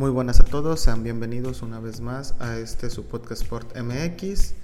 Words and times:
Muy 0.00 0.10
buenas 0.10 0.40
a 0.40 0.44
todos, 0.44 0.80
sean 0.80 1.02
bienvenidos 1.02 1.60
una 1.60 1.78
vez 1.78 2.00
más 2.00 2.34
a 2.40 2.56
este 2.56 2.88
su 2.88 3.04
podcast 3.04 3.42
Sport 3.42 3.76
MX. 3.76 4.54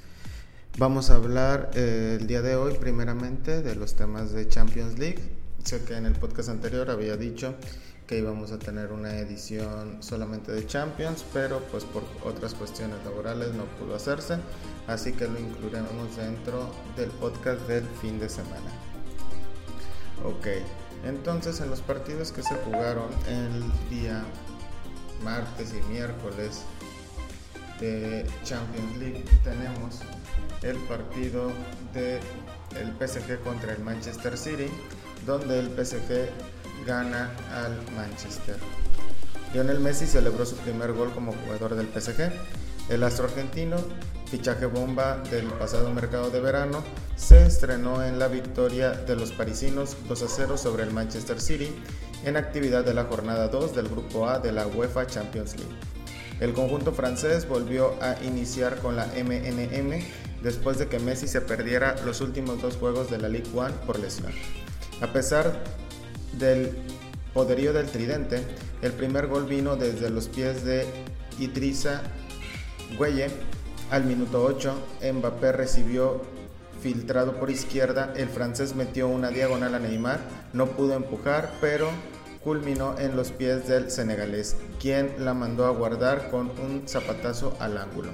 Vamos 0.79 1.11
a 1.11 1.17
hablar 1.17 1.73
eh, 1.75 2.17
el 2.19 2.27
día 2.27 2.41
de 2.41 2.57
hoy 2.57 2.73
primeramente 2.79 3.61
de 3.61 3.75
los 3.75 3.96
temas 3.96 4.33
de 4.33 4.49
Champions 4.49 4.99
League. 4.99 5.21
Sé 5.62 5.85
que 5.85 5.95
en 5.95 6.07
el 6.07 6.14
podcast 6.14 6.49
anterior 6.49 6.88
había 6.88 7.19
dicho 7.19 7.54
que 8.07 8.17
íbamos 8.17 8.51
a 8.51 8.59
tener 8.59 8.93
una 8.93 9.19
edición 9.19 10.03
solamente 10.03 10.53
de 10.53 10.67
Champions, 10.67 11.22
pero 11.35 11.60
pues 11.71 11.84
por 11.84 12.03
otras 12.24 12.54
cuestiones 12.54 12.96
laborales 13.04 13.53
no 13.53 13.64
pudo 13.78 13.94
hacerse, 13.94 14.38
así 14.87 15.12
que 15.12 15.28
lo 15.28 15.38
incluiremos 15.38 16.16
dentro 16.16 16.70
del 16.96 17.10
podcast 17.10 17.60
del 17.68 17.84
fin 18.00 18.18
de 18.18 18.30
semana. 18.30 18.70
Ok, 20.24 20.46
entonces 21.05 21.60
en 21.60 21.68
los 21.68 21.82
partidos 21.82 22.32
que 22.32 22.42
se 22.42 22.55
jugaron 22.55 23.10
el 23.28 23.91
día 23.91 24.24
martes 25.23 25.73
y 25.73 25.92
miércoles 25.92 26.62
de 27.80 28.24
Champions 28.45 28.96
League 28.98 29.24
tenemos 29.45 30.00
el 30.62 30.77
partido 30.88 31.52
de 31.92 32.20
el 32.80 32.92
PSG 32.98 33.41
contra 33.41 33.72
el 33.72 33.82
Manchester 33.82 34.36
City, 34.36 34.68
donde 35.24 35.58
el 35.58 35.66
PSG 35.66 36.28
gana 36.86 37.30
al 37.52 37.74
Manchester. 37.94 38.56
Lionel 39.52 39.80
Messi 39.80 40.06
celebró 40.06 40.44
su 40.44 40.56
primer 40.56 40.92
gol 40.92 41.12
como 41.12 41.33
jugador 41.33 41.77
del 41.77 41.86
PSG. 41.88 42.30
El 42.88 43.02
astro 43.02 43.27
argentino, 43.27 43.77
fichaje 44.30 44.66
bomba 44.66 45.19
del 45.30 45.46
pasado 45.46 45.92
mercado 45.92 46.30
de 46.30 46.41
verano, 46.41 46.84
se 47.16 47.46
estrenó 47.46 48.05
en 48.05 48.19
la 48.19 48.28
victoria 48.28 48.91
de 48.91 49.16
los 49.16 49.33
parisinos 49.33 49.96
2 50.08 50.22
a 50.22 50.28
0 50.28 50.58
sobre 50.58 50.84
el 50.84 50.92
Manchester 50.92 51.41
City 51.41 51.74
en 52.25 52.37
actividad 52.37 52.84
de 52.84 52.95
la 52.95 53.05
jornada 53.05 53.48
2 53.48 53.75
del 53.75 53.88
Grupo 53.88 54.29
A 54.29 54.38
de 54.38 54.52
la 54.52 54.66
UEFA 54.66 55.06
Champions 55.06 55.56
League. 55.56 55.75
El 56.41 56.52
conjunto 56.52 56.92
francés 56.92 57.48
volvió 57.48 57.95
a 58.02 58.16
iniciar 58.23 58.79
con 58.79 58.97
la 58.97 59.06
MNM 59.06 60.03
después 60.42 60.78
de 60.78 60.89
que 60.89 60.98
Messi 60.98 61.28
se 61.28 61.41
perdiera 61.41 61.97
los 62.05 62.20
últimos 62.20 62.61
dos 62.61 62.77
juegos 62.77 63.11
de 63.11 63.19
la 63.19 63.28
Ligue 63.28 63.50
1 63.53 63.69
por 63.86 63.98
lesión. 63.98 64.33
A 65.00 65.06
pesar 65.12 65.62
del 66.39 66.77
poderío 67.33 67.73
del 67.73 67.86
tridente, 67.86 68.42
el 68.83 68.92
primer 68.92 69.27
gol 69.27 69.47
vino 69.47 69.77
desde 69.77 70.11
los 70.11 70.28
pies 70.28 70.64
de 70.64 70.86
Idrissa 71.39 72.03
Gueye 72.98 73.28
al 73.91 74.05
minuto 74.05 74.42
8. 74.45 74.75
Mbappé 75.14 75.53
recibió 75.53 76.23
filtrado 76.87 77.34
por 77.41 77.51
izquierda, 77.51 78.12
el 78.15 78.29
francés 78.29 78.77
metió 78.77 79.09
una 79.09 79.31
diagonal 79.31 79.75
a 79.75 79.81
Neymar, 79.81 80.20
no 80.53 80.67
pudo 80.67 80.95
empujar, 80.95 81.53
pero 81.61 81.89
culminó 82.45 82.97
en 82.97 83.17
los 83.17 83.33
pies 83.33 83.67
del 83.67 83.91
senegalés, 83.91 84.55
quien 84.79 85.12
la 85.19 85.34
mandó 85.34 85.67
a 85.67 85.70
guardar 85.70 86.31
con 86.31 86.47
un 86.61 86.84
zapatazo 86.87 87.57
al 87.59 87.77
ángulo. 87.77 88.11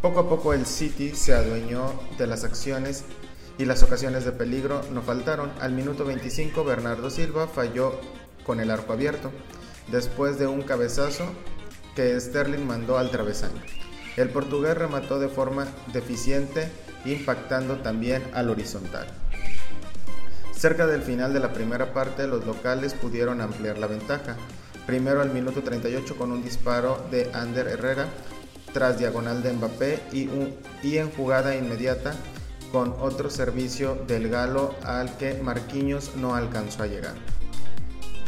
Poco 0.00 0.20
a 0.20 0.28
poco 0.28 0.54
el 0.54 0.64
City 0.64 1.12
se 1.16 1.34
adueñó 1.34 1.92
de 2.18 2.28
las 2.28 2.44
acciones 2.44 3.02
y 3.58 3.64
las 3.64 3.82
ocasiones 3.82 4.24
de 4.24 4.30
peligro 4.30 4.82
no 4.92 5.02
faltaron. 5.02 5.50
Al 5.60 5.72
minuto 5.72 6.04
25 6.04 6.62
Bernardo 6.62 7.10
Silva 7.10 7.48
falló 7.48 8.00
con 8.46 8.60
el 8.60 8.70
arco 8.70 8.92
abierto, 8.92 9.32
después 9.90 10.38
de 10.38 10.46
un 10.46 10.62
cabezazo 10.62 11.24
que 11.96 12.20
Sterling 12.20 12.64
mandó 12.64 12.96
al 12.96 13.10
travesaño. 13.10 13.60
El 14.16 14.28
portugués 14.28 14.78
remató 14.78 15.18
de 15.18 15.28
forma 15.28 15.66
deficiente, 15.92 16.70
impactando 17.04 17.78
también 17.78 18.22
al 18.34 18.50
horizontal. 18.50 19.06
Cerca 20.54 20.86
del 20.86 21.02
final 21.02 21.32
de 21.32 21.40
la 21.40 21.52
primera 21.52 21.94
parte, 21.94 22.26
los 22.26 22.44
locales 22.44 22.92
pudieron 22.92 23.40
ampliar 23.40 23.78
la 23.78 23.86
ventaja. 23.86 24.36
Primero 24.86 25.22
al 25.22 25.32
minuto 25.32 25.62
38 25.62 26.16
con 26.16 26.32
un 26.32 26.42
disparo 26.42 27.02
de 27.10 27.30
Ander 27.32 27.66
Herrera, 27.66 28.06
tras 28.72 28.98
diagonal 28.98 29.42
de 29.42 29.52
Mbappé 29.52 30.00
y, 30.12 30.96
en 30.96 31.10
jugada 31.12 31.56
inmediata 31.56 32.14
con 32.72 32.94
otro 33.00 33.30
servicio 33.30 33.96
del 34.06 34.28
galo 34.28 34.74
al 34.84 35.16
que 35.16 35.40
Marquinhos 35.42 36.14
no 36.16 36.34
alcanzó 36.34 36.84
a 36.84 36.86
llegar. 36.86 37.14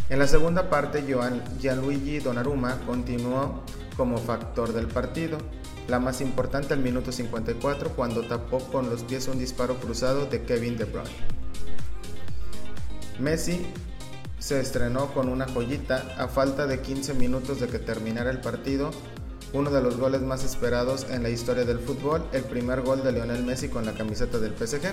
En 0.09 0.19
la 0.19 0.27
segunda 0.27 0.69
parte, 0.69 1.05
Gianluigi 1.61 2.19
Donnarumma 2.19 2.78
continuó 2.87 3.62
como 3.97 4.19
factor 4.19 4.72
del 4.72 4.87
partido, 4.88 5.38
la 5.88 5.98
más 5.98 6.20
importante 6.20 6.75
al 6.75 6.81
minuto 6.81 7.12
54 7.12 7.91
cuando 7.91 8.22
tapó 8.22 8.59
con 8.59 8.88
los 8.88 9.03
pies 9.03 9.28
un 9.28 9.38
disparo 9.38 9.76
cruzado 9.76 10.26
de 10.26 10.43
Kevin 10.43 10.76
De 10.76 10.84
Bruyne. 10.84 11.10
Messi 13.19 13.66
se 14.38 14.60
estrenó 14.60 15.12
con 15.15 15.28
una 15.28 15.47
joyita 15.47 16.15
a 16.19 16.28
falta 16.28 16.66
de 16.66 16.81
15 16.81 17.15
minutos 17.15 17.60
de 17.60 17.69
que 17.69 17.78
terminara 17.78 18.31
el 18.31 18.41
partido, 18.41 18.91
uno 19.53 19.70
de 19.70 19.82
los 19.82 19.98
goles 19.98 20.22
más 20.22 20.44
esperados 20.44 21.06
en 21.10 21.22
la 21.22 21.31
historia 21.31 21.65
del 21.65 21.78
fútbol, 21.78 22.25
el 22.32 22.43
primer 22.43 22.81
gol 22.81 23.04
de 23.04 23.12
Lionel 23.12 23.44
Messi 23.44 23.69
con 23.69 23.84
la 23.84 23.93
camiseta 23.93 24.38
del 24.38 24.54
PSG. 24.56 24.91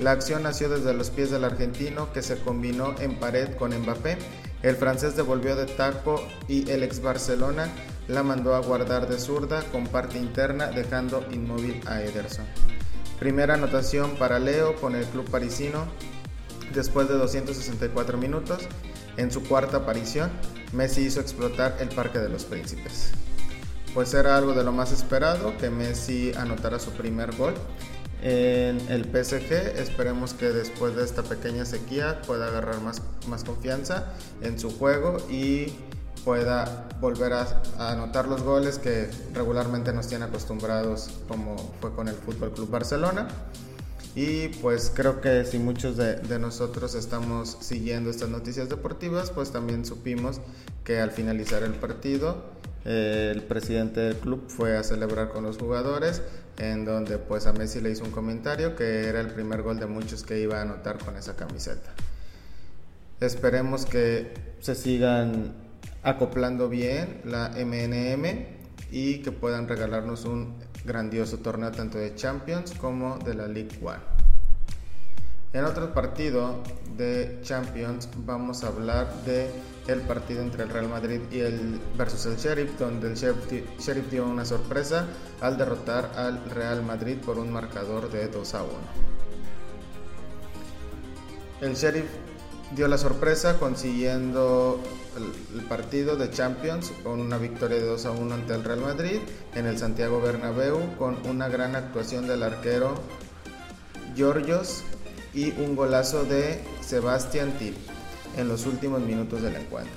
La 0.00 0.12
acción 0.12 0.44
nació 0.44 0.68
desde 0.68 0.94
los 0.94 1.10
pies 1.10 1.30
del 1.30 1.44
argentino 1.44 2.12
que 2.12 2.22
se 2.22 2.38
combinó 2.38 2.94
en 3.00 3.18
pared 3.18 3.56
con 3.56 3.76
Mbappé. 3.76 4.16
El 4.62 4.76
francés 4.76 5.16
devolvió 5.16 5.56
de 5.56 5.66
taco 5.66 6.24
y 6.46 6.70
el 6.70 6.84
ex 6.84 7.02
Barcelona 7.02 7.68
la 8.08 8.22
mandó 8.22 8.54
a 8.54 8.60
guardar 8.60 9.08
de 9.08 9.18
zurda 9.18 9.62
con 9.70 9.86
parte 9.86 10.18
interna 10.18 10.66
dejando 10.68 11.24
inmóvil 11.30 11.80
a 11.86 12.02
Ederson. 12.02 12.46
Primera 13.18 13.54
anotación 13.54 14.16
para 14.16 14.38
Leo 14.38 14.76
con 14.76 14.94
el 14.94 15.04
club 15.04 15.28
parisino 15.30 15.86
después 16.74 17.08
de 17.08 17.14
264 17.14 18.18
minutos. 18.18 18.66
En 19.16 19.30
su 19.30 19.42
cuarta 19.42 19.78
aparición, 19.78 20.30
Messi 20.72 21.02
hizo 21.02 21.20
explotar 21.20 21.76
el 21.80 21.88
Parque 21.88 22.18
de 22.18 22.28
los 22.28 22.44
Príncipes 22.44 23.12
pues 23.94 24.14
era 24.14 24.36
algo 24.36 24.54
de 24.54 24.64
lo 24.64 24.72
más 24.72 24.92
esperado 24.92 25.56
que 25.56 25.70
Messi 25.70 26.32
anotara 26.36 26.78
su 26.78 26.92
primer 26.92 27.34
gol 27.34 27.54
en 28.22 28.80
el 28.88 29.04
PSG. 29.04 29.52
Esperemos 29.76 30.34
que 30.34 30.46
después 30.46 30.94
de 30.96 31.04
esta 31.04 31.22
pequeña 31.22 31.64
sequía 31.64 32.20
pueda 32.22 32.46
agarrar 32.46 32.80
más, 32.80 33.02
más 33.28 33.44
confianza 33.44 34.12
en 34.40 34.58
su 34.58 34.70
juego 34.70 35.16
y 35.30 35.72
pueda 36.28 36.86
volver 37.00 37.32
a, 37.32 37.62
anotar 37.78 38.28
los 38.28 38.42
goles 38.42 38.78
que 38.78 39.08
regularmente 39.32 39.94
nos 39.94 40.08
tiene 40.08 40.26
acostumbrados 40.26 41.08
como 41.26 41.56
fue 41.80 41.94
con 41.94 42.06
el 42.06 42.16
Fútbol 42.16 42.52
Club 42.52 42.68
Barcelona. 42.68 43.28
Y 44.14 44.48
pues 44.60 44.92
creo 44.94 45.22
que 45.22 45.46
si 45.46 45.58
muchos 45.58 45.96
de, 45.96 46.16
de, 46.16 46.38
nosotros 46.38 46.94
estamos 46.94 47.56
siguiendo 47.60 48.10
estas 48.10 48.28
noticias 48.28 48.68
deportivas, 48.68 49.30
pues 49.30 49.52
también 49.52 49.86
supimos 49.86 50.42
que 50.84 51.00
al 51.00 51.12
finalizar 51.12 51.62
el 51.62 51.72
partido 51.72 52.44
el 52.84 53.42
presidente 53.44 54.00
del 54.00 54.16
club 54.16 54.44
fue 54.48 54.76
a 54.76 54.82
celebrar 54.82 55.30
con 55.30 55.44
los 55.44 55.56
jugadores, 55.56 56.20
en 56.58 56.84
donde 56.84 57.16
pues 57.16 57.46
a 57.46 57.54
Messi 57.54 57.80
le 57.80 57.90
hizo 57.90 58.04
un 58.04 58.10
comentario 58.10 58.76
que 58.76 59.06
era 59.06 59.22
el 59.22 59.28
primer 59.28 59.62
gol 59.62 59.80
de 59.80 59.86
muchos 59.86 60.24
que 60.24 60.38
iba 60.38 60.58
a 60.58 60.62
anotar 60.62 60.98
con 60.98 61.16
esa 61.16 61.36
camiseta. 61.36 61.90
Esperemos 63.18 63.86
que 63.86 64.34
se 64.60 64.74
sigan 64.74 65.67
acoplando 66.08 66.68
bien 66.68 67.20
la 67.24 67.50
MNM 67.50 68.46
y 68.90 69.18
que 69.18 69.32
puedan 69.32 69.68
regalarnos 69.68 70.24
un 70.24 70.54
grandioso 70.84 71.38
torneo 71.38 71.70
tanto 71.70 71.98
de 71.98 72.14
Champions 72.14 72.72
como 72.72 73.18
de 73.18 73.34
la 73.34 73.46
League 73.46 73.78
One. 73.82 74.18
En 75.52 75.64
otro 75.64 75.92
partido 75.92 76.62
de 76.96 77.38
Champions 77.42 78.08
vamos 78.18 78.64
a 78.64 78.68
hablar 78.68 79.12
de 79.24 79.50
el 79.86 80.02
partido 80.02 80.42
entre 80.42 80.64
el 80.64 80.68
Real 80.68 80.88
Madrid 80.88 81.20
y 81.30 81.40
el 81.40 81.80
versus 81.96 82.26
el 82.26 82.36
Sheriff, 82.36 82.78
donde 82.78 83.08
el 83.08 83.14
Sheriff, 83.14 84.10
dio 84.10 84.26
una 84.26 84.44
sorpresa 84.44 85.06
al 85.40 85.56
derrotar 85.56 86.12
al 86.16 86.44
Real 86.50 86.82
Madrid 86.82 87.16
por 87.24 87.38
un 87.38 87.50
marcador 87.50 88.10
de 88.10 88.28
2 88.28 88.54
a 88.54 88.62
1. 88.62 88.72
El 91.62 91.74
Sheriff 91.74 92.06
dio 92.74 92.86
la 92.88 92.98
sorpresa 92.98 93.58
consiguiendo 93.58 94.80
el, 95.54 95.62
partido 95.64 96.16
de 96.16 96.30
Champions 96.30 96.92
con 97.02 97.20
una 97.20 97.38
victoria 97.38 97.78
de 97.78 97.86
2 97.86 98.06
a 98.06 98.10
1 98.12 98.34
ante 98.34 98.54
el 98.54 98.64
Real 98.64 98.80
Madrid 98.80 99.20
en 99.54 99.66
el 99.66 99.78
Santiago 99.78 100.20
Bernabéu 100.20 100.96
con 100.96 101.16
una 101.26 101.48
gran 101.48 101.76
actuación 101.76 102.26
del 102.26 102.42
arquero 102.42 102.94
Georgios 104.14 104.82
y 105.34 105.50
un 105.60 105.76
golazo 105.76 106.24
de 106.24 106.62
Sebastián 106.80 107.52
Til 107.58 107.74
en 108.36 108.48
los 108.48 108.66
últimos 108.66 109.00
minutos 109.00 109.42
del 109.42 109.56
encuentro. 109.56 109.92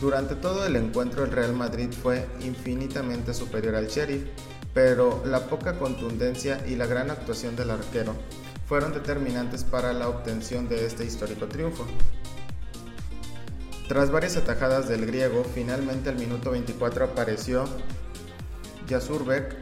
Durante 0.00 0.34
todo 0.34 0.64
el 0.64 0.76
encuentro 0.76 1.24
el 1.24 1.30
Real 1.30 1.52
Madrid 1.52 1.90
fue 1.92 2.26
infinitamente 2.40 3.34
superior 3.34 3.74
al 3.74 3.88
Sheriff, 3.88 4.22
pero 4.72 5.22
la 5.26 5.40
poca 5.40 5.78
contundencia 5.78 6.64
y 6.66 6.76
la 6.76 6.86
gran 6.86 7.10
actuación 7.10 7.56
del 7.56 7.70
arquero 7.70 8.14
fueron 8.70 8.92
determinantes 8.92 9.64
para 9.64 9.92
la 9.92 10.08
obtención 10.08 10.68
de 10.68 10.86
este 10.86 11.04
histórico 11.04 11.48
triunfo. 11.48 11.84
Tras 13.88 14.12
varias 14.12 14.36
atajadas 14.36 14.88
del 14.88 15.06
griego, 15.06 15.42
finalmente 15.42 16.08
al 16.08 16.14
minuto 16.14 16.52
24 16.52 17.06
apareció 17.06 17.64
Yasurbek 18.86 19.56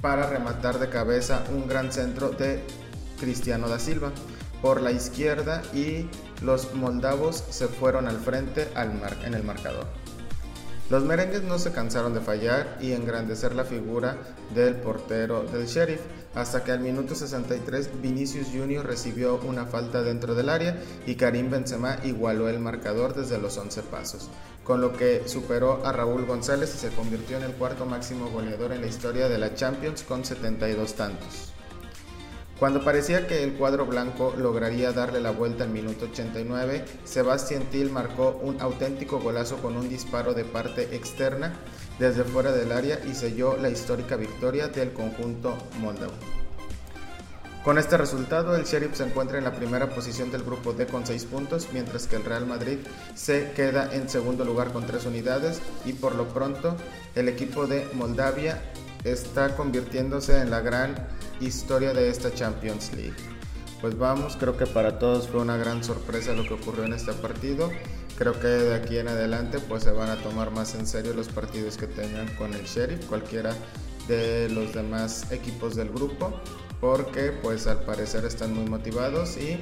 para 0.00 0.30
rematar 0.30 0.78
de 0.78 0.88
cabeza 0.88 1.44
un 1.50 1.68
gran 1.68 1.92
centro 1.92 2.30
de 2.30 2.64
Cristiano 3.20 3.68
da 3.68 3.78
Silva 3.78 4.12
por 4.62 4.80
la 4.80 4.92
izquierda 4.92 5.60
y 5.74 6.08
los 6.40 6.72
moldavos 6.72 7.44
se 7.50 7.68
fueron 7.68 8.08
al 8.08 8.16
frente 8.16 8.66
en 9.26 9.34
el 9.34 9.42
marcador. 9.42 9.88
Los 10.88 11.04
merengues 11.04 11.42
no 11.42 11.58
se 11.58 11.72
cansaron 11.72 12.14
de 12.14 12.20
fallar 12.20 12.78
y 12.80 12.92
engrandecer 12.92 13.54
la 13.54 13.64
figura 13.64 14.16
del 14.54 14.76
portero 14.76 15.42
del 15.42 15.66
sheriff, 15.66 16.00
hasta 16.34 16.64
que 16.64 16.72
al 16.72 16.80
minuto 16.80 17.14
63 17.14 18.00
Vinicius 18.00 18.48
Jr. 18.52 18.84
recibió 18.84 19.36
una 19.44 19.66
falta 19.66 20.02
dentro 20.02 20.34
del 20.34 20.48
área 20.48 20.78
y 21.06 21.16
Karim 21.16 21.50
Benzema 21.50 21.98
igualó 22.04 22.48
el 22.48 22.58
marcador 22.58 23.14
desde 23.14 23.38
los 23.38 23.56
11 23.58 23.82
pasos, 23.82 24.30
con 24.64 24.80
lo 24.80 24.92
que 24.92 25.22
superó 25.26 25.84
a 25.84 25.92
Raúl 25.92 26.24
González 26.24 26.74
y 26.74 26.78
se 26.78 26.90
convirtió 26.90 27.36
en 27.36 27.44
el 27.44 27.52
cuarto 27.52 27.86
máximo 27.86 28.30
goleador 28.30 28.72
en 28.72 28.80
la 28.80 28.86
historia 28.86 29.28
de 29.28 29.38
la 29.38 29.54
Champions 29.54 30.02
con 30.02 30.24
72 30.24 30.94
tantos. 30.94 31.52
Cuando 32.62 32.84
parecía 32.84 33.26
que 33.26 33.42
el 33.42 33.54
cuadro 33.54 33.86
blanco 33.86 34.34
lograría 34.38 34.92
darle 34.92 35.20
la 35.20 35.32
vuelta 35.32 35.64
al 35.64 35.70
minuto 35.70 36.04
89, 36.04 36.84
Sebastián 37.02 37.64
Till 37.72 37.90
marcó 37.90 38.38
un 38.40 38.60
auténtico 38.60 39.18
golazo 39.18 39.56
con 39.56 39.76
un 39.76 39.88
disparo 39.88 40.32
de 40.32 40.44
parte 40.44 40.94
externa 40.94 41.54
desde 42.02 42.24
fuera 42.24 42.50
del 42.50 42.72
área 42.72 42.98
y 43.04 43.14
selló 43.14 43.56
la 43.56 43.70
histórica 43.70 44.16
victoria 44.16 44.66
del 44.66 44.92
conjunto 44.92 45.56
moldavo. 45.78 46.12
Con 47.62 47.78
este 47.78 47.96
resultado, 47.96 48.56
el 48.56 48.64
Sheriff 48.64 48.96
se 48.96 49.04
encuentra 49.04 49.38
en 49.38 49.44
la 49.44 49.54
primera 49.54 49.88
posición 49.88 50.32
del 50.32 50.42
grupo 50.42 50.72
D 50.72 50.88
con 50.88 51.06
6 51.06 51.26
puntos, 51.26 51.68
mientras 51.72 52.08
que 52.08 52.16
el 52.16 52.24
Real 52.24 52.44
Madrid 52.44 52.78
se 53.14 53.52
queda 53.52 53.94
en 53.94 54.08
segundo 54.08 54.44
lugar 54.44 54.72
con 54.72 54.84
3 54.84 55.06
unidades 55.06 55.60
y 55.84 55.92
por 55.92 56.16
lo 56.16 56.26
pronto 56.26 56.76
el 57.14 57.28
equipo 57.28 57.68
de 57.68 57.86
Moldavia 57.92 58.60
está 59.04 59.54
convirtiéndose 59.54 60.40
en 60.40 60.50
la 60.50 60.60
gran 60.60 61.06
historia 61.38 61.94
de 61.94 62.08
esta 62.08 62.34
Champions 62.34 62.92
League. 62.96 63.14
Pues 63.80 63.96
vamos, 63.96 64.36
creo 64.36 64.56
que 64.56 64.66
para 64.66 64.98
todos 64.98 65.28
fue 65.28 65.40
una 65.40 65.56
gran 65.56 65.84
sorpresa 65.84 66.32
lo 66.32 66.42
que 66.42 66.54
ocurrió 66.54 66.84
en 66.84 66.94
este 66.94 67.12
partido. 67.12 67.70
Creo 68.22 68.38
que 68.38 68.46
de 68.46 68.74
aquí 68.76 68.98
en 68.98 69.08
adelante 69.08 69.58
pues 69.58 69.82
se 69.82 69.90
van 69.90 70.08
a 70.08 70.14
tomar 70.14 70.52
más 70.52 70.76
en 70.76 70.86
serio 70.86 71.12
los 71.12 71.26
partidos 71.26 71.76
que 71.76 71.88
tengan 71.88 72.32
con 72.36 72.54
el 72.54 72.62
Sheriff, 72.62 73.04
cualquiera 73.06 73.52
de 74.06 74.48
los 74.48 74.72
demás 74.72 75.32
equipos 75.32 75.74
del 75.74 75.88
grupo, 75.88 76.32
porque 76.80 77.32
pues 77.32 77.66
al 77.66 77.80
parecer 77.80 78.24
están 78.24 78.54
muy 78.54 78.64
motivados 78.66 79.36
y 79.38 79.58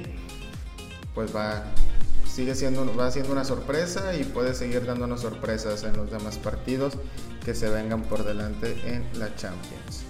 pues 1.15 1.35
va 1.35 1.63
sigue 2.27 2.53
siendo 2.53 2.85
va 2.95 3.09
siendo 3.09 3.31
una 3.31 3.45
sorpresa 3.45 4.13
y 4.13 4.25
puede 4.25 4.53
seguir 4.53 4.85
dándonos 4.85 5.21
sorpresas 5.21 5.83
en 5.83 5.97
los 5.97 6.11
demás 6.11 6.37
partidos 6.37 6.93
que 7.43 7.55
se 7.55 7.67
vengan 7.67 8.03
por 8.03 8.23
delante 8.23 8.77
en 8.85 9.03
la 9.19 9.35
Champions. 9.37 10.03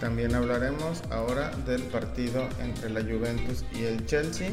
También 0.00 0.34
hablaremos 0.34 1.02
ahora 1.08 1.50
del 1.64 1.84
partido 1.84 2.46
entre 2.60 2.90
la 2.90 3.00
Juventus 3.00 3.64
y 3.72 3.84
el 3.84 4.04
Chelsea, 4.04 4.50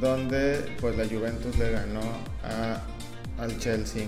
donde 0.00 0.76
pues 0.80 0.96
la 0.96 1.04
Juventus 1.06 1.56
le 1.58 1.72
ganó 1.72 2.00
al 3.38 3.58
Chelsea. 3.58 4.06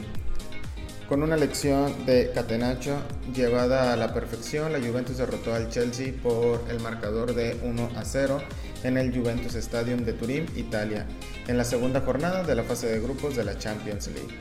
Con 1.09 1.23
una 1.23 1.37
lección 1.37 2.05
de 2.05 2.33
Catenaccio 2.35 2.97
llevada 3.33 3.93
a 3.93 3.97
la 3.97 4.13
perfección, 4.13 4.73
la 4.73 4.81
Juventus 4.81 5.19
derrotó 5.19 5.55
al 5.55 5.71
Chelsea 5.71 6.13
por 6.21 6.65
el 6.69 6.81
marcador 6.81 7.33
de 7.33 7.57
1 7.63 7.91
a 7.95 8.05
0 8.05 8.43
en 8.83 8.97
el 8.99 9.17
Juventus 9.17 9.55
Stadium 9.55 10.05
de 10.05 10.15
Turín, 10.15 10.47
Italia, 10.57 11.07
en 11.47 11.59
la 11.59 11.65
segunda 11.65 12.01
jornada 12.01 12.43
de 12.43 12.57
la 12.57 12.65
fase 12.65 12.89
de 12.89 13.01
grupos 13.01 13.37
de 13.37 13.45
la 13.45 13.57
Champions 13.57 14.09
League. 14.09 14.37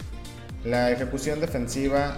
La 0.64 0.92
ejecución 0.92 1.40
defensiva 1.40 2.18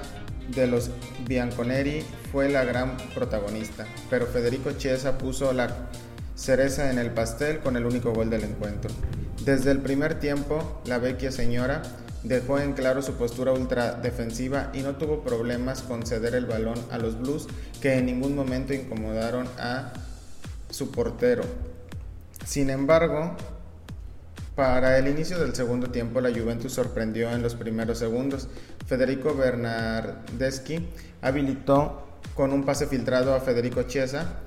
de 0.55 0.65
los 0.67 0.91
Bianconeri 1.27 2.03
fue 2.31 2.47
la 2.49 2.63
gran 2.63 2.95
protagonista, 3.13 3.85
pero 4.09 4.27
Federico 4.27 4.71
Chiesa 4.71 5.17
puso 5.17 5.51
la 5.51 5.89
cereza 6.37 6.89
en 6.91 6.99
el 6.99 7.11
pastel 7.11 7.59
con 7.59 7.75
el 7.75 7.85
único 7.85 8.13
gol 8.13 8.29
del 8.29 8.45
encuentro. 8.45 8.91
Desde 9.43 9.71
el 9.71 9.79
primer 9.79 10.19
tiempo, 10.19 10.81
la 10.85 10.99
vecchia 10.99 11.31
señora 11.31 11.81
dejó 12.23 12.59
en 12.59 12.73
claro 12.73 13.01
su 13.01 13.13
postura 13.13 13.51
ultra 13.51 13.93
defensiva 13.93 14.69
y 14.73 14.81
no 14.81 14.95
tuvo 14.95 15.23
problemas 15.23 15.81
con 15.81 16.05
ceder 16.05 16.35
el 16.35 16.45
balón 16.45 16.77
a 16.91 16.97
los 16.97 17.19
Blues 17.19 17.47
que 17.81 17.97
en 17.97 18.05
ningún 18.05 18.35
momento 18.35 18.73
incomodaron 18.73 19.47
a 19.57 19.93
su 20.69 20.91
portero. 20.91 21.43
Sin 22.45 22.69
embargo, 22.69 23.35
para 24.55 24.97
el 24.97 25.07
inicio 25.07 25.39
del 25.39 25.55
segundo 25.55 25.91
tiempo, 25.91 26.21
la 26.21 26.29
Juventus 26.29 26.73
sorprendió 26.73 27.31
en 27.31 27.41
los 27.41 27.55
primeros 27.55 27.99
segundos. 27.99 28.47
Federico 28.85 29.35
Bernardeschi 29.35 30.87
habilitó 31.21 32.07
con 32.35 32.51
un 32.53 32.63
pase 32.63 32.87
filtrado 32.87 33.33
a 33.33 33.39
Federico 33.39 33.83
Chiesa, 33.83 34.39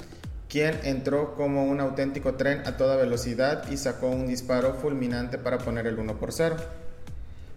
quien 0.50 0.80
entró 0.82 1.34
como 1.36 1.64
un 1.64 1.80
auténtico 1.80 2.34
tren 2.34 2.66
a 2.66 2.76
toda 2.76 2.96
velocidad 2.96 3.70
y 3.70 3.76
sacó 3.76 4.08
un 4.08 4.26
disparo 4.26 4.74
fulminante 4.74 5.38
para 5.38 5.58
poner 5.58 5.86
el 5.86 5.98
1 5.98 6.18
por 6.18 6.32
0. 6.32 6.56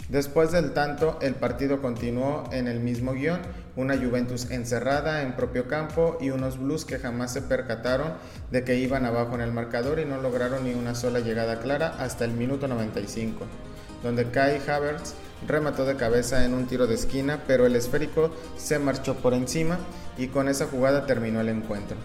Después 0.09 0.51
del 0.51 0.73
tanto, 0.73 1.17
el 1.21 1.33
partido 1.33 1.81
continuó 1.81 2.43
en 2.51 2.67
el 2.67 2.79
mismo 2.79 3.13
guion, 3.13 3.39
una 3.75 3.97
Juventus 3.97 4.51
encerrada 4.51 5.23
en 5.23 5.35
propio 5.35 5.67
campo 5.67 6.17
y 6.21 6.29
unos 6.29 6.59
Blues 6.59 6.85
que 6.85 6.99
jamás 6.99 7.33
se 7.33 7.41
percataron 7.41 8.13
de 8.51 8.63
que 8.63 8.75
iban 8.75 9.05
abajo 9.05 9.33
en 9.33 9.41
el 9.41 9.53
marcador 9.53 9.99
y 9.99 10.05
no 10.05 10.21
lograron 10.21 10.65
ni 10.65 10.73
una 10.73 10.93
sola 10.93 11.19
llegada 11.19 11.59
clara 11.59 11.95
hasta 11.97 12.25
el 12.25 12.31
minuto 12.31 12.67
95, 12.67 13.45
donde 14.03 14.29
Kai 14.29 14.61
Havertz 14.67 15.15
remató 15.47 15.85
de 15.85 15.95
cabeza 15.95 16.45
en 16.45 16.53
un 16.53 16.67
tiro 16.67 16.85
de 16.85 16.95
esquina, 16.95 17.39
pero 17.47 17.65
el 17.65 17.75
esférico 17.75 18.29
se 18.55 18.77
marchó 18.77 19.15
por 19.15 19.33
encima 19.33 19.79
y 20.17 20.27
con 20.27 20.47
esa 20.47 20.67
jugada 20.67 21.07
terminó 21.07 21.41
el 21.41 21.49
encuentro. 21.49 21.97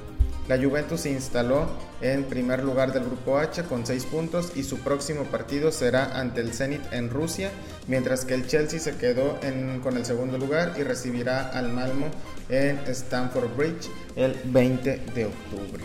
La 0.48 0.56
Juventus 0.56 1.02
se 1.02 1.10
instaló 1.10 1.68
en 2.00 2.24
primer 2.24 2.64
lugar 2.64 2.94
del 2.94 3.04
grupo 3.04 3.36
H 3.36 3.64
con 3.64 3.84
6 3.84 4.06
puntos 4.06 4.52
y 4.56 4.62
su 4.64 4.78
próximo 4.78 5.24
partido 5.24 5.70
será 5.70 6.18
ante 6.18 6.40
el 6.40 6.54
Zenit 6.54 6.80
en 6.90 7.10
Rusia, 7.10 7.50
mientras 7.86 8.24
que 8.24 8.32
el 8.32 8.46
Chelsea 8.46 8.80
se 8.80 8.96
quedó 8.96 9.38
con 9.82 9.98
el 9.98 10.06
segundo 10.06 10.38
lugar 10.38 10.72
y 10.78 10.84
recibirá 10.84 11.50
al 11.50 11.70
Malmo 11.70 12.06
en 12.48 12.78
Stamford 12.86 13.54
Bridge 13.58 13.90
el 14.16 14.40
20 14.44 14.96
de 15.14 15.26
octubre. 15.26 15.84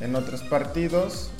En 0.00 0.16
otros 0.16 0.42
partidos, 0.42 1.30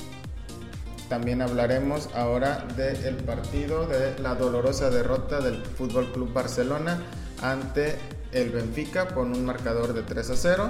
también 1.09 1.41
hablaremos 1.41 2.07
ahora 2.13 2.65
del 2.77 3.15
partido 3.15 3.85
de 3.85 4.17
la 4.19 4.35
dolorosa 4.35 4.89
derrota 4.89 5.41
del 5.41 5.57
Fútbol 5.57 6.09
Club 6.13 6.31
Barcelona 6.31 7.01
ante 7.41 7.97
el 8.31 8.49
Benfica 8.49 9.07
con 9.07 9.31
un 9.31 9.45
marcador 9.45 9.93
de 9.93 10.03
3 10.03 10.29
a 10.29 10.35
0. 10.35 10.69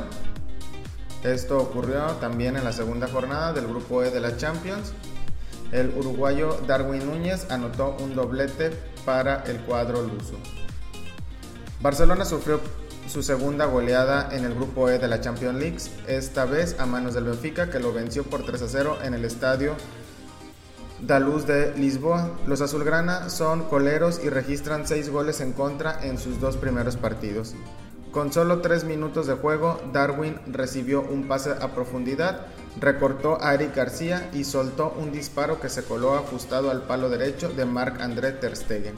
Esto 1.24 1.58
ocurrió 1.58 2.06
también 2.22 2.56
en 2.56 2.64
la 2.64 2.72
segunda 2.72 3.08
jornada 3.08 3.54
del 3.54 3.68
grupo 3.68 4.04
E 4.04 4.12
de 4.12 4.20
la 4.20 4.38
Champions. 4.38 4.94
El 5.72 5.90
uruguayo 5.90 6.60
Darwin 6.66 7.06
Núñez 7.06 7.52
anotó 7.52 7.96
un 8.00 8.16
doblete 8.16 8.72
para 9.06 9.44
el 9.44 9.58
cuadro 9.62 10.02
luso. 10.02 10.36
Barcelona 11.82 12.25
sufrió 12.25 12.60
su 13.08 13.24
segunda 13.24 13.66
goleada 13.66 14.30
en 14.32 14.46
el 14.46 14.54
grupo 14.54 14.89
E 14.89 15.00
de 15.00 15.08
la 15.08 15.20
Champions 15.20 15.60
League, 15.60 15.78
esta 16.08 16.46
vez 16.46 16.80
a 16.80 16.86
manos 16.86 17.13
del 17.13 17.25
Benfica 17.25 17.70
que 17.70 17.80
lo 17.80 17.92
venció 17.92 18.24
por 18.24 18.46
3 18.46 18.62
a 18.62 18.68
0 18.68 19.00
en 19.04 19.13
el 19.13 19.25
estadio 19.25 19.75
Daluz 21.01 21.46
de 21.48 21.74
Lisboa. 21.75 22.29
Los 22.46 22.62
azulgrana 22.62 23.29
son 23.29 23.63
coleros 23.63 24.22
y 24.24 24.29
registran 24.29 24.88
6 24.88 25.10
goles 25.10 25.41
en 25.41 25.53
contra 25.53 26.06
en 26.06 26.18
sus 26.18 26.39
dos 26.39 26.58
primeros 26.58 26.98
partidos. 26.98 27.56
Con 28.12 28.34
solo 28.34 28.60
3 28.62 28.86
minutos 28.86 29.27
de 29.27 29.36
juego, 29.36 29.79
Darwin 29.94 30.39
recibió 30.48 31.01
un 31.01 31.27
pase 31.27 31.51
a 31.51 31.74
profundidad, 31.75 32.48
recortó 32.79 33.41
a 33.41 33.53
Eric 33.53 33.75
García 33.75 34.29
y 34.34 34.44
soltó 34.44 34.94
un 34.98 35.12
disparo 35.12 35.60
que 35.62 35.70
se 35.70 35.84
coló 35.84 36.15
ajustado 36.15 36.72
al 36.72 36.82
palo 36.82 37.10
derecho 37.10 37.50
de 37.50 37.65
Marc-André 37.65 38.32
Ter 38.32 38.56
Stegen. 38.56 38.96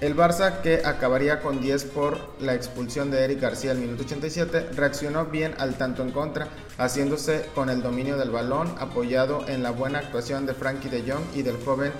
El 0.00 0.16
Barça, 0.16 0.62
que 0.62 0.80
acabaría 0.82 1.40
con 1.40 1.60
10 1.60 1.84
por 1.84 2.18
la 2.40 2.54
expulsión 2.54 3.10
de 3.10 3.22
Eric 3.22 3.40
García 3.40 3.72
al 3.72 3.78
minuto 3.78 4.02
87, 4.04 4.70
reaccionó 4.74 5.26
bien 5.26 5.54
al 5.58 5.74
tanto 5.74 6.02
en 6.02 6.10
contra, 6.10 6.48
haciéndose 6.78 7.44
con 7.54 7.68
el 7.68 7.82
dominio 7.82 8.16
del 8.16 8.30
balón, 8.30 8.74
apoyado 8.78 9.46
en 9.46 9.62
la 9.62 9.72
buena 9.72 9.98
actuación 9.98 10.46
de 10.46 10.54
Frankie 10.54 10.88
de 10.88 11.02
Jong 11.02 11.24
y 11.34 11.42
del 11.42 11.62
joven 11.62 11.92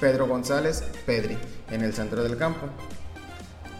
Pedro 0.00 0.26
González 0.26 0.82
Pedri 1.04 1.36
en 1.70 1.82
el 1.82 1.92
centro 1.92 2.22
del 2.22 2.38
campo. 2.38 2.68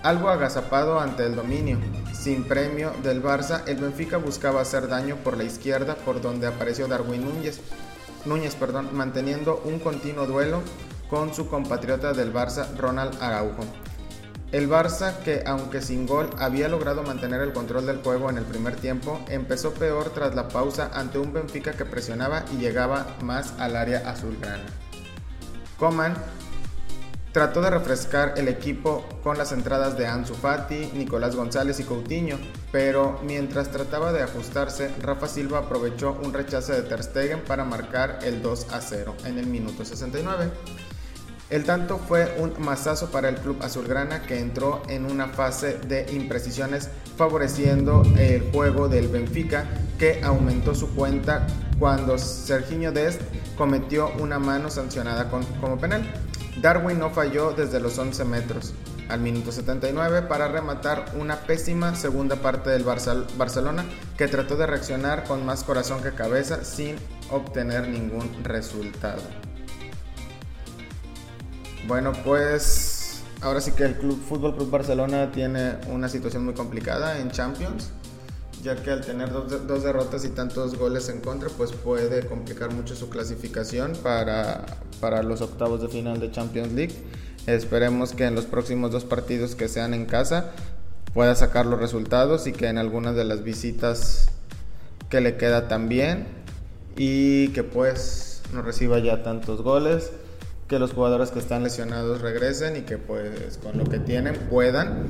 Algo 0.02 0.28
agazapado 0.28 1.00
ante 1.00 1.24
el 1.24 1.34
dominio, 1.34 1.78
sin 2.12 2.44
premio 2.44 2.92
del 3.02 3.22
Barça, 3.22 3.62
el 3.66 3.78
Benfica 3.78 4.18
buscaba 4.18 4.60
hacer 4.60 4.86
daño 4.86 5.16
por 5.24 5.38
la 5.38 5.44
izquierda 5.44 5.94
por 5.94 6.20
donde 6.20 6.46
apareció 6.46 6.88
Darwin 6.88 7.24
Núñez, 7.24 7.62
Núñez 8.26 8.54
perdón, 8.54 8.90
manteniendo 8.92 9.62
un 9.64 9.78
continuo 9.78 10.26
duelo 10.26 10.60
con 11.08 11.34
su 11.34 11.48
compatriota 11.48 12.12
del 12.12 12.32
Barça 12.32 12.74
Ronald 12.76 13.22
Araujo. 13.22 13.64
El 14.52 14.68
Barça, 14.68 15.18
que 15.24 15.42
aunque 15.44 15.82
sin 15.82 16.06
gol 16.06 16.30
había 16.38 16.68
logrado 16.68 17.02
mantener 17.02 17.40
el 17.40 17.52
control 17.52 17.86
del 17.86 18.02
juego 18.02 18.30
en 18.30 18.38
el 18.38 18.44
primer 18.44 18.76
tiempo, 18.76 19.20
empezó 19.28 19.74
peor 19.74 20.10
tras 20.10 20.34
la 20.34 20.48
pausa 20.48 20.90
ante 20.94 21.18
un 21.18 21.32
Benfica 21.32 21.72
que 21.72 21.84
presionaba 21.84 22.44
y 22.52 22.58
llegaba 22.58 23.16
más 23.22 23.54
al 23.58 23.76
área 23.76 24.08
azulgrana. 24.08 24.64
Coman 25.78 26.14
trató 27.32 27.60
de 27.60 27.68
refrescar 27.68 28.32
el 28.38 28.48
equipo 28.48 29.04
con 29.22 29.36
las 29.36 29.52
entradas 29.52 29.98
de 29.98 30.06
Ansu 30.06 30.34
Fati, 30.34 30.92
Nicolás 30.94 31.36
González 31.36 31.78
y 31.80 31.84
Coutinho, 31.84 32.38
pero 32.72 33.20
mientras 33.24 33.70
trataba 33.70 34.10
de 34.12 34.22
ajustarse, 34.22 34.90
Rafa 35.02 35.28
Silva 35.28 35.58
aprovechó 35.58 36.18
un 36.22 36.32
rechazo 36.32 36.72
de 36.72 36.80
Ter 36.80 37.02
Stegen 37.02 37.40
para 37.40 37.64
marcar 37.64 38.20
el 38.22 38.40
2 38.40 38.72
a 38.72 38.80
0 38.80 39.16
en 39.26 39.38
el 39.38 39.48
minuto 39.48 39.84
69. 39.84 40.50
El 41.48 41.62
tanto 41.62 41.98
fue 41.98 42.34
un 42.38 42.54
masazo 42.58 43.12
para 43.12 43.28
el 43.28 43.36
club 43.36 43.58
azulgrana 43.62 44.22
que 44.22 44.40
entró 44.40 44.82
en 44.88 45.04
una 45.04 45.28
fase 45.28 45.78
de 45.78 46.04
imprecisiones 46.12 46.90
favoreciendo 47.16 48.02
el 48.18 48.50
juego 48.50 48.88
del 48.88 49.06
Benfica 49.06 49.64
que 49.96 50.20
aumentó 50.24 50.74
su 50.74 50.92
cuenta 50.96 51.46
cuando 51.78 52.18
Serginho 52.18 52.90
Dest 52.90 53.20
cometió 53.56 54.10
una 54.18 54.40
mano 54.40 54.70
sancionada 54.70 55.30
como 55.60 55.78
penal. 55.78 56.04
Darwin 56.60 56.98
no 56.98 57.10
falló 57.10 57.52
desde 57.52 57.78
los 57.78 57.96
11 57.96 58.24
metros 58.24 58.74
al 59.08 59.20
minuto 59.20 59.52
79 59.52 60.22
para 60.22 60.48
rematar 60.48 61.04
una 61.16 61.36
pésima 61.36 61.94
segunda 61.94 62.34
parte 62.36 62.70
del 62.70 62.82
Barcelona 62.82 63.84
que 64.18 64.26
trató 64.26 64.56
de 64.56 64.66
reaccionar 64.66 65.22
con 65.22 65.46
más 65.46 65.62
corazón 65.62 66.02
que 66.02 66.10
cabeza 66.10 66.64
sin 66.64 66.96
obtener 67.30 67.86
ningún 67.86 68.42
resultado. 68.42 69.22
Bueno, 71.86 72.12
pues 72.24 73.22
ahora 73.42 73.60
sí 73.60 73.72
que 73.72 73.84
el 73.84 73.94
Club 73.96 74.20
Fútbol 74.28 74.56
Club 74.56 74.70
Barcelona 74.70 75.30
tiene 75.30 75.76
una 75.88 76.08
situación 76.08 76.44
muy 76.44 76.54
complicada 76.54 77.18
en 77.20 77.30
Champions, 77.30 77.90
ya 78.62 78.76
que 78.82 78.90
al 78.90 79.02
tener 79.02 79.30
dos, 79.30 79.82
derrotas 79.84 80.24
y 80.24 80.30
tantos 80.30 80.76
goles 80.76 81.08
en 81.08 81.20
contra, 81.20 81.48
pues 81.50 81.72
puede 81.72 82.26
complicar 82.26 82.72
mucho 82.72 82.96
su 82.96 83.08
clasificación 83.08 83.92
para, 84.02 84.66
para 85.00 85.22
los 85.22 85.40
octavos 85.42 85.80
de 85.80 85.88
final 85.88 86.18
de 86.18 86.30
Champions 86.32 86.72
League. 86.72 86.94
Esperemos 87.46 88.12
que 88.12 88.24
en 88.24 88.34
los 88.34 88.46
próximos 88.46 88.90
dos 88.90 89.04
partidos 89.04 89.54
que 89.54 89.68
sean 89.68 89.94
en 89.94 90.06
casa 90.06 90.52
pueda 91.14 91.34
sacar 91.36 91.66
los 91.66 91.78
resultados 91.78 92.46
y 92.48 92.52
que 92.52 92.66
en 92.66 92.78
algunas 92.78 93.14
de 93.14 93.24
las 93.24 93.44
visitas 93.44 94.30
que 95.08 95.20
le 95.20 95.36
queda 95.36 95.68
también 95.68 96.26
y 96.96 97.48
que 97.48 97.62
pues 97.62 98.42
no 98.52 98.62
reciba 98.62 98.98
ya 98.98 99.22
tantos 99.22 99.62
goles 99.62 100.10
que 100.68 100.78
los 100.78 100.92
jugadores 100.92 101.30
que 101.30 101.38
están 101.38 101.62
lesionados 101.62 102.20
regresen 102.20 102.76
y 102.76 102.80
que 102.82 102.98
pues 102.98 103.58
con 103.58 103.78
lo 103.78 103.84
que 103.84 103.98
tienen 103.98 104.34
puedan 104.50 105.06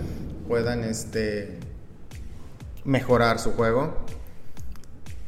puedan 0.49 0.85
este 0.85 1.59
mejorar 2.85 3.39
su 3.39 3.53
juego. 3.53 3.97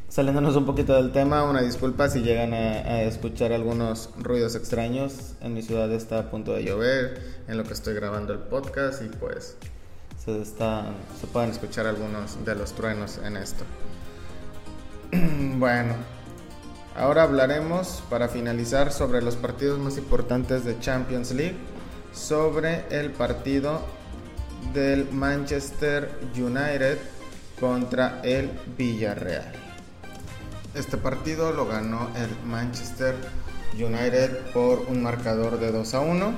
Saliéndonos 0.08 0.56
un 0.56 0.64
poquito 0.64 0.94
del 0.94 1.12
tema, 1.12 1.44
una 1.44 1.60
disculpa 1.60 2.08
si 2.08 2.22
llegan 2.22 2.54
a, 2.54 3.02
escuchar 3.02 3.52
algunos 3.52 4.10
ruidos 4.18 4.54
extraños. 4.54 5.34
En 5.40 5.54
mi 5.54 5.62
ciudad 5.62 5.92
está 5.92 6.18
a 6.18 6.30
punto 6.30 6.54
de 6.54 6.64
llover, 6.64 7.20
en 7.46 7.58
lo 7.58 7.64
que 7.64 7.74
estoy 7.74 7.94
grabando 7.94 8.32
el 8.32 8.38
podcast 8.38 9.02
y 9.02 9.08
pues 9.08 9.56
se, 10.24 10.40
está, 10.40 10.86
se 11.20 11.26
pueden 11.26 11.50
escuchar 11.50 11.86
algunos 11.86 12.44
de 12.44 12.54
los 12.54 12.72
truenos 12.72 13.20
en 13.24 13.36
esto. 13.36 13.64
bueno, 15.58 15.94
Ahora 16.98 17.22
hablaremos, 17.22 18.02
para 18.10 18.26
finalizar, 18.26 18.90
sobre 18.90 19.22
los 19.22 19.36
partidos 19.36 19.78
más 19.78 19.96
importantes 19.98 20.64
de 20.64 20.80
Champions 20.80 21.30
League, 21.30 21.56
sobre 22.12 22.86
el 22.90 23.12
partido 23.12 23.82
del 24.74 25.08
Manchester 25.12 26.10
United 26.36 26.98
contra 27.60 28.20
el 28.24 28.50
Villarreal. 28.76 29.52
Este 30.74 30.96
partido 30.96 31.52
lo 31.52 31.66
ganó 31.66 32.08
el 32.16 32.30
Manchester 32.44 33.14
United 33.74 34.36
por 34.52 34.80
un 34.88 35.00
marcador 35.00 35.60
de 35.60 35.70
2 35.70 35.94
a 35.94 36.00
1. 36.00 36.32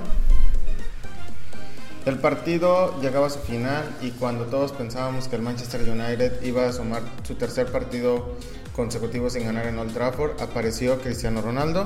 El 2.05 2.17
partido 2.17 2.99
llegaba 2.99 3.27
a 3.27 3.29
su 3.29 3.39
final 3.39 3.83
y 4.01 4.09
cuando 4.09 4.45
todos 4.45 4.71
pensábamos 4.71 5.27
que 5.27 5.35
el 5.35 5.43
Manchester 5.43 5.87
United 5.87 6.41
iba 6.41 6.67
a 6.67 6.73
sumar 6.73 7.03
su 7.21 7.35
tercer 7.35 7.67
partido 7.71 8.37
consecutivos 8.75 9.33
sin 9.33 9.45
ganar 9.45 9.67
en 9.67 9.77
Old 9.77 9.93
Trafford, 9.93 10.41
apareció 10.41 10.99
Cristiano 10.99 11.41
Ronaldo. 11.41 11.85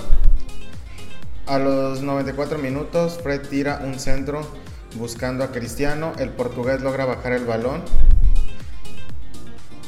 A 1.48 1.60
los 1.60 2.02
94 2.02 2.58
minutos, 2.58 3.20
Fred 3.22 3.42
tira 3.50 3.82
un 3.84 4.00
centro 4.00 4.50
buscando 4.96 5.44
a 5.44 5.52
Cristiano. 5.52 6.14
El 6.18 6.30
portugués 6.30 6.82
logra 6.82 7.04
bajar 7.04 7.34
el 7.34 7.44
balón 7.44 7.84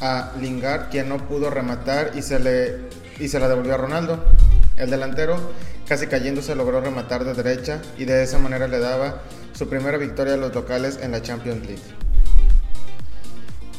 a 0.02 0.32
Lingard, 0.38 0.90
quien 0.90 1.08
no 1.08 1.26
pudo 1.26 1.48
rematar 1.48 2.12
y 2.14 2.20
se, 2.20 2.38
le, 2.38 2.90
y 3.18 3.28
se 3.28 3.40
la 3.40 3.48
devolvió 3.48 3.74
a 3.74 3.78
Ronaldo. 3.78 4.22
El 4.76 4.90
delantero, 4.90 5.38
casi 5.88 6.06
cayéndose, 6.06 6.54
logró 6.54 6.82
rematar 6.82 7.24
de 7.24 7.32
derecha 7.32 7.80
y 7.96 8.04
de 8.04 8.22
esa 8.22 8.38
manera 8.38 8.68
le 8.68 8.78
daba 8.78 9.22
su 9.58 9.68
primera 9.68 9.98
victoria 9.98 10.34
a 10.34 10.36
los 10.36 10.54
locales 10.54 11.00
en 11.02 11.10
la 11.10 11.20
Champions 11.20 11.66
League. 11.66 11.82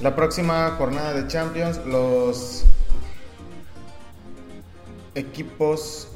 La 0.01 0.13
próxima 0.13 0.71
jornada 0.71 1.13
de 1.13 1.25
Champions, 1.27 1.79
los 1.85 2.65
equipos, 5.15 6.09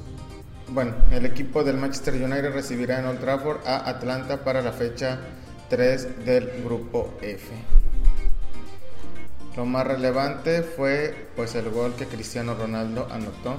bueno, 0.67 0.93
el 1.11 1.25
equipo 1.25 1.63
del 1.63 1.77
Manchester 1.77 2.13
United 2.15 2.51
recibirá 2.51 2.99
en 2.99 3.05
Old 3.05 3.21
Trafford 3.21 3.65
a 3.65 3.89
Atlanta 3.89 4.43
para 4.43 4.61
la 4.61 4.73
fecha 4.73 5.17
3 5.69 6.25
del 6.25 6.61
grupo 6.65 7.13
F. 7.21 7.47
Lo 9.55 9.65
más 9.65 9.87
relevante 9.87 10.61
fue 10.63 11.29
pues 11.37 11.55
el 11.55 11.69
gol 11.69 11.93
que 11.95 12.05
Cristiano 12.05 12.53
Ronaldo 12.53 13.07
anotó 13.09 13.55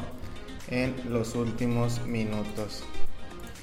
en 0.68 0.94
los 1.08 1.34
últimos 1.34 2.04
minutos. 2.04 2.84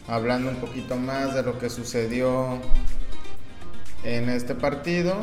Hablando 0.07 0.49
un 0.49 0.57
poquito 0.57 0.95
más 0.97 1.33
de 1.33 1.43
lo 1.43 1.57
que 1.59 1.69
sucedió 1.69 2.59
en 4.03 4.29
este 4.29 4.55
partido, 4.55 5.15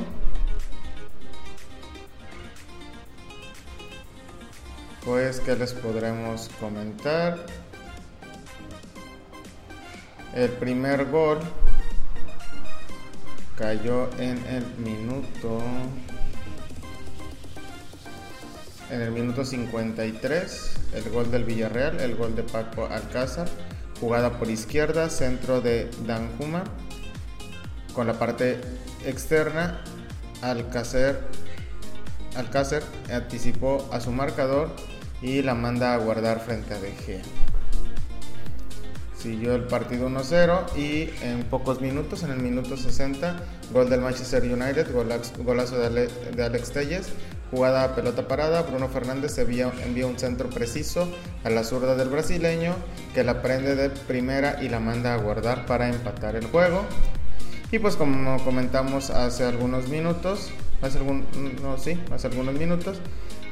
pues 5.04 5.40
que 5.40 5.56
les 5.56 5.72
podremos 5.72 6.50
comentar 6.60 7.38
el 10.34 10.50
primer 10.50 11.06
gol 11.06 11.38
cayó 13.56 14.10
en 14.18 14.36
el 14.46 14.66
minuto 14.76 15.58
en 18.90 19.00
el 19.00 19.10
minuto 19.10 19.46
53 19.46 20.74
el 20.92 21.10
gol 21.10 21.30
del 21.30 21.44
Villarreal 21.44 22.00
el 22.00 22.14
gol 22.14 22.36
de 22.36 22.42
Paco 22.42 22.86
Alcázar 22.86 23.48
jugada 24.00 24.38
por 24.38 24.50
izquierda 24.50 25.10
centro 25.10 25.60
de 25.60 25.90
Danjuma 26.06 26.64
con 27.94 28.06
la 28.06 28.14
parte 28.14 28.60
externa 29.04 29.82
Alcácer 30.42 31.20
Alcácer 32.36 32.82
anticipó 33.12 33.88
a 33.92 34.00
su 34.00 34.12
marcador 34.12 34.70
y 35.20 35.42
la 35.42 35.54
manda 35.54 35.94
a 35.94 35.98
guardar 35.98 36.40
frente 36.40 36.74
a 36.74 36.78
DG. 36.78 37.22
Siguió 39.18 39.56
el 39.56 39.64
partido 39.64 40.08
1-0 40.08 40.76
y 40.76 41.10
en 41.24 41.42
pocos 41.42 41.80
minutos, 41.80 42.22
en 42.22 42.30
el 42.30 42.38
minuto 42.38 42.76
60, 42.76 43.36
gol 43.72 43.90
del 43.90 44.00
Manchester 44.00 44.44
United, 44.44 44.86
golazo 44.92 45.76
de 45.76 46.44
Alex 46.44 46.70
Telles, 46.70 47.08
jugada 47.50 47.84
a 47.84 47.94
pelota 47.94 48.28
parada, 48.28 48.62
Bruno 48.62 48.88
Fernández 48.88 49.36
envía, 49.38 49.68
un 50.06 50.18
centro 50.18 50.50
preciso 50.50 51.08
a 51.44 51.50
la 51.50 51.64
zurda 51.64 51.96
del 51.96 52.08
brasileño 52.08 52.74
que 53.14 53.24
la 53.24 53.42
prende 53.42 53.74
de 53.74 53.90
primera 53.90 54.58
y 54.62 54.68
la 54.68 54.80
manda 54.80 55.14
a 55.14 55.16
guardar 55.18 55.66
para 55.66 55.88
empatar 55.88 56.36
el 56.36 56.46
juego. 56.46 56.84
Y 57.70 57.78
pues 57.78 57.96
como 57.96 58.42
comentamos 58.44 59.10
hace 59.10 59.44
algunos 59.44 59.88
minutos, 59.88 60.50
hace, 60.80 60.98
algún, 60.98 61.26
no, 61.62 61.76
sí, 61.78 61.98
hace 62.10 62.28
algunos 62.28 62.54
minutos, 62.54 62.98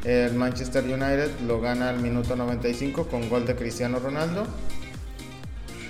el 0.04 0.34
Manchester 0.34 0.84
United 0.84 1.40
lo 1.46 1.60
gana 1.60 1.90
al 1.90 2.00
minuto 2.00 2.36
95 2.36 3.08
con 3.08 3.28
gol 3.28 3.46
de 3.46 3.56
Cristiano 3.56 3.98
Ronaldo. 3.98 4.46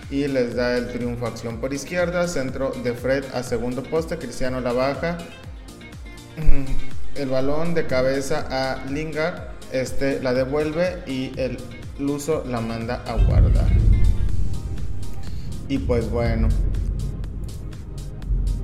Y 0.09 0.29
les 0.29 0.55
da 0.55 0.77
el 0.77 0.89
triunfo 0.93 1.27
acción 1.27 1.59
por 1.59 1.75
izquierda, 1.75 2.29
centro 2.29 2.71
de 2.85 2.93
Fred 2.93 3.25
a 3.35 3.43
segundo 3.43 3.83
poste, 3.83 4.19
Cristiano 4.19 4.61
la 4.61 4.73
baja. 4.73 5.19
El 7.17 7.31
balón 7.31 7.75
de 7.75 7.87
cabeza 7.87 8.47
a 8.51 8.85
Lingard, 8.87 9.49
este 9.73 10.23
la 10.23 10.35
devuelve 10.35 11.03
y 11.07 11.33
el 11.41 11.59
Luso 11.99 12.45
la 12.47 12.61
manda 12.61 13.03
a 13.07 13.17
guardar. 13.17 13.69
Y 15.69 15.79
pues 15.79 16.11
bueno, 16.11 16.49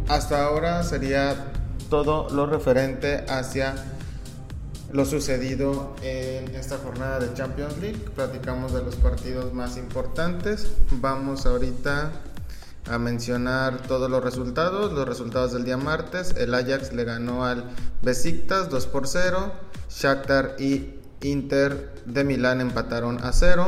hasta 0.08 0.44
ahora 0.44 0.82
sería 0.82 1.52
todo 1.88 2.28
lo 2.28 2.46
referente 2.46 3.24
hacia 3.28 3.74
lo 4.92 5.06
sucedido 5.06 5.96
en 6.02 6.54
esta 6.54 6.76
jornada 6.76 7.20
de 7.20 7.32
Champions 7.32 7.78
League. 7.78 7.98
Platicamos 8.14 8.74
de 8.74 8.82
los 8.82 8.96
partidos 8.96 9.54
más 9.54 9.78
importantes. 9.78 10.70
Vamos 10.90 11.46
ahorita 11.46 12.12
a 12.90 12.98
mencionar 12.98 13.82
todos 13.82 14.10
los 14.10 14.22
resultados. 14.22 14.92
Los 14.92 15.06
resultados 15.06 15.52
del 15.52 15.64
día 15.64 15.76
martes. 15.76 16.34
El 16.36 16.54
Ajax 16.54 16.92
le 16.92 17.04
ganó 17.04 17.44
al 17.44 17.64
Besiktas 18.02 18.68
2 18.70 18.86
por 18.86 19.06
0. 19.06 19.52
Shakhtar 19.88 20.56
y 20.58 20.94
Inter 21.22 21.94
de 22.06 22.24
Milán 22.24 22.60
empataron 22.60 23.22
a 23.22 23.32
0. 23.32 23.66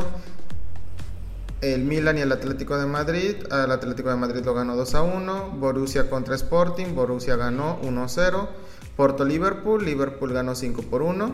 El 1.61 1.83
Milan 1.85 2.17
y 2.17 2.21
el 2.21 2.31
Atlético 2.31 2.77
de 2.77 2.85
Madrid. 2.85 3.35
El 3.51 3.71
Atlético 3.71 4.09
de 4.09 4.15
Madrid 4.17 4.43
lo 4.43 4.53
ganó 4.53 4.75
2 4.75 4.95
a 4.95 5.01
1. 5.01 5.51
Borussia 5.57 6.09
contra 6.09 6.35
Sporting. 6.35 6.93
Borussia 6.95 7.35
ganó 7.35 7.79
1 7.83 8.03
a 8.03 8.07
0. 8.07 8.49
Porto 8.95 9.25
Liverpool, 9.25 9.83
Liverpool 9.83 10.31
ganó 10.31 10.55
5 10.55 10.83
por 10.83 11.01
1. 11.01 11.31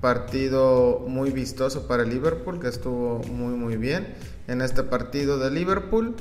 Partido 0.00 1.04
muy 1.06 1.30
vistoso 1.30 1.86
para 1.86 2.04
Liverpool, 2.04 2.60
que 2.60 2.68
estuvo 2.68 3.18
muy 3.24 3.54
muy 3.54 3.76
bien. 3.76 4.14
en 4.46 4.62
este 4.62 4.82
partido 4.82 5.38
de 5.38 5.50
Liverpool. 5.50 6.14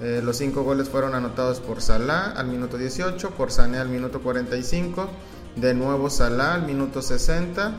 Eh, 0.00 0.20
los 0.22 0.36
cinco 0.36 0.62
goles 0.62 0.88
fueron 0.88 1.14
anotados 1.14 1.60
por 1.60 1.80
Salah 1.82 2.32
al 2.36 2.46
minuto 2.46 2.78
18, 2.78 3.30
por 3.30 3.50
Sané 3.50 3.78
al 3.78 3.88
minuto 3.88 4.20
45, 4.20 5.08
de 5.56 5.74
nuevo 5.74 6.08
Salah 6.08 6.54
al 6.54 6.62
minuto 6.62 7.02
60. 7.02 7.72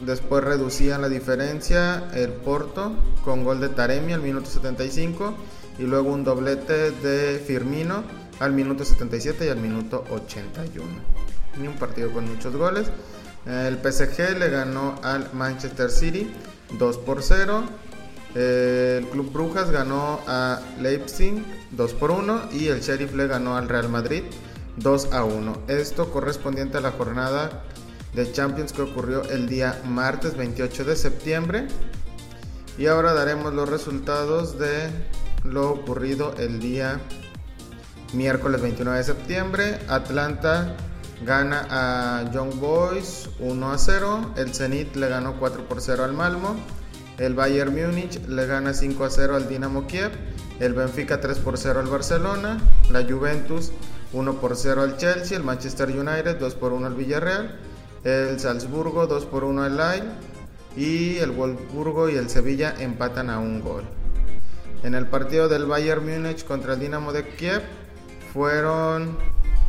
Después 0.00 0.44
reducían 0.44 1.02
la 1.02 1.08
diferencia 1.08 2.10
el 2.14 2.30
Porto 2.30 2.92
con 3.24 3.42
gol 3.42 3.60
de 3.60 3.70
Taremi 3.70 4.12
al 4.12 4.20
minuto 4.20 4.50
75 4.50 5.34
y 5.78 5.82
luego 5.82 6.12
un 6.12 6.24
doblete 6.24 6.90
de 6.90 7.38
Firmino 7.38 8.04
al 8.38 8.52
minuto 8.52 8.84
77 8.84 9.46
y 9.46 9.48
al 9.48 9.58
minuto 9.58 10.04
81. 10.10 10.86
Ni 11.60 11.68
un 11.68 11.74
partido 11.74 12.12
con 12.12 12.28
muchos 12.28 12.54
goles. 12.54 12.88
El 13.46 13.78
PSG 13.78 14.38
le 14.38 14.48
ganó 14.48 14.96
al 15.02 15.30
Manchester 15.32 15.90
City 15.90 16.32
2 16.78 16.98
por 16.98 17.22
0. 17.22 17.64
El 18.34 19.06
Club 19.08 19.32
Brujas 19.32 19.70
ganó 19.70 20.20
a 20.26 20.60
Leipzig 20.80 21.44
2 21.70 21.92
por 21.94 22.10
1 22.10 22.48
y 22.52 22.68
el 22.68 22.80
Sheriff 22.80 23.14
le 23.14 23.28
ganó 23.28 23.56
al 23.56 23.68
Real 23.68 23.88
Madrid 23.88 24.24
2 24.76 25.12
a 25.12 25.24
1. 25.24 25.62
Esto 25.68 26.10
correspondiente 26.10 26.78
a 26.78 26.80
la 26.80 26.90
jornada 26.90 27.62
de 28.12 28.30
Champions 28.30 28.72
que 28.72 28.82
ocurrió 28.82 29.22
el 29.24 29.48
día 29.48 29.80
martes 29.84 30.36
28 30.36 30.84
de 30.84 30.96
septiembre. 30.96 31.68
Y 32.76 32.86
ahora 32.86 33.14
daremos 33.14 33.54
los 33.54 33.68
resultados 33.68 34.58
de 34.58 34.90
lo 35.44 35.70
ocurrido 35.70 36.34
el 36.38 36.58
día 36.58 37.00
miércoles 38.14 38.60
29 38.60 38.98
de 38.98 39.04
septiembre. 39.04 39.78
Atlanta 39.88 40.76
gana 41.24 41.66
a 41.70 42.32
Young 42.32 42.54
Boys 42.58 43.28
1 43.38 43.72
a 43.72 43.78
0. 43.78 44.34
El 44.36 44.54
Zenit 44.54 44.96
le 44.96 45.08
ganó 45.08 45.38
4 45.38 45.68
por 45.68 45.80
0 45.80 46.02
al 46.02 46.14
Malmo. 46.14 46.56
El 47.18 47.34
Bayern 47.34 47.72
Múnich 47.72 48.20
le 48.26 48.46
gana 48.46 48.74
5 48.74 49.04
a 49.04 49.10
0 49.10 49.36
al 49.36 49.48
Dinamo 49.48 49.86
Kiev. 49.86 50.10
El 50.58 50.74
Benfica 50.74 51.20
3 51.20 51.38
por 51.38 51.58
0 51.58 51.80
al 51.80 51.86
Barcelona. 51.86 52.60
La 52.90 53.04
Juventus 53.04 53.70
1 54.12 54.40
por 54.40 54.56
0 54.56 54.82
al 54.82 54.96
Chelsea. 54.96 55.36
El 55.36 55.44
Manchester 55.44 55.88
United 55.88 56.36
2 56.38 56.54
por 56.56 56.72
1 56.72 56.86
al 56.86 56.94
Villarreal. 56.94 57.56
El 58.02 58.40
Salzburgo 58.40 59.06
2 59.06 59.26
por 59.26 59.44
1 59.44 59.62
al 59.62 59.76
Lille. 59.76 60.10
Y 60.76 61.18
el 61.18 61.30
Wolfsburgo 61.30 62.08
y 62.08 62.16
el 62.16 62.28
Sevilla 62.28 62.74
empatan 62.78 63.30
a 63.30 63.38
un 63.38 63.60
gol. 63.60 63.84
En 64.82 64.94
el 64.94 65.06
partido 65.06 65.48
del 65.48 65.66
Bayern 65.66 66.04
Múnich 66.04 66.44
contra 66.44 66.74
el 66.74 66.80
Dinamo 66.80 67.12
de 67.12 67.26
Kiev 67.36 67.62
fueron 68.32 69.16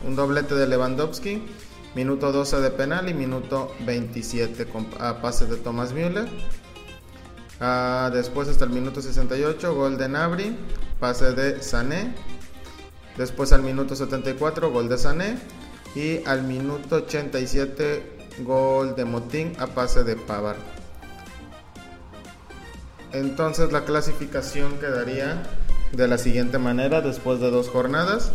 un 0.05 0.15
doblete 0.15 0.55
de 0.55 0.67
Lewandowski, 0.67 1.43
minuto 1.95 2.31
12 2.31 2.59
de 2.59 2.71
penal 2.71 3.07
y 3.07 3.13
minuto 3.13 3.71
27 3.85 4.65
con, 4.65 4.87
a 4.99 5.21
pase 5.21 5.45
de 5.45 5.55
Thomas 5.57 5.93
Müller. 5.93 6.27
Ah, 7.59 8.09
después 8.13 8.47
hasta 8.49 8.65
el 8.65 8.71
minuto 8.71 9.01
68, 9.01 9.73
gol 9.73 9.97
de 9.97 10.09
Nabri, 10.09 10.57
pase 10.99 11.33
de 11.33 11.61
Sané. 11.61 12.13
Después 13.17 13.53
al 13.53 13.61
minuto 13.61 13.95
74, 13.95 14.71
gol 14.71 14.89
de 14.89 14.97
Sané. 14.97 15.37
Y 15.95 16.25
al 16.25 16.43
minuto 16.43 16.97
87, 16.97 18.17
gol 18.39 18.95
de 18.95 19.05
Motín 19.05 19.53
a 19.59 19.67
pase 19.67 20.03
de 20.03 20.17
Pavard. 20.17 20.57
Entonces 23.13 23.71
la 23.71 23.85
clasificación 23.85 24.77
quedaría 24.77 25.41
de 25.93 26.07
la 26.09 26.17
siguiente 26.17 26.57
manera 26.57 26.99
después 26.99 27.39
de 27.39 27.49
dos 27.49 27.69
jornadas. 27.69 28.33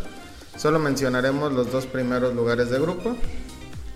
Solo 0.57 0.79
mencionaremos 0.79 1.53
los 1.53 1.71
dos 1.71 1.85
primeros 1.85 2.35
lugares 2.35 2.71
de 2.71 2.79
grupo. 2.79 3.15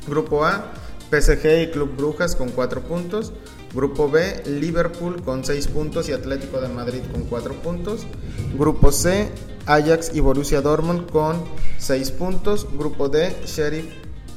Grupo 0.07 0.45
A, 0.45 0.73
PSG 1.11 1.63
y 1.63 1.71
Club 1.71 1.97
Brujas 1.97 2.37
con 2.37 2.51
4 2.51 2.83
puntos. 2.83 3.33
Grupo 3.75 4.09
B, 4.09 4.43
Liverpool 4.47 5.21
con 5.23 5.45
6 5.45 5.67
puntos 5.69 6.09
y 6.09 6.13
Atlético 6.13 6.61
de 6.61 6.69
Madrid 6.69 7.01
con 7.13 7.25
4 7.25 7.55
puntos. 7.55 8.07
Grupo 8.57 8.93
C, 8.93 9.29
Ajax 9.67 10.15
y 10.15 10.21
Borussia 10.21 10.61
Dortmund 10.61 11.11
con 11.11 11.43
6 11.79 12.13
puntos. 12.13 12.69
Grupo 12.79 13.09
D, 13.09 13.35
Sheriff 13.45 13.87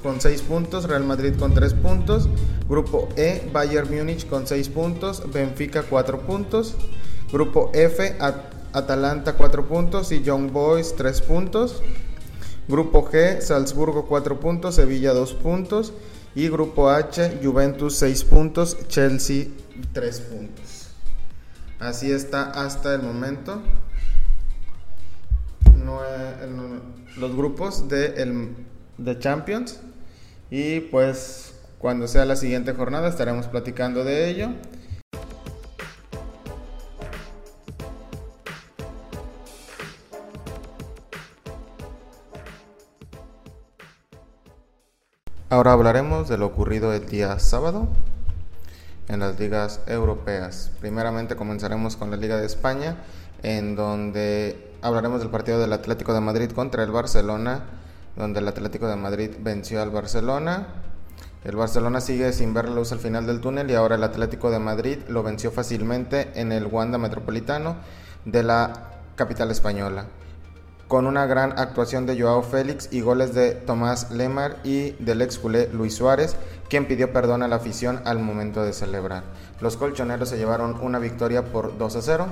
con 0.02 0.20
6 0.20 0.42
puntos, 0.42 0.86
Real 0.86 1.04
Madrid 1.04 1.36
con 1.38 1.54
3 1.54 1.76
puntos. 1.76 2.28
Grupo 2.68 3.10
E, 3.16 3.48
Bayern 3.54 3.96
Múnich 3.96 4.28
con 4.28 4.48
6 4.48 4.70
puntos, 4.70 5.22
Benfica 5.32 5.84
4 5.84 6.22
puntos. 6.22 6.76
Grupo 7.32 7.70
F, 7.74 8.16
Atalanta 8.74 9.34
4 9.34 9.68
puntos 9.68 10.12
y 10.12 10.24
Young 10.24 10.52
Boys 10.52 10.96
3 10.96 11.22
puntos. 11.22 11.84
Grupo 12.68 13.08
G, 13.10 13.40
Salzburgo 13.42 14.08
4 14.08 14.40
puntos, 14.40 14.76
Sevilla 14.76 15.14
2 15.14 15.34
puntos. 15.36 15.94
Y 16.38 16.50
Grupo 16.50 16.92
H, 16.92 17.40
Juventus 17.42 17.96
6 17.96 18.24
puntos, 18.26 18.78
Chelsea 18.90 19.48
3 19.92 20.20
puntos. 20.20 20.90
Así 21.80 22.12
está 22.12 22.52
hasta 22.52 22.94
el 22.94 23.02
momento. 23.02 23.60
los 27.18 27.36
grupos 27.36 27.90
de, 27.90 28.54
de 29.00 29.18
Champions. 29.18 29.80
Y 30.52 30.82
pues 30.82 31.56
cuando 31.80 32.08
sea 32.08 32.24
la 32.26 32.36
siguiente 32.36 32.74
jornada 32.74 33.10
estaremos 33.10 33.48
platicando 33.48 34.04
de 34.04 34.30
ello. 34.30 34.50
Ahora 45.50 45.72
hablaremos 45.72 46.28
de 46.28 46.38
lo 46.38 46.48
ocurrido 46.48 46.92
el 46.92 47.06
día 47.06 47.40
sábado 47.40 47.88
en 49.08 49.22
las 49.22 49.40
ligas 49.40 49.80
europeas. 49.88 50.72
Primeramente 50.82 51.38
comenzaremos 51.38 51.96
con 51.96 52.12
la 52.12 52.18
Liga 52.18 52.36
de 52.36 52.46
España, 52.46 52.98
en 53.44 53.78
donde 53.78 54.76
hablaremos 54.82 55.22
del 55.22 55.30
partido 55.30 55.58
del 55.58 55.72
Atlético 55.72 56.14
de 56.14 56.20
Madrid 56.20 56.52
contra 56.52 56.84
el 56.84 56.92
Barcelona, 56.92 57.64
donde 58.18 58.42
el 58.42 58.48
Atlético 58.50 58.90
de 58.90 58.98
Madrid 58.98 59.32
venció 59.40 59.82
al 59.82 59.90
Barcelona. 59.90 60.68
El 61.46 61.56
Barcelona 61.56 62.02
sigue 62.02 62.34
sin 62.34 62.54
ver 62.54 62.68
la 62.68 62.76
luz 62.76 62.92
al 62.92 63.00
final 63.00 63.26
del 63.26 63.40
túnel 63.40 63.72
y 63.72 63.76
ahora 63.76 63.96
el 63.96 64.04
Atlético 64.04 64.52
de 64.52 64.60
Madrid 64.60 64.98
lo 65.08 65.24
venció 65.24 65.52
fácilmente 65.52 66.30
en 66.36 66.52
el 66.52 66.66
Wanda 66.66 66.98
Metropolitano 66.98 67.78
de 68.26 68.44
la 68.44 68.74
capital 69.16 69.50
española 69.52 70.08
con 70.88 71.06
una 71.06 71.26
gran 71.26 71.58
actuación 71.60 72.06
de 72.06 72.20
Joao 72.20 72.44
Félix 72.44 72.90
y 72.92 73.02
goles 73.02 73.34
de 73.34 73.52
Tomás 73.52 74.12
Lemar 74.12 74.58
y 74.64 74.92
del 75.04 75.22
ex 75.22 75.38
culé 75.38 75.68
Luis 75.74 75.96
Suárez, 75.96 76.36
quien 76.70 76.88
pidió 76.88 77.12
perdón 77.12 77.44
a 77.44 77.48
la 77.48 77.58
afición 77.58 78.02
al 78.06 78.20
momento 78.20 78.64
de 78.64 78.74
celebrar. 78.74 79.24
Los 79.60 79.76
colchoneros 79.76 80.30
se 80.30 80.38
llevaron 80.38 80.80
una 80.82 81.00
victoria 81.00 81.46
por 81.46 81.78
2 81.78 81.96
a 81.96 82.02
0. 82.02 82.28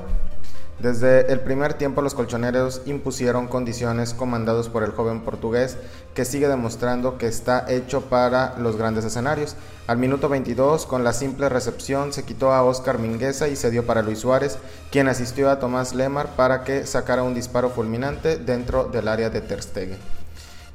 Desde 0.79 1.31
el 1.31 1.39
primer 1.39 1.75
tiempo 1.75 2.01
los 2.01 2.13
colchoneros 2.13 2.81
impusieron 2.85 3.47
condiciones 3.47 4.13
comandados 4.13 4.67
por 4.67 4.83
el 4.83 4.91
joven 4.91 5.21
portugués 5.21 5.77
que 6.13 6.25
sigue 6.25 6.49
demostrando 6.49 7.17
que 7.17 7.27
está 7.27 7.65
hecho 7.69 8.01
para 8.01 8.57
los 8.59 8.75
grandes 8.75 9.05
escenarios. 9.05 9.55
Al 9.87 9.97
minuto 9.97 10.27
22, 10.27 10.85
con 10.85 11.05
la 11.05 11.13
simple 11.13 11.47
recepción, 11.47 12.11
se 12.11 12.25
quitó 12.25 12.51
a 12.51 12.63
Oscar 12.63 12.99
Mingueza 12.99 13.47
y 13.47 13.55
se 13.55 13.71
dio 13.71 13.85
para 13.85 14.01
Luis 14.01 14.19
Suárez, 14.19 14.57
quien 14.91 15.07
asistió 15.07 15.49
a 15.49 15.59
Tomás 15.59 15.95
Lemar 15.95 16.35
para 16.35 16.65
que 16.65 16.85
sacara 16.85 17.23
un 17.23 17.33
disparo 17.33 17.69
fulminante 17.69 18.37
dentro 18.37 18.83
del 18.83 19.07
área 19.07 19.29
de 19.29 19.41
Ter. 19.41 19.61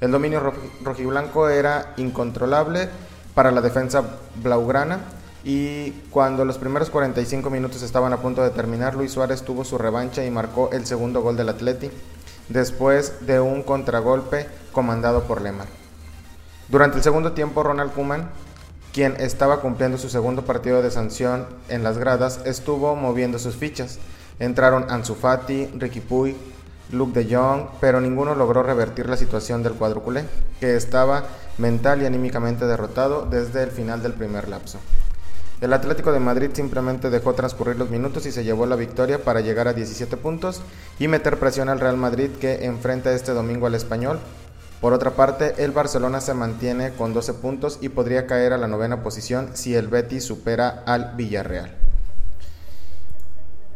El 0.01 0.11
dominio 0.11 0.55
rojiblanco 0.83 1.51
era 1.51 1.93
incontrolable 1.99 2.89
para 3.35 3.51
la 3.51 3.61
defensa 3.61 4.03
blaugrana 4.37 5.01
y 5.43 5.93
cuando 6.11 6.45
los 6.45 6.59
primeros 6.59 6.91
45 6.91 7.49
minutos 7.51 7.83
estaban 7.83 8.13
a 8.13 8.19
punto 8.19 8.43
de 8.43 8.51
terminar, 8.51 8.95
Luis 8.95 9.13
Suárez 9.13 9.43
tuvo 9.43 9.65
su 9.65 9.79
revancha 9.79 10.25
y 10.25 10.31
marcó 10.31 10.71
el 10.73 10.87
segundo 10.87 11.23
gol 11.23 11.37
del 11.37 11.49
Atleti 11.49 11.91
después 12.49 13.27
de 13.27 13.41
un 13.41 13.63
contragolpe 13.63 14.47
comandado 14.73 15.25
por 15.25 15.41
Lemar. 15.41 15.69
Durante 16.69 16.99
el 16.99 17.03
segundo 17.03 17.33
tiempo, 17.33 17.63
Ronald 17.63 17.93
Koeman, 17.93 18.31
quien 18.93 19.17
estaba 19.19 19.61
cumpliendo 19.61 19.99
su 19.99 20.09
segundo 20.09 20.45
partido 20.45 20.83
de 20.83 20.91
sanción 20.91 21.47
en 21.69 21.83
las 21.83 21.97
gradas, 21.97 22.41
estuvo 22.45 22.95
moviendo 22.95 23.39
sus 23.39 23.57
fichas. 23.57 23.99
Entraron 24.39 24.91
Ansu 24.91 25.15
Fati, 25.15 25.67
Ricky 25.77 26.01
Puy, 26.01 26.37
Luke 26.93 27.23
de 27.23 27.35
Jong, 27.35 27.69
pero 27.81 28.01
ninguno 28.01 28.35
logró 28.35 28.63
revertir 28.63 29.09
la 29.09 29.17
situación 29.17 29.63
del 29.63 29.75
cuadruculé, 29.75 30.25
que 30.59 30.77
estaba 30.77 31.25
mental 31.59 32.03
y 32.03 32.07
anímicamente 32.07 32.67
derrotado 32.67 33.27
desde 33.27 33.63
el 33.63 33.71
final 33.71 34.03
del 34.03 34.13
primer 34.13 34.49
lapso. 34.49 34.79
El 35.61 35.75
Atlético 35.75 36.11
de 36.11 36.21
Madrid 36.21 36.51
simplemente 36.55 37.11
dejó 37.11 37.35
transcurrir 37.35 37.77
los 37.77 37.91
minutos 37.91 38.25
y 38.25 38.33
se 38.33 38.45
llevó 38.45 38.65
la 38.65 38.77
victoria 38.77 39.23
para 39.23 39.43
llegar 39.43 39.69
a 39.69 39.75
17 39.75 40.17
puntos 40.17 40.63
y 40.99 41.07
meter 41.07 41.39
presión 41.39 41.69
al 41.69 41.81
Real 41.81 41.99
Madrid 41.99 42.31
que 42.41 42.65
enfrenta 42.65 43.13
este 43.13 43.33
domingo 43.33 43.67
al 43.67 43.75
español. 43.75 44.19
Por 44.81 44.95
otra 44.95 45.11
parte, 45.11 45.63
el 45.63 45.73
Barcelona 45.73 46.23
se 46.23 46.33
mantiene 46.33 46.93
con 46.93 47.13
12 47.13 47.35
puntos 47.35 47.79
y 47.83 47.91
podría 47.91 48.27
caer 48.27 48.55
a 48.55 48.59
la 48.59 48.69
novena 48.69 49.03
posición 49.03 49.51
si 49.53 49.75
el 49.75 49.89
Betis 49.89 50.25
supera 50.25 50.83
al 50.87 51.13
Villarreal. 51.17 51.71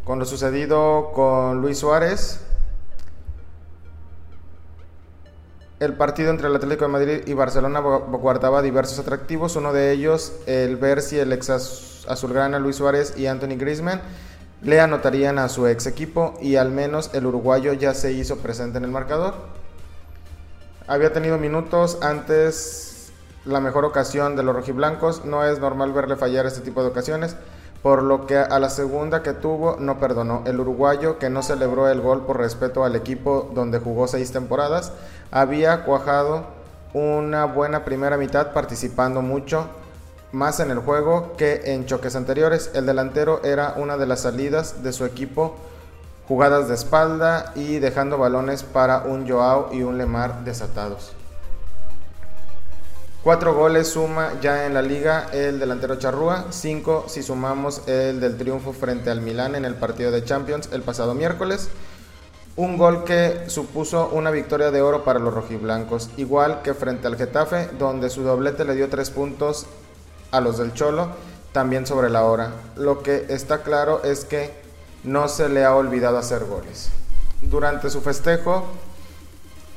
Con 0.03 0.17
lo 0.17 0.25
sucedido 0.25 1.11
con 1.13 1.61
Luis 1.61 1.77
Suárez, 1.77 2.39
El 5.79 5.93
partido 5.93 6.29
entre 6.29 6.47
el 6.47 6.55
Atlético 6.55 6.85
de 6.85 6.91
Madrid 6.91 7.21
y 7.25 7.33
Barcelona 7.33 7.81
guardaba 7.81 8.61
diversos 8.61 8.97
atractivos, 8.99 9.57
uno 9.57 9.73
de 9.73 9.91
ellos 9.91 10.31
el 10.45 10.77
ver 10.77 11.01
si 11.01 11.19
el 11.19 11.33
ex 11.33 11.49
azulgrana 12.07 12.59
Luis 12.59 12.77
Suárez 12.77 13.17
y 13.17 13.27
Anthony 13.27 13.57
Griezmann 13.57 14.01
le 14.61 14.79
anotarían 14.79 15.37
a 15.37 15.49
su 15.49 15.67
ex 15.67 15.85
equipo 15.85 16.33
y 16.41 16.55
al 16.55 16.71
menos 16.71 17.11
el 17.13 17.25
uruguayo 17.25 17.73
ya 17.73 17.93
se 17.93 18.13
hizo 18.13 18.37
presente 18.37 18.77
en 18.77 18.85
el 18.85 18.91
marcador. 18.91 19.35
Había 20.87 21.11
tenido 21.11 21.37
minutos 21.37 21.97
antes 22.01 23.11
la 23.43 23.59
mejor 23.59 23.83
ocasión 23.83 24.37
de 24.37 24.43
los 24.43 24.55
rojiblancos, 24.55 25.25
no 25.25 25.45
es 25.45 25.59
normal 25.59 25.91
verle 25.91 26.15
fallar 26.15 26.45
este 26.45 26.61
tipo 26.61 26.83
de 26.83 26.89
ocasiones, 26.89 27.35
por 27.85 28.01
lo 28.01 28.25
que 28.25 28.35
a 28.35 28.57
la 28.57 28.71
segunda 28.71 29.21
que 29.21 29.33
tuvo 29.33 29.75
no 29.79 29.99
perdonó. 29.99 30.41
El 30.47 30.59
uruguayo, 30.59 31.19
que 31.19 31.29
no 31.29 31.43
celebró 31.43 31.87
el 31.87 32.01
gol 32.01 32.25
por 32.25 32.39
respeto 32.39 32.83
al 32.83 32.95
equipo 32.95 33.51
donde 33.53 33.77
jugó 33.77 34.07
seis 34.07 34.31
temporadas, 34.31 34.91
había 35.29 35.85
cuajado 35.85 36.45
una 36.95 37.45
buena 37.45 37.85
primera 37.85 38.17
mitad 38.17 38.53
participando 38.53 39.21
mucho 39.21 39.67
más 40.31 40.59
en 40.59 40.71
el 40.71 40.79
juego 40.79 41.33
que 41.37 41.61
en 41.75 41.85
choques 41.85 42.15
anteriores. 42.15 42.71
El 42.73 42.87
delantero 42.87 43.43
era 43.43 43.75
una 43.77 43.97
de 43.97 44.07
las 44.07 44.21
salidas 44.21 44.81
de 44.81 44.91
su 44.91 45.05
equipo, 45.05 45.55
jugadas 46.27 46.67
de 46.67 46.73
espalda 46.73 47.51
y 47.53 47.77
dejando 47.77 48.17
balones 48.17 48.63
para 48.63 49.03
un 49.03 49.29
Joao 49.29 49.69
y 49.71 49.83
un 49.83 49.99
Lemar 49.99 50.43
desatados. 50.43 51.13
Cuatro 53.25 53.55
goles 53.55 53.87
suma 53.87 54.33
ya 54.39 54.67
en 54.67 54.75
la 54.75 54.83
liga 54.83 55.29
el 55.33 55.57
delantero 55.59 55.95
Charrúa, 55.95 56.45
cinco 56.51 57.05
si 57.07 57.23
sumamos 57.23 57.81
el 57.87 58.19
del 58.19 58.37
triunfo 58.37 58.71
frente 58.71 59.09
al 59.09 59.21
Milán 59.21 59.55
en 59.55 59.65
el 59.65 59.73
partido 59.73 60.11
de 60.11 60.23
Champions 60.23 60.69
el 60.71 60.83
pasado 60.83 61.15
miércoles. 61.15 61.69
Un 62.55 62.77
gol 62.77 63.03
que 63.03 63.45
supuso 63.47 64.09
una 64.09 64.29
victoria 64.29 64.69
de 64.69 64.83
oro 64.83 65.03
para 65.03 65.17
los 65.17 65.33
rojiblancos, 65.33 66.11
igual 66.17 66.61
que 66.61 66.75
frente 66.75 67.07
al 67.07 67.17
Getafe, 67.17 67.69
donde 67.79 68.11
su 68.11 68.21
doblete 68.21 68.63
le 68.63 68.75
dio 68.75 68.89
tres 68.89 69.09
puntos 69.09 69.65
a 70.29 70.39
los 70.39 70.59
del 70.59 70.75
Cholo, 70.75 71.07
también 71.51 71.87
sobre 71.87 72.11
la 72.11 72.25
hora. 72.25 72.51
Lo 72.75 73.01
que 73.01 73.25
está 73.29 73.63
claro 73.63 74.03
es 74.03 74.23
que 74.23 74.53
no 75.03 75.29
se 75.29 75.49
le 75.49 75.65
ha 75.65 75.73
olvidado 75.73 76.19
hacer 76.19 76.45
goles. 76.45 76.91
Durante 77.41 77.89
su 77.89 78.01
festejo, 78.01 78.65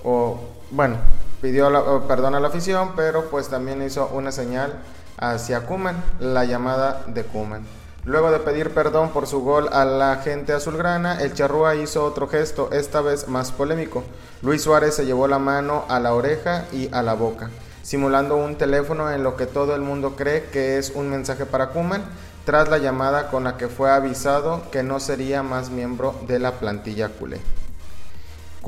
o 0.05 0.39
bueno, 0.71 0.99
pidió 1.41 2.05
perdón 2.07 2.35
a 2.35 2.41
la 2.41 2.49
afición, 2.49 2.93
pero 2.97 3.31
pues 3.31 3.49
también 3.49 3.83
hizo 3.83 4.09
una 4.09 4.33
señal 4.33 4.75
hacia 5.19 5.67
Kuman, 5.67 6.03
la 6.21 6.45
llamada 6.45 7.03
de 7.07 7.25
Kuman. 7.25 7.65
Luego 8.05 8.31
de 8.31 8.39
pedir 8.39 8.71
perdón 8.71 9.11
por 9.11 9.27
su 9.27 9.41
gol 9.41 9.69
a 9.73 9.85
la 9.85 10.17
gente 10.17 10.53
azulgrana, 10.53 11.21
el 11.21 11.35
Charrúa 11.35 11.75
hizo 11.75 12.05
otro 12.05 12.29
gesto, 12.29 12.71
esta 12.73 13.01
vez 13.01 13.29
más 13.29 13.53
polémico. 13.53 14.03
Luis 14.41 14.63
Suárez 14.63 14.95
se 14.95 15.05
llevó 15.05 15.29
la 15.29 15.39
mano 15.39 15.85
a 15.89 16.01
la 16.01 16.15
oreja 16.15 16.65
y 16.73 16.89
a 16.95 17.03
la 17.03 17.15
boca, 17.15 17.51
simulando 17.83 18.37
un 18.37 18.57
teléfono 18.57 19.11
en 19.11 19.23
lo 19.23 19.37
que 19.37 19.47
todo 19.47 19.75
el 19.75 19.83
mundo 19.83 20.17
cree 20.17 20.45
que 20.45 20.79
es 20.79 20.93
un 20.95 21.11
mensaje 21.11 21.45
para 21.45 21.71
Kuman, 21.71 22.03
tras 22.47 22.69
la 22.71 22.79
llamada 22.79 23.31
con 23.31 23.45
la 23.45 23.59
que 23.59 23.69
fue 23.69 23.91
avisado 23.91 24.63
que 24.71 24.83
no 24.83 25.01
sería 25.01 25.43
más 25.43 25.69
miembro 25.69 26.15
de 26.27 26.39
la 26.39 26.53
plantilla 26.53 27.11
culé. 27.11 27.41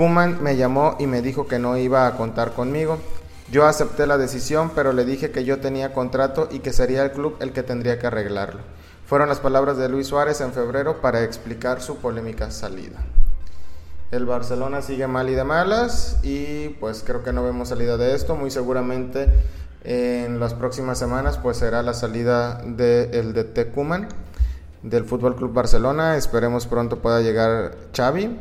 Kuman 0.01 0.43
me 0.43 0.57
llamó 0.57 0.97
y 0.99 1.07
me 1.07 1.21
dijo 1.21 1.47
que 1.47 1.59
no 1.59 1.77
iba 1.77 2.07
a 2.07 2.17
contar 2.17 2.55
conmigo. 2.55 2.97
Yo 3.53 3.67
acepté 3.67 4.07
la 4.07 4.17
decisión, 4.17 4.71
pero 4.75 4.95
le 4.95 5.05
dije 5.05 5.31
que 5.31 5.45
yo 5.45 5.61
tenía 5.61 5.93
contrato 5.93 6.49
y 6.51 6.61
que 6.61 6.73
sería 6.73 7.03
el 7.03 7.13
club 7.13 7.37
el 7.41 7.53
que 7.53 7.63
tendría 7.63 7.99
que 7.99 8.07
arreglarlo. 8.07 8.63
Fueron 9.05 9.29
las 9.29 9.41
palabras 9.41 9.77
de 9.77 9.91
Luis 9.91 10.07
Suárez 10.07 10.41
en 10.41 10.55
febrero 10.55 11.03
para 11.03 11.23
explicar 11.23 11.83
su 11.83 11.99
polémica 11.99 12.51
salida. 12.51 12.97
El 14.11 14.25
Barcelona 14.25 14.81
sigue 14.81 15.07
mal 15.07 15.29
y 15.29 15.35
de 15.35 15.45
malas 15.45 16.17
y 16.23 16.71
pues 16.81 17.03
creo 17.07 17.23
que 17.23 17.35
no 17.35 17.45
vemos 17.45 17.69
salida 17.69 17.99
de 17.99 18.15
esto. 18.15 18.37
Muy 18.37 18.51
seguramente 18.51 19.29
en 19.85 20.41
las 20.41 20.55
próximas 20.55 20.99
semanas 20.99 21.37
pues 21.37 21.59
será 21.59 21.83
la 21.83 21.93
salida 21.93 22.63
del 22.65 23.35
de 23.35 23.45
DT 23.45 23.75
Kuman 23.75 24.09
del 24.83 25.05
Fútbol 25.05 25.37
Club 25.37 25.53
Barcelona. 25.53 26.17
Esperemos 26.17 26.67
pronto 26.67 27.01
pueda 27.01 27.21
llegar 27.21 27.75
Xavi 27.95 28.39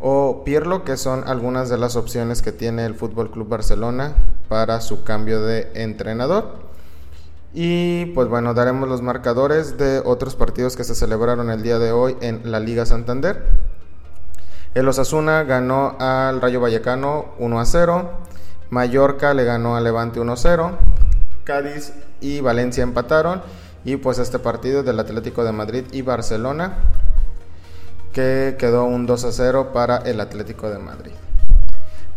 o 0.00 0.42
Pirlo, 0.44 0.84
que 0.84 0.96
son 0.96 1.26
algunas 1.26 1.68
de 1.68 1.78
las 1.78 1.96
opciones 1.96 2.42
que 2.42 2.52
tiene 2.52 2.84
el 2.84 2.94
Fútbol 2.94 3.30
Club 3.30 3.48
Barcelona 3.48 4.14
para 4.48 4.80
su 4.80 5.04
cambio 5.04 5.42
de 5.42 5.70
entrenador. 5.74 6.64
Y 7.52 8.06
pues 8.06 8.28
bueno, 8.28 8.52
daremos 8.52 8.88
los 8.88 9.00
marcadores 9.00 9.78
de 9.78 10.02
otros 10.04 10.34
partidos 10.34 10.76
que 10.76 10.84
se 10.84 10.94
celebraron 10.94 11.50
el 11.50 11.62
día 11.62 11.78
de 11.78 11.92
hoy 11.92 12.16
en 12.20 12.50
la 12.50 12.58
Liga 12.58 12.84
Santander. 12.84 13.46
El 14.74 14.88
Osasuna 14.88 15.44
ganó 15.44 15.96
al 16.00 16.40
Rayo 16.40 16.60
Vallecano 16.60 17.26
1 17.38 17.60
a 17.60 17.64
0. 17.64 18.10
Mallorca 18.70 19.32
le 19.32 19.44
ganó 19.44 19.76
al 19.76 19.84
Levante 19.84 20.18
1 20.18 20.32
a 20.32 20.36
0. 20.36 20.78
Cádiz 21.44 21.92
y 22.20 22.40
Valencia 22.40 22.82
empataron. 22.82 23.42
Y 23.84 23.98
pues 23.98 24.18
este 24.18 24.40
partido 24.40 24.82
del 24.82 24.98
Atlético 24.98 25.44
de 25.44 25.52
Madrid 25.52 25.84
y 25.92 26.02
Barcelona 26.02 26.78
que 28.14 28.54
quedó 28.58 28.84
un 28.84 29.06
2 29.06 29.24
a 29.24 29.32
0 29.32 29.70
para 29.74 29.96
el 29.98 30.20
Atlético 30.20 30.70
de 30.70 30.78
Madrid. 30.78 31.12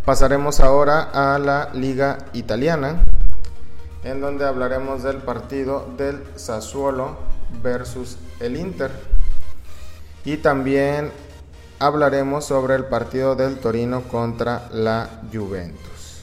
Pasaremos 0.06 0.60
ahora 0.60 1.02
a 1.02 1.40
la 1.40 1.72
Liga 1.74 2.20
Italiana, 2.34 3.04
en 4.04 4.22
donde 4.22 4.46
hablaremos 4.46 5.02
del 5.04 5.18
partido 5.18 5.88
del 5.98 6.24
Sassuolo 6.36 7.18
versus 7.64 8.18
el 8.40 8.56
Inter. 8.56 8.92
Y 10.24 10.38
también 10.38 11.12
hablaremos 11.80 12.46
sobre 12.46 12.76
el 12.76 12.86
partido 12.86 13.36
del 13.36 13.58
Torino 13.58 14.04
contra 14.04 14.70
la 14.72 15.10
Juventus. 15.34 16.22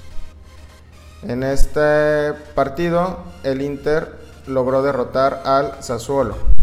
En 1.25 1.43
este 1.43 2.33
partido, 2.55 3.25
el 3.43 3.61
Inter 3.61 4.15
logró 4.47 4.83
derrotar 4.83 5.43
al 5.45 5.83
Sassuolo 5.83 6.54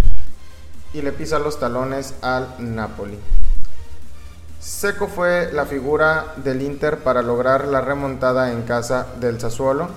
y 0.94 1.02
le 1.02 1.12
pisa 1.12 1.40
los 1.40 1.60
talones 1.60 2.14
al 2.22 2.56
Napoli. 2.60 3.20
Seco 4.60 5.08
fue 5.08 5.52
la 5.52 5.66
figura 5.66 6.34
del 6.38 6.62
Inter 6.62 7.00
para 7.00 7.22
lograr 7.22 7.68
la 7.68 7.82
remontada 7.82 8.52
en 8.52 8.62
casa 8.62 9.08
del 9.20 9.40
Sassuolo 9.40 9.90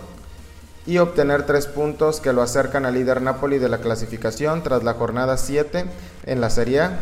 y 0.86 0.98
obtener 0.98 1.44
tres 1.44 1.66
puntos 1.66 2.20
que 2.20 2.32
lo 2.32 2.42
acercan 2.42 2.86
al 2.86 2.94
líder 2.94 3.20
Napoli 3.20 3.58
de 3.58 3.68
la 3.68 3.78
clasificación 3.78 4.62
tras 4.62 4.82
la 4.82 4.94
jornada 4.94 5.36
7 5.36 5.84
en 6.26 6.40
la 6.40 6.50
Serie 6.50 6.80
A. 6.80 6.98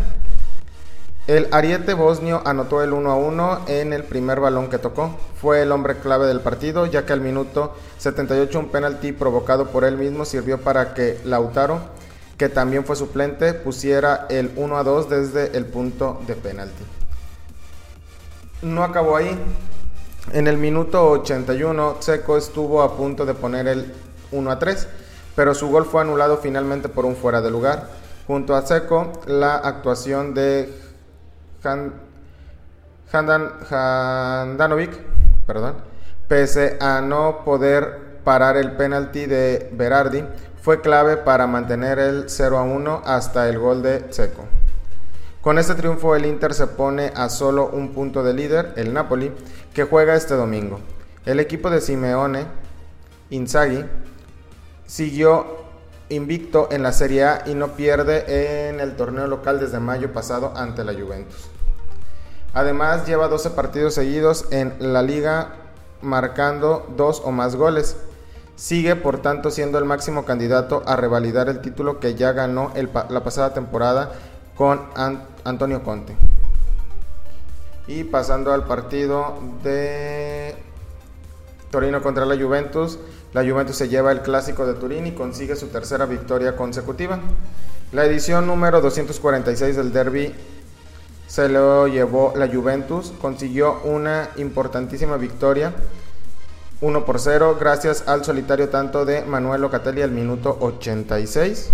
El 1.29 1.47
ariete 1.53 1.95
bosnio 1.95 2.43
anotó 2.45 2.83
el 2.83 2.93
1 2.93 3.11
a 3.11 3.15
1 3.15 3.61
en 3.69 3.93
el 3.93 4.03
primer 4.03 4.41
balón 4.41 4.69
que 4.69 4.79
tocó. 4.79 5.17
Fue 5.41 5.63
el 5.63 5.71
hombre 5.71 5.99
clave 5.99 6.27
del 6.27 6.41
partido, 6.41 6.87
ya 6.87 7.07
que 7.07 7.13
al 7.13 7.21
minuto 7.21 7.77
78 7.99 8.59
un 8.59 8.71
penalti 8.71 9.13
provocado 9.13 9.69
por 9.69 9.85
él 9.85 9.97
mismo 9.97 10.25
sirvió 10.25 10.61
para 10.61 10.95
que 10.95 11.21
Lautaro 11.25 11.81
que 12.43 12.49
también 12.49 12.85
fue 12.85 12.97
suplente, 12.97 13.55
pusiera 13.55 14.27
el 14.29 14.51
1 14.57 14.77
a 14.77 14.83
2 14.83 15.09
desde 15.09 15.57
el 15.57 15.65
punto 15.65 16.21
de 16.27 16.35
penalti. 16.35 16.83
No 18.63 18.83
acabó 18.83 19.15
ahí. 19.15 19.39
En 20.33 20.49
el 20.49 20.59
minuto 20.59 21.09
81, 21.09 21.99
Seco 22.01 22.37
estuvo 22.37 22.83
a 22.83 22.97
punto 22.97 23.25
de 23.27 23.35
poner 23.35 23.69
el 23.69 23.95
1 24.33 24.51
a 24.51 24.59
3, 24.59 24.89
pero 25.37 25.55
su 25.55 25.69
gol 25.69 25.85
fue 25.85 26.03
anulado 26.03 26.39
finalmente 26.39 26.89
por 26.89 27.05
un 27.05 27.15
fuera 27.15 27.41
de 27.41 27.53
lugar. 27.53 27.91
Junto 28.27 28.57
a 28.57 28.67
Seco, 28.67 29.13
la 29.27 29.55
actuación 29.59 30.35
de 30.35 30.77
Handanovic, 33.13 34.99
perdón, 35.47 35.77
pese 36.27 36.77
a 36.81 37.01
no 37.03 37.45
poder 37.45 38.19
parar 38.25 38.57
el 38.57 38.73
penalti 38.73 39.27
de 39.27 39.71
Berardi, 39.75 40.25
fue 40.63 40.81
clave 40.81 41.17
para 41.17 41.49
mantener 41.49 41.99
el 41.99 42.31
0 42.31 42.57
a 42.57 42.63
1 42.63 43.03
hasta 43.05 43.49
el 43.49 43.59
gol 43.59 43.83
de 43.83 44.07
Seco. 44.13 44.45
Con 45.41 45.59
este 45.59 45.75
triunfo 45.75 46.15
el 46.15 46.25
Inter 46.25 46.55
se 46.55 46.69
pone 46.69 47.13
a 47.17 47.29
solo 47.29 47.67
un 47.67 47.93
punto 47.93 48.23
de 48.23 48.33
líder, 48.33 48.73
el 48.77 48.95
Napoli, 48.95 49.33
que 49.75 49.83
juega 49.83 50.15
este 50.15 50.35
domingo. 50.35 50.79
El 51.27 51.41
equipo 51.41 51.69
de 51.69 51.81
Simeone, 51.81 52.47
Inzaghi, 53.31 53.85
siguió 54.87 55.65
invicto 56.11 56.69
en 56.71 56.85
la 56.85 56.93
Serie 56.93 57.25
A 57.25 57.43
y 57.47 57.55
no 57.55 57.73
pierde 57.73 58.69
en 58.69 58.79
el 58.79 58.95
torneo 58.95 59.27
local 59.27 59.59
desde 59.59 59.81
mayo 59.81 60.13
pasado 60.13 60.53
ante 60.55 60.85
la 60.85 60.95
Juventus. 60.95 61.51
Además 62.55 63.05
lleva 63.05 63.27
12 63.27 63.51
partidos 63.51 63.95
seguidos 63.95 64.47
en 64.53 64.75
la 64.79 65.03
liga 65.03 65.57
marcando 66.03 66.87
dos 66.97 67.21
o 67.25 67.33
más 67.33 67.57
goles. 67.57 67.97
Sigue, 68.63 68.95
por 68.95 69.21
tanto, 69.21 69.51
siendo 69.51 69.77
el 69.79 69.85
máximo 69.85 70.25
candidato 70.25 70.85
a 70.87 70.95
revalidar 70.95 71.49
el 71.49 71.61
título 71.61 71.99
que 71.99 72.15
ya 72.15 72.31
ganó 72.31 72.73
la 73.09 73.25
pasada 73.25 73.53
temporada 73.53 74.13
con 74.55 74.81
Antonio 75.43 75.83
Conte. 75.83 76.15
Y 77.89 78.05
pasando 78.05 78.53
al 78.53 78.65
partido 78.65 79.37
de 79.65 80.55
Torino 81.73 82.05
contra 82.05 82.25
la 82.25 82.41
Juventus, 82.41 83.01
la 83.33 83.43
Juventus 83.43 83.75
se 83.75 83.89
lleva 83.89 84.13
el 84.13 84.21
clásico 84.21 84.65
de 84.65 84.75
Turín 84.75 85.09
y 85.09 85.13
consigue 85.13 85.57
su 85.57 85.67
tercera 85.67 86.07
victoria 86.07 86.55
consecutiva. 86.55 87.19
La 87.91 88.05
edición 88.05 88.47
número 88.47 88.81
246 88.81 89.75
del 89.75 89.93
derby 89.93 90.33
se 91.27 91.49
lo 91.49 91.89
llevó 91.89 92.33
la 92.37 92.47
Juventus, 92.47 93.13
consiguió 93.21 93.81
una 93.83 94.29
importantísima 94.37 95.17
victoria 95.17 95.75
1 96.83 97.05
por 97.05 97.21
0 97.21 97.59
gracias 97.61 98.03
al 98.09 98.25
solitario 98.25 98.69
tanto 98.69 99.05
de 99.05 99.25
Manuel 99.25 99.61
Locatelli 99.61 100.03
al 100.03 100.11
minuto 100.11 100.59
86. 100.61 101.71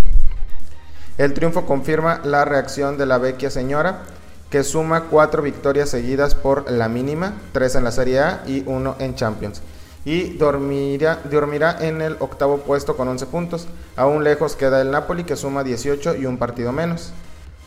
El 1.16 1.33
triunfo 1.33 1.64
confirma 1.64 2.21
la 2.25 2.44
reacción 2.44 2.99
de 2.99 3.07
la 3.07 3.16
vecchia 3.16 3.51
señora, 3.51 4.03
que 4.51 4.62
suma 4.62 5.05
cuatro 5.05 5.42
victorias 5.42 5.88
seguidas 5.88 6.35
por 6.35 6.71
la 6.71 6.90
mínima, 6.90 7.33
tres 7.53 7.75
en 7.75 7.85
la 7.85 7.90
Serie 7.90 8.21
A 8.21 8.42
y 8.47 8.62
uno 8.66 8.97
en 8.99 9.14
Champions. 9.14 9.62
Y 10.05 10.37
dormirá, 10.37 11.21
dormirá 11.25 11.79
en 11.81 12.03
el 12.03 12.16
octavo 12.21 12.59
puesto 12.59 12.94
con 12.94 13.09
11 13.09 13.27
puntos. 13.27 13.66
Aún 13.97 14.25
lejos 14.25 14.57
queda 14.57 14.83
el 14.83 14.90
Napoli, 14.90 15.25
que 15.25 15.37
suma 15.37 15.64
18 15.64 16.16
y 16.16 16.27
un 16.27 16.37
partido 16.37 16.71
menos. 16.71 17.12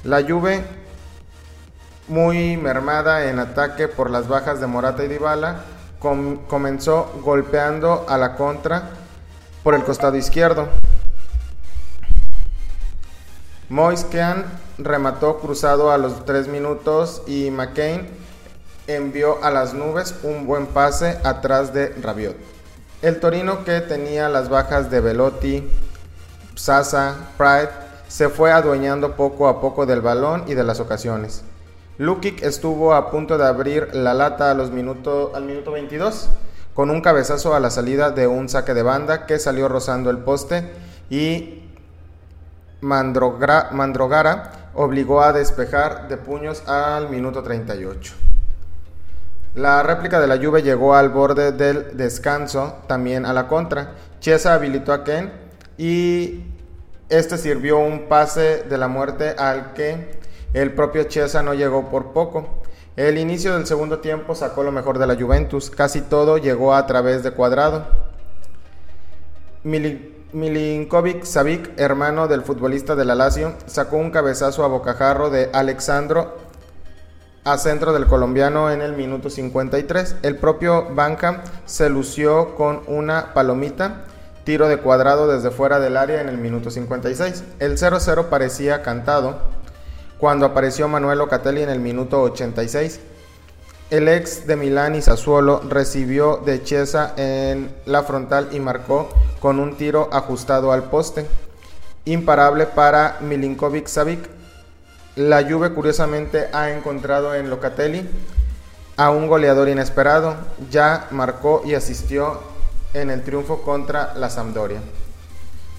La 0.04 0.22
Juve, 0.22 0.64
muy 2.08 2.56
mermada 2.58 3.26
en 3.26 3.40
ataque 3.40 3.88
por 3.88 4.12
las 4.12 4.28
bajas 4.28 4.62
de 4.62 4.68
Morata 4.68 5.04
y 5.04 5.08
Dybala, 5.08 5.62
comenzó 6.02 7.12
golpeando 7.24 8.06
a 8.10 8.18
la 8.18 8.36
contra 8.36 8.90
por 9.64 9.76
el 9.76 9.84
costado 9.84 10.18
izquierdo. 10.18 10.68
Moiskean 13.70 14.46
remató 14.78 15.40
cruzado 15.40 15.92
a 15.92 15.98
los 15.98 16.26
3 16.26 16.48
minutos 16.48 17.22
y 17.28 17.52
McCain 17.52 18.10
envió 18.88 19.44
a 19.44 19.52
las 19.52 19.74
nubes 19.74 20.16
un 20.24 20.46
buen 20.46 20.68
pase 20.68 21.20
atrás 21.24 21.74
de 21.74 21.90
Rabiot. 22.02 22.36
El 23.02 23.20
Torino 23.20 23.64
que 23.64 23.80
tenía 23.82 24.28
las 24.28 24.50
bajas 24.50 24.92
de 24.92 25.00
Velotti, 25.00 25.70
Sasa, 26.56 27.16
Pride, 27.38 27.70
se 28.08 28.28
fue 28.28 28.52
adueñando 28.52 29.16
poco 29.16 29.48
a 29.48 29.62
poco 29.62 29.86
del 29.86 30.02
balón 30.02 30.44
y 30.48 30.54
de 30.54 30.64
las 30.64 30.80
ocasiones. 30.80 31.44
Lukic 32.02 32.42
estuvo 32.42 32.96
a 32.96 33.12
punto 33.12 33.38
de 33.38 33.46
abrir 33.46 33.94
la 33.94 34.16
lata 34.16 34.50
a 34.50 34.56
los 34.56 34.70
al 34.70 35.44
minuto 35.44 35.72
22 35.72 36.30
con 36.74 36.90
un 36.90 37.00
cabezazo 37.00 37.54
a 37.54 37.60
la 37.60 37.70
salida 37.70 38.10
de 38.10 38.26
un 38.26 38.50
saque 38.50 38.74
de 38.74 38.82
banda 38.82 39.28
que 39.28 39.38
salió 39.38 39.68
rozando 39.68 40.10
el 40.10 40.18
poste 40.18 40.68
y 41.12 41.62
Mandrogara 42.82 43.70
obligó 44.74 45.22
a 45.22 45.32
despejar 45.32 46.08
de 46.08 46.18
puños 46.18 46.68
al 46.68 47.08
minuto 47.12 47.44
38. 47.44 48.16
La 49.54 49.84
réplica 49.84 50.20
de 50.20 50.26
la 50.26 50.44
Juve 50.44 50.64
llegó 50.64 50.96
al 50.96 51.10
borde 51.10 51.52
del 51.52 51.96
descanso, 51.98 52.78
también 52.88 53.28
a 53.28 53.34
la 53.34 53.48
contra. 53.48 53.92
Chiesa 54.20 54.56
habilitó 54.56 54.92
a 54.92 55.04
Ken 55.04 55.32
y 55.78 56.46
este 57.10 57.38
sirvió 57.38 57.78
un 57.78 58.08
pase 58.08 58.64
de 58.64 58.78
la 58.80 58.88
muerte 58.88 59.36
al 59.38 59.74
que 59.74 60.20
el 60.54 60.74
propio 60.74 61.04
Chiesa 61.04 61.42
no 61.42 61.54
llegó 61.54 61.90
por 61.90 62.12
poco. 62.12 62.48
El 62.98 63.18
inicio 63.18 63.56
del 63.56 63.66
segundo 63.66 64.00
tiempo 64.00 64.36
sacó 64.36 64.64
lo 64.64 64.72
mejor 64.72 65.00
de 65.00 65.08
la 65.08 65.16
Juventus, 65.16 65.70
casi 65.70 66.02
todo 66.02 66.38
llegó 66.38 66.74
a 66.74 66.86
través 66.88 67.24
de 67.24 67.32
cuadrado. 67.32 67.86
Milinkovic 69.64 71.24
Savic, 71.24 71.80
hermano 71.80 72.28
del 72.28 72.42
futbolista 72.42 72.96
de 72.96 73.06
la 73.06 73.16
Lazio, 73.16 73.54
sacó 73.66 73.96
un 73.98 74.12
cabezazo 74.12 74.66
a 74.66 74.68
bocajarro 74.68 75.30
de 75.30 75.50
Alexandro 75.54 76.36
a 77.44 77.58
centro 77.58 77.94
del 77.94 78.06
colombiano 78.08 78.70
en 78.70 78.82
el 78.82 78.94
minuto 78.94 79.30
53. 79.30 80.18
El 80.22 80.36
propio 80.36 80.94
Banca 80.94 81.44
se 81.66 81.90
lució 81.90 82.56
con 82.56 82.82
una 82.88 83.34
palomita, 83.34 84.04
tiro 84.44 84.68
de 84.68 84.78
cuadrado 84.78 85.28
desde 85.28 85.50
fuera 85.50 85.80
del 85.80 85.96
área 85.96 86.22
en 86.22 86.28
el 86.28 86.38
minuto 86.38 86.72
56. 86.72 87.44
El 87.60 87.78
0-0 87.78 88.26
parecía 88.26 88.82
cantado 88.84 89.61
cuando 90.22 90.46
apareció 90.46 90.88
Manuel 90.88 91.18
Locatelli 91.18 91.64
en 91.64 91.70
el 91.70 91.80
minuto 91.80 92.22
86. 92.22 93.00
El 93.90 94.08
ex 94.08 94.46
de 94.46 94.56
Milán 94.56 94.94
y 94.94 95.02
Sassuolo 95.02 95.62
recibió 95.68 96.38
de 96.38 96.62
Chiesa 96.62 97.14
en 97.18 97.74
la 97.88 98.04
frontal 98.04 98.50
y 98.52 98.60
marcó 98.60 99.10
con 99.40 99.60
un 99.60 99.78
tiro 99.78 100.10
ajustado 100.14 100.72
al 100.72 100.84
poste. 100.92 101.26
Imparable 102.06 102.68
para 102.68 103.18
Milinkovic 103.22 103.88
Savic. 103.88 104.30
La 105.16 105.42
Juve 105.42 105.74
curiosamente 105.74 106.50
ha 106.54 106.70
encontrado 106.70 107.34
en 107.34 107.50
Locatelli 107.50 108.08
a 108.98 109.10
un 109.10 109.28
goleador 109.28 109.70
inesperado. 109.70 110.36
Ya 110.70 111.08
marcó 111.10 111.64
y 111.66 111.74
asistió 111.74 112.42
en 112.94 113.10
el 113.10 113.24
triunfo 113.24 113.64
contra 113.64 114.14
la 114.14 114.30
Sampdoria. 114.30 114.82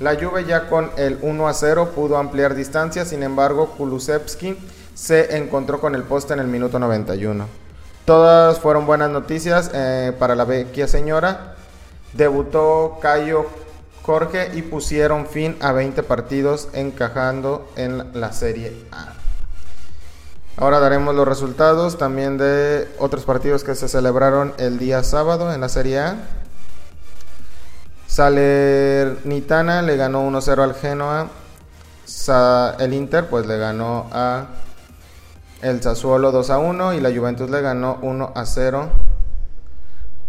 La 0.01 0.17
Juve 0.17 0.45
ya 0.45 0.69
con 0.69 0.91
el 0.97 1.19
1 1.23 1.49
a 1.49 1.55
0 1.55 1.93
pudo 1.95 2.17
ampliar 2.17 2.55
distancia, 2.55 3.05
sin 3.05 3.23
embargo 3.23 3.71
Kulusevski 3.77 4.57
se 4.95 5.37
encontró 5.37 5.81
con 5.81 5.95
el 5.95 6.03
poste 6.03 6.33
en 6.33 6.41
el 6.41 6.49
minuto 6.49 6.79
91. 6.79 7.47
Todas 8.05 8.59
fueron 8.59 8.85
buenas 8.85 9.11
noticias 9.11 9.71
eh, 9.73 10.13
para 10.19 10.35
la 10.35 10.45
vecchia 10.45 10.89
señora. 10.89 11.55
Debutó 12.15 12.99
Cayo 13.01 13.47
Jorge 14.03 14.51
y 14.55 14.63
pusieron 14.63 15.27
fin 15.27 15.57
a 15.61 15.73
20 15.73 16.03
partidos 16.03 16.69
encajando 16.73 17.71
en 17.77 18.19
la 18.19 18.33
Serie 18.33 18.73
A. 18.91 19.13
Ahora 20.57 20.81
daremos 20.81 21.15
los 21.15 21.27
resultados 21.27 21.97
también 21.97 22.37
de 22.37 22.89
otros 22.99 23.25
partidos 23.25 23.65
que 23.65 23.75
se 23.75 23.89
celebraron 23.89 24.53
el 24.59 24.79
día 24.79 25.03
sábado 25.05 25.53
en 25.53 25.61
la 25.61 25.69
Serie 25.69 26.01
A. 26.01 26.17
Salernitana 28.13 29.81
le 29.81 29.97
ganó 29.97 30.29
1-0 30.29 30.63
al 30.63 30.75
Genoa. 30.75 31.31
el 32.79 32.93
Inter 32.93 33.31
pues 33.31 33.47
le 33.47 33.57
ganó 33.57 34.07
a 34.13 34.49
el 35.63 35.83
Sassuolo 35.83 36.31
2 36.31 36.51
1 36.51 36.93
y 36.93 37.01
la 37.01 37.11
Juventus 37.11 37.49
le 37.49 37.63
ganó 37.63 37.99
1 38.03 38.35
0 38.45 38.89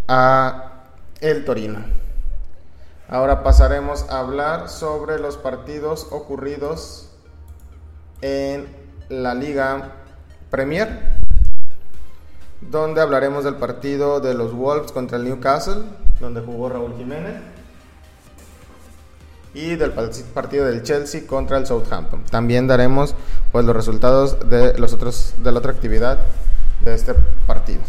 a 0.08 0.72
el 1.19 1.43
Torino. 1.43 1.84
Ahora 3.10 3.43
pasaremos 3.43 4.10
a 4.10 4.19
hablar 4.19 4.69
sobre 4.69 5.19
los 5.19 5.36
partidos 5.36 6.08
ocurridos 6.10 7.10
en 8.22 8.65
la 9.10 9.34
Liga 9.34 9.91
Premier, 10.50 11.02
donde 12.62 13.02
hablaremos 13.02 13.43
del 13.43 13.56
partido 13.56 14.22
de 14.22 14.36
los 14.36 14.54
Wolves 14.54 14.93
contra 14.93 15.17
el 15.17 15.26
Newcastle, 15.26 15.84
donde 16.22 16.39
jugó 16.39 16.69
Raúl 16.69 16.96
Jiménez 16.96 17.52
y 19.53 19.75
del 19.75 19.91
partido 19.91 20.65
del 20.65 20.83
Chelsea 20.83 21.27
contra 21.27 21.57
el 21.57 21.67
Southampton. 21.67 22.23
También 22.29 22.67
daremos 22.67 23.15
pues 23.51 23.65
los 23.65 23.75
resultados 23.75 24.37
de 24.49 24.77
los 24.77 24.93
otros 24.93 25.35
de 25.37 25.51
la 25.51 25.59
otra 25.59 25.71
actividad 25.71 26.19
de 26.81 26.93
este 26.93 27.13
partido, 27.45 27.81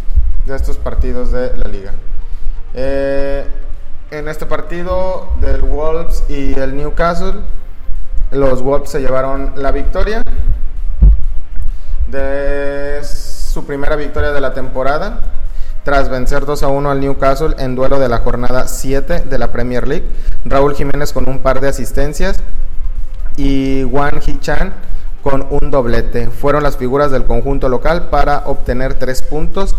de 0.47 0.57
estos 0.57 0.77
partidos 0.77 1.33
de 1.33 1.57
la 1.57 1.71
liga. 1.71 1.93
Eh, 2.75 3.47
en 4.11 4.29
este 4.29 4.47
partido 4.47 5.29
del 5.41 5.63
Wolves 5.63 6.25
y 6.29 6.59
el 6.59 6.77
Newcastle, 6.77 7.41
los 8.31 8.63
Wolves 8.63 8.91
se 8.91 9.01
llevaron 9.01 9.53
la 9.57 9.71
victoria 9.71 10.23
de 12.09 13.01
su 13.03 13.65
primera 13.65 13.97
victoria 13.97 14.33
de 14.33 14.41
la 14.41 14.53
temporada 14.53 15.21
tras 15.85 16.09
vencer 16.09 16.47
2 16.47 16.63
a 16.63 16.69
1 16.69 16.91
al 16.91 17.01
Newcastle 17.01 17.55
en 17.59 17.75
duelo 17.75 18.01
de 18.01 18.09
la 18.09 18.19
jornada 18.19 18.67
7 18.67 19.25
de 19.29 19.39
la 19.39 19.53
Premier 19.53 19.87
League. 19.87 20.07
Raúl 20.47 20.75
Jiménez 20.75 21.13
con 21.13 21.29
un 21.29 21.41
par 21.41 21.61
de 21.61 21.69
asistencias 21.69 22.39
y 23.37 23.85
Wang 23.85 24.21
Hee-chan 24.21 24.73
con 25.23 25.47
un 25.51 25.71
doblete. 25.71 26.31
Fueron 26.31 26.63
las 26.63 26.79
figuras 26.79 27.11
del 27.11 27.25
conjunto 27.25 27.69
local 27.69 28.09
para 28.09 28.45
obtener 28.47 28.95
tres 28.95 29.21
puntos 29.21 29.77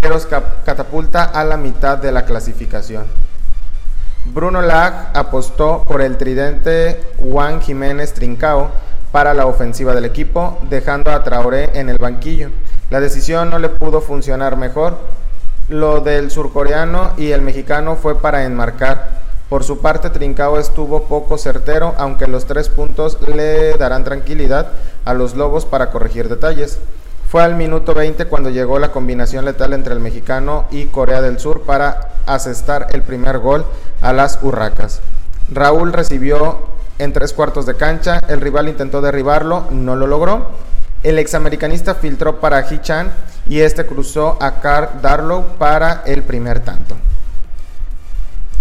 que 0.00 0.10
los 0.10 0.26
catapulta 0.26 1.24
a 1.24 1.44
la 1.44 1.56
mitad 1.56 1.98
de 1.98 2.12
la 2.12 2.24
clasificación. 2.24 3.06
Bruno 4.26 4.60
Lag 4.60 5.10
apostó 5.14 5.82
por 5.84 6.02
el 6.02 6.18
tridente 6.18 7.00
Juan 7.16 7.62
Jiménez 7.62 8.12
Trincao 8.12 8.70
para 9.12 9.32
la 9.32 9.46
ofensiva 9.46 9.94
del 9.94 10.04
equipo, 10.04 10.58
dejando 10.68 11.10
a 11.10 11.24
Traoré 11.24 11.70
en 11.78 11.88
el 11.88 11.96
banquillo. 11.96 12.50
La 12.90 13.00
decisión 13.00 13.48
no 13.48 13.58
le 13.58 13.70
pudo 13.70 14.02
funcionar 14.02 14.56
mejor 14.56 14.98
lo 15.68 16.00
del 16.00 16.30
surcoreano 16.30 17.12
y 17.16 17.32
el 17.32 17.42
mexicano 17.42 17.96
fue 17.96 18.20
para 18.20 18.44
enmarcar. 18.44 19.18
Por 19.48 19.64
su 19.64 19.80
parte, 19.80 20.10
Trincao 20.10 20.58
estuvo 20.58 21.04
poco 21.04 21.38
certero, 21.38 21.94
aunque 21.96 22.26
los 22.26 22.46
tres 22.46 22.68
puntos 22.68 23.18
le 23.34 23.72
darán 23.78 24.04
tranquilidad 24.04 24.72
a 25.04 25.14
los 25.14 25.34
Lobos 25.34 25.64
para 25.64 25.90
corregir 25.90 26.28
detalles. 26.28 26.78
Fue 27.30 27.42
al 27.42 27.56
minuto 27.56 27.94
20 27.94 28.26
cuando 28.26 28.50
llegó 28.50 28.78
la 28.78 28.92
combinación 28.92 29.44
letal 29.44 29.72
entre 29.72 29.94
el 29.94 30.00
mexicano 30.00 30.66
y 30.70 30.86
Corea 30.86 31.20
del 31.20 31.38
Sur 31.38 31.62
para 31.62 32.12
asestar 32.26 32.88
el 32.90 33.02
primer 33.02 33.38
gol 33.38 33.64
a 34.00 34.12
las 34.12 34.38
Urracas. 34.42 35.00
Raúl 35.50 35.92
recibió 35.92 36.58
en 36.98 37.12
tres 37.12 37.32
cuartos 37.32 37.64
de 37.64 37.74
cancha, 37.74 38.20
el 38.28 38.40
rival 38.40 38.68
intentó 38.68 39.00
derribarlo, 39.00 39.66
no 39.70 39.94
lo 39.94 40.06
logró. 40.06 40.50
El 41.02 41.18
examericanista 41.18 41.94
filtró 41.94 42.40
para 42.40 42.66
Hichan 42.68 43.12
y 43.48 43.60
este 43.60 43.86
cruzó 43.86 44.36
a 44.40 44.60
Carl 44.60 45.00
Darlow 45.00 45.56
para 45.58 46.02
el 46.06 46.22
primer 46.22 46.60
tanto. 46.60 46.96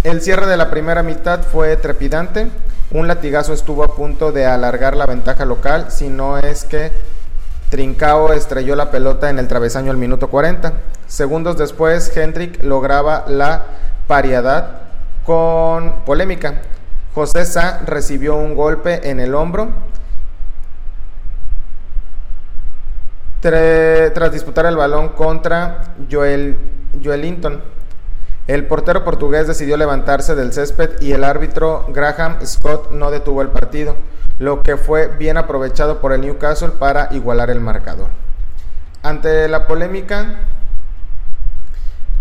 El 0.04 0.22
cierre 0.22 0.48
de 0.48 0.58
la 0.58 0.70
primera 0.70 1.04
mitad 1.04 1.42
fue 1.42 1.76
trepidante. 1.76 2.48
Un 2.92 3.08
latigazo 3.08 3.54
estuvo 3.54 3.84
a 3.84 3.96
punto 3.96 4.32
de 4.32 4.46
alargar 4.46 4.96
la 4.96 5.06
ventaja 5.06 5.44
local, 5.44 5.88
si 5.90 6.08
no 6.08 6.38
es 6.38 6.64
que 6.64 6.92
Trincao 7.70 8.32
estrelló 8.32 8.78
la 8.78 8.92
pelota 8.92 9.30
en 9.30 9.40
el 9.40 9.48
travesaño 9.50 9.92
al 9.92 9.98
minuto 9.98 10.30
40. 10.30 10.72
Segundos 11.08 11.58
después, 11.58 12.16
Hendrik 12.16 12.64
lograba 12.64 13.26
la 13.28 13.66
paridad 14.08 14.82
con 15.26 16.06
polémica. 16.06 16.62
José 17.14 17.46
Sá 17.46 17.82
recibió 17.86 18.38
un 18.38 18.56
golpe 18.56 19.10
en 19.10 19.20
el 19.20 19.36
hombro 19.36 19.70
tras 23.42 24.32
disputar 24.32 24.66
el 24.66 24.76
balón 24.76 25.10
contra 25.10 25.96
Joel, 26.12 26.58
Joel 27.04 27.22
Linton. 27.22 27.62
El 28.48 28.66
portero 28.66 29.04
portugués 29.04 29.46
decidió 29.46 29.76
levantarse 29.76 30.34
del 30.34 30.54
césped 30.54 31.02
y 31.02 31.12
el 31.12 31.24
árbitro 31.24 31.86
Graham 31.90 32.38
Scott 32.46 32.92
no 32.92 33.12
detuvo 33.12 33.42
el 33.42 33.50
partido, 33.50 33.96
lo 34.40 34.62
que 34.62 34.78
fue 34.78 35.08
bien 35.08 35.38
aprovechado 35.38 36.00
por 36.00 36.14
el 36.14 36.22
Newcastle 36.22 36.70
para 36.80 37.10
igualar 37.12 37.50
el 37.50 37.60
marcador. 37.60 38.10
Ante 39.04 39.48
la 39.50 39.68
polémica, 39.68 40.40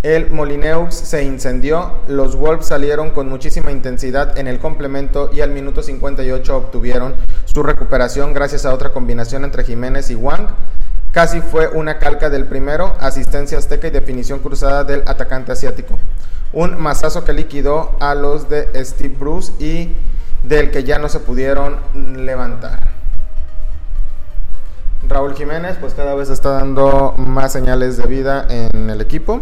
el 0.03 0.31
Molineux 0.31 0.95
se 0.95 1.25
incendió, 1.25 2.01
los 2.07 2.37
Wolves 2.37 2.67
salieron 2.67 3.11
con 3.11 3.29
muchísima 3.29 3.73
intensidad 3.73 4.39
en 4.39 4.47
el 4.47 4.59
complemento 4.59 5.31
y 5.33 5.41
al 5.41 5.51
minuto 5.51 5.83
58 5.83 6.57
obtuvieron 6.57 7.15
su 7.45 7.63
recuperación 7.63 8.33
gracias 8.33 8.67
a 8.67 8.75
otra 8.75 8.91
combinación 8.91 9.45
entre 9.45 9.65
Jiménez 9.65 10.11
y 10.11 10.15
Wang. 10.15 10.49
Casi 11.17 11.41
fue 11.41 11.69
una 11.69 11.99
calca 11.99 12.29
del 12.29 12.45
primero, 12.45 12.95
asistencia 13.01 13.57
azteca 13.57 13.89
y 13.89 13.91
definición 13.91 14.41
cruzada 14.41 14.85
del 14.85 15.03
atacante 15.07 15.51
asiático. 15.51 15.99
Un 16.53 16.79
mazazo 16.79 17.25
que 17.25 17.33
liquidó 17.33 17.97
a 18.01 18.15
los 18.15 18.51
de 18.51 18.69
Steve 18.85 19.17
Bruce 19.19 19.51
y 19.59 19.95
del 20.43 20.71
que 20.71 20.85
ya 20.85 20.99
no 20.99 21.09
se 21.09 21.21
pudieron 21.21 21.79
levantar. 22.27 22.91
Raúl 25.09 25.35
Jiménez 25.35 25.79
pues 25.81 25.95
cada 25.95 26.15
vez 26.15 26.29
está 26.29 26.51
dando 26.51 27.15
más 27.17 27.51
señales 27.51 27.97
de 27.97 28.07
vida 28.07 28.47
en 28.51 28.91
el 28.91 29.01
equipo. 29.01 29.41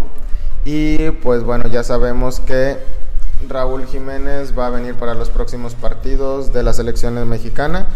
Y 0.64 1.10
pues 1.10 1.42
bueno, 1.42 1.66
ya 1.66 1.82
sabemos 1.82 2.38
que 2.38 2.78
Raúl 3.48 3.84
Jiménez 3.87 4.56
va 4.56 4.68
a 4.68 4.70
venir 4.70 4.94
para 4.94 5.14
los 5.14 5.28
próximos 5.28 5.74
partidos 5.74 6.52
de 6.52 6.62
la 6.62 6.72
selección 6.72 7.28
mexicana. 7.28 7.88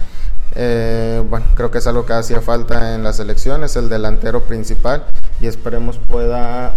Eh, 0.55 1.23
bueno, 1.29 1.47
creo 1.55 1.71
que 1.71 1.79
es 1.79 1.87
algo 1.87 2.07
que 2.07 2.15
hacía 2.15 2.41
falta 2.41 2.95
en 2.95 3.03
la 3.03 3.13
selección, 3.13 3.65
es 3.65 3.77
el 3.77 3.89
delantero 3.89 4.43
principal 4.43 5.05
y 5.41 5.47
esperemos 5.47 5.99
pueda 5.99 6.73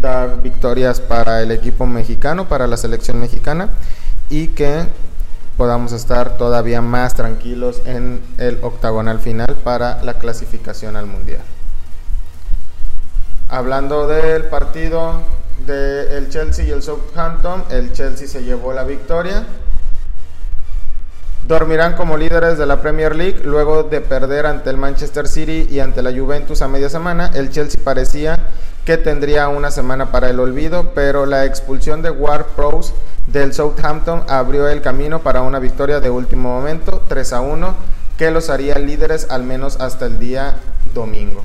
dar 0.00 0.40
victorias 0.42 1.00
para 1.00 1.42
el 1.42 1.50
equipo 1.50 1.86
mexicano, 1.86 2.48
para 2.48 2.66
la 2.66 2.76
selección 2.76 3.18
mexicana 3.18 3.70
y 4.28 4.48
que 4.48 4.84
podamos 5.56 5.92
estar 5.92 6.38
todavía 6.38 6.80
más 6.80 7.14
tranquilos 7.14 7.82
en 7.84 8.22
el 8.38 8.58
octagonal 8.62 9.18
final 9.20 9.56
para 9.64 10.02
la 10.04 10.14
clasificación 10.14 10.96
al 10.96 11.06
mundial. 11.06 11.42
Hablando 13.48 14.06
del 14.06 14.44
partido 14.44 15.20
del 15.66 16.30
Chelsea 16.30 16.64
y 16.64 16.70
el 16.70 16.82
Southampton, 16.82 17.64
el 17.70 17.92
Chelsea 17.92 18.28
se 18.28 18.44
llevó 18.44 18.72
la 18.72 18.84
victoria. 18.84 19.44
Dormirán 21.50 21.94
como 21.94 22.16
líderes 22.16 22.58
de 22.58 22.64
la 22.64 22.80
Premier 22.80 23.16
League 23.16 23.40
luego 23.42 23.82
de 23.82 24.00
perder 24.00 24.46
ante 24.46 24.70
el 24.70 24.76
Manchester 24.76 25.26
City 25.26 25.66
y 25.68 25.80
ante 25.80 26.00
la 26.00 26.12
Juventus 26.12 26.62
a 26.62 26.68
media 26.68 26.88
semana. 26.88 27.32
El 27.34 27.50
Chelsea 27.50 27.80
parecía 27.82 28.38
que 28.84 28.96
tendría 28.96 29.48
una 29.48 29.72
semana 29.72 30.12
para 30.12 30.30
el 30.30 30.38
olvido, 30.38 30.92
pero 30.94 31.26
la 31.26 31.44
expulsión 31.46 32.02
de 32.02 32.10
Ward 32.12 32.44
Prowse 32.54 32.94
del 33.26 33.52
Southampton 33.52 34.22
abrió 34.28 34.68
el 34.68 34.80
camino 34.80 35.22
para 35.22 35.42
una 35.42 35.58
victoria 35.58 35.98
de 35.98 36.08
último 36.08 36.54
momento, 36.54 37.04
3 37.08 37.32
a 37.32 37.40
1, 37.40 37.74
que 38.16 38.30
los 38.30 38.48
haría 38.48 38.78
líderes 38.78 39.26
al 39.28 39.42
menos 39.42 39.80
hasta 39.80 40.06
el 40.06 40.20
día 40.20 40.54
domingo. 40.94 41.42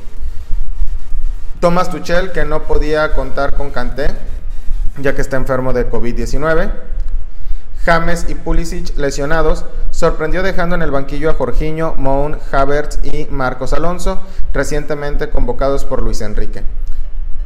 Thomas 1.60 1.90
Tuchel, 1.90 2.32
que 2.32 2.46
no 2.46 2.62
podía 2.66 3.12
contar 3.14 3.56
con 3.56 3.72
Kanté, 3.72 4.10
ya 5.00 5.16
que 5.16 5.22
está 5.22 5.38
enfermo 5.38 5.74
de 5.74 5.90
COVID-19. 5.90 6.95
James 7.86 8.26
y 8.28 8.36
Pulisic 8.36 8.98
lesionados, 8.98 9.66
sorprendió 9.92 10.44
dejando 10.44 10.76
en 10.76 10.82
el 10.82 10.92
banquillo 10.92 11.30
a 11.30 11.34
Jorginho, 11.36 11.94
Mount, 11.98 12.42
Havertz 12.52 13.00
y 13.04 13.28
Marcos 13.30 13.74
Alonso, 13.74 14.22
recientemente 14.54 15.30
convocados 15.30 15.86
por 15.86 16.02
Luis 16.02 16.22
Enrique. 16.22 16.64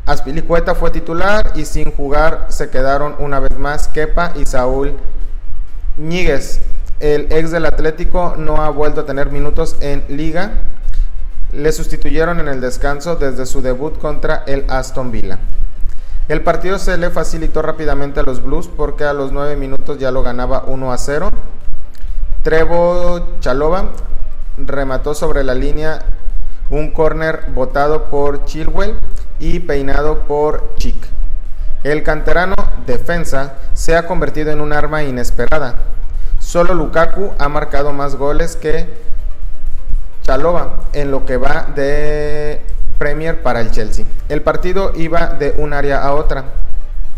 Aspilicueta 0.05 0.73
fue 0.75 0.91
titular 0.91 1.51
y 1.55 1.65
sin 1.65 1.91
jugar 1.91 2.47
se 2.49 2.69
quedaron 2.69 3.15
una 3.19 3.39
vez 3.39 3.57
más 3.57 3.87
Kepa 3.89 4.33
y 4.35 4.45
Saúl 4.45 4.93
Ñíguez. 5.97 6.61
El 6.99 7.27
ex 7.31 7.51
del 7.51 7.65
Atlético 7.65 8.35
no 8.37 8.63
ha 8.63 8.69
vuelto 8.69 9.01
a 9.01 9.05
tener 9.05 9.31
minutos 9.31 9.75
en 9.81 10.03
liga 10.09 10.51
le 11.51 11.71
sustituyeron 11.71 12.39
en 12.39 12.47
el 12.47 12.61
descanso 12.61 13.15
desde 13.15 13.45
su 13.45 13.61
debut 13.61 13.97
contra 13.97 14.43
el 14.45 14.65
Aston 14.67 15.11
Villa. 15.11 15.39
El 16.29 16.43
partido 16.43 16.77
se 16.77 16.95
le 16.99 17.09
facilitó 17.09 17.63
rápidamente 17.63 18.19
a 18.19 18.23
los 18.23 18.43
Blues 18.43 18.67
porque 18.67 19.03
a 19.03 19.13
los 19.13 19.31
9 19.31 19.55
minutos 19.55 19.97
ya 19.97 20.11
lo 20.11 20.21
ganaba 20.21 20.63
1 20.67 20.93
a 20.93 20.97
0. 20.99 21.31
Trevo 22.43 23.39
Chalova 23.39 23.85
remató 24.55 25.15
sobre 25.15 25.43
la 25.43 25.55
línea 25.55 26.05
un 26.69 26.91
córner 26.91 27.47
botado 27.55 28.11
por 28.11 28.45
Chilwell 28.45 28.99
y 29.39 29.61
peinado 29.61 30.19
por 30.27 30.75
Chick. 30.75 31.03
El 31.83 32.03
canterano 32.03 32.53
defensa 32.85 33.55
se 33.73 33.97
ha 33.97 34.05
convertido 34.05 34.51
en 34.51 34.61
un 34.61 34.71
arma 34.71 35.01
inesperada. 35.01 35.77
Solo 36.37 36.75
Lukaku 36.75 37.31
ha 37.39 37.49
marcado 37.49 37.91
más 37.91 38.15
goles 38.15 38.55
que 38.55 39.01
Chalova 40.21 40.75
en 40.93 41.09
lo 41.09 41.25
que 41.25 41.37
va 41.37 41.65
de 41.73 42.61
Premier 42.99 43.41
para 43.41 43.61
el 43.61 43.71
Chelsea. 43.71 44.05
El 44.27 44.43
partido 44.43 44.91
iba 44.95 45.27
de 45.27 45.55
un 45.57 45.73
área 45.73 46.03
a 46.03 46.13
otra. 46.13 46.45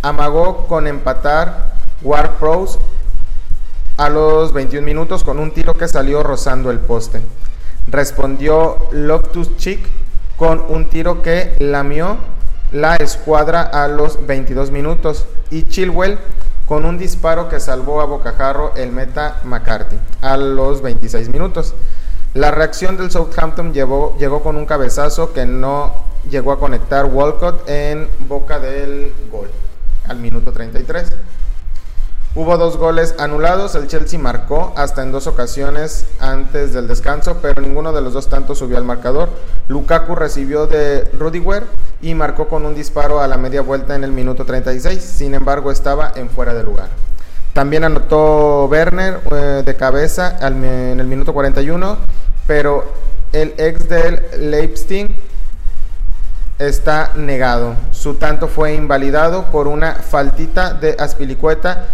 Amagó 0.02 0.68
con 0.68 0.88
empatar 0.88 1.74
Ward 2.02 2.38
Pros 2.40 2.80
a 3.98 4.10
los 4.10 4.54
21 4.54 4.86
minutos 4.86 5.24
con 5.24 5.40
un 5.40 5.52
tiro 5.52 5.74
que 5.74 5.88
salió 5.88 6.24
rozando 6.24 6.72
el 6.72 6.80
poste. 6.80 7.22
Respondió 7.88 8.78
Loftus 8.92 9.58
Chick 9.58 9.86
con 10.38 10.64
un 10.70 10.86
tiro 10.90 11.22
que 11.22 11.56
lamió 11.60 12.18
la 12.72 12.96
escuadra 12.96 13.62
a 13.62 13.88
los 13.88 14.26
22 14.26 14.72
minutos 14.72 15.26
y 15.50 15.64
Chilwell 15.64 16.18
con 16.66 16.86
un 16.86 16.98
disparo 16.98 17.50
que 17.50 17.60
salvó 17.60 18.02
a 18.02 18.06
bocajarro 18.06 18.74
el 18.76 18.92
meta 18.92 19.42
McCarthy 19.44 19.98
a 20.22 20.38
los 20.38 20.82
26 20.82 21.30
minutos. 21.30 21.76
La 22.34 22.50
reacción 22.50 22.96
del 22.96 23.12
Southampton 23.12 23.74
llegó 23.74 24.42
con 24.42 24.56
un 24.56 24.66
cabezazo 24.66 25.34
que 25.34 25.46
no 25.46 25.92
llegó 26.30 26.54
a 26.54 26.60
conectar 26.60 27.06
Walcott 27.06 27.68
en 27.68 28.08
boca 28.20 28.58
del 28.58 29.12
gol 29.30 29.50
al 30.08 30.18
minuto 30.18 30.54
33. 30.54 31.10
Hubo 32.34 32.58
dos 32.58 32.78
goles 32.78 33.16
anulados, 33.20 33.76
el 33.76 33.90
Chelsea 33.90 34.18
marcó 34.18 34.72
hasta 34.78 35.04
en 35.04 35.12
dos 35.12 35.28
ocasiones 35.28 36.06
antes 36.22 36.72
del 36.72 36.88
descanso, 36.88 37.40
pero 37.42 37.62
ninguno 37.62 37.92
de 37.92 38.00
los 38.00 38.14
dos 38.14 38.30
tantos 38.30 38.60
subió 38.60 38.78
al 38.78 38.86
marcador. 38.86 39.28
Lukaku 39.68 40.16
recibió 40.16 40.68
de 40.68 41.10
Rudiger 41.20 41.66
y 42.02 42.16
marcó 42.16 42.48
con 42.48 42.66
un 42.66 42.76
disparo 42.76 43.20
a 43.20 43.28
la 43.28 43.36
media 43.36 43.62
vuelta 43.62 43.94
en 43.96 44.06
el 44.06 44.14
minuto 44.14 44.46
36, 44.46 45.04
sin 45.04 45.34
embargo 45.34 45.70
estaba 45.70 46.14
en 46.16 46.30
fuera 46.30 46.54
de 46.54 46.64
lugar. 46.64 46.88
También 47.52 47.84
anotó 47.84 48.68
Werner 48.68 49.20
eh, 49.30 49.64
de 49.66 49.76
cabeza 49.76 50.38
en 50.40 51.02
el 51.02 51.08
minuto 51.08 51.34
41 51.34 51.98
pero 52.52 52.84
el 53.32 53.54
ex 53.58 53.88
del 53.88 54.52
Leipzig 54.52 55.08
está 56.60 57.14
negado. 57.16 57.78
Su 57.92 58.16
tanto 58.16 58.50
fue 58.50 58.74
invalidado 58.74 59.46
por 59.52 59.70
una 59.70 59.94
faltita 59.96 60.74
de 60.74 60.98
Aspilicueta 61.00 61.86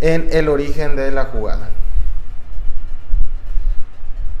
en 0.00 0.28
el 0.30 0.48
origen 0.48 0.94
de 0.94 1.10
la 1.10 1.24
jugada. 1.24 1.68